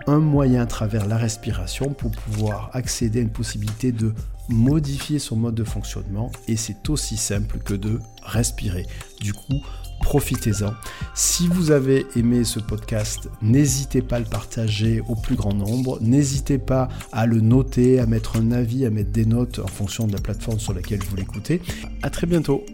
un 0.07 0.19
moyen 0.19 0.63
à 0.63 0.67
travers 0.67 1.07
la 1.07 1.19
respiration 1.19 1.93
pour 1.93 2.11
pouvoir 2.11 2.71
accéder 2.73 3.19
à 3.19 3.23
une 3.23 3.29
possibilité 3.29 3.93
de 3.93 4.15
modifier 4.49 5.19
son 5.19 5.37
mode 5.37 5.55
de 5.55 5.65
fonctionnement 5.65 6.33
et 6.49 6.57
c'est 6.57 6.89
aussi 6.89 7.19
simple 7.19 7.59
que 7.59 7.75
de 7.75 8.01
respirer. 8.23 8.87
Du 9.21 9.35
coup, 9.35 9.63
profitez-en. 10.01 10.73
Si 11.15 11.49
vous 11.49 11.71
avez 11.71 12.07
aimé 12.17 12.45
ce 12.45 12.59
podcast, 12.59 13.29
n'hésitez 13.43 14.03
pas 14.03 14.17
à 14.17 14.21
le 14.21 14.25
partager 14.25 15.03
au 15.09 15.15
plus 15.15 15.37
grand 15.37 15.55
nombre. 15.55 15.99
N'hésitez 16.01 16.59
pas 16.59 16.89
à 17.13 17.27
le 17.27 17.41
noter, 17.41 18.01
à 18.01 18.07
mettre 18.07 18.37
un 18.37 18.53
avis, 18.53 18.87
à 18.87 18.91
mettre 18.91 19.11
des 19.11 19.27
notes 19.27 19.61
en 19.61 19.69
fonction 19.69 20.07
de 20.07 20.13
la 20.13 20.21
plateforme 20.21 20.59
sur 20.59 20.73
laquelle 20.73 21.01
vous 21.09 21.17
l'écoutez. 21.17 21.61
À 22.03 22.11
très 22.11 22.27
bientôt. 22.27 22.65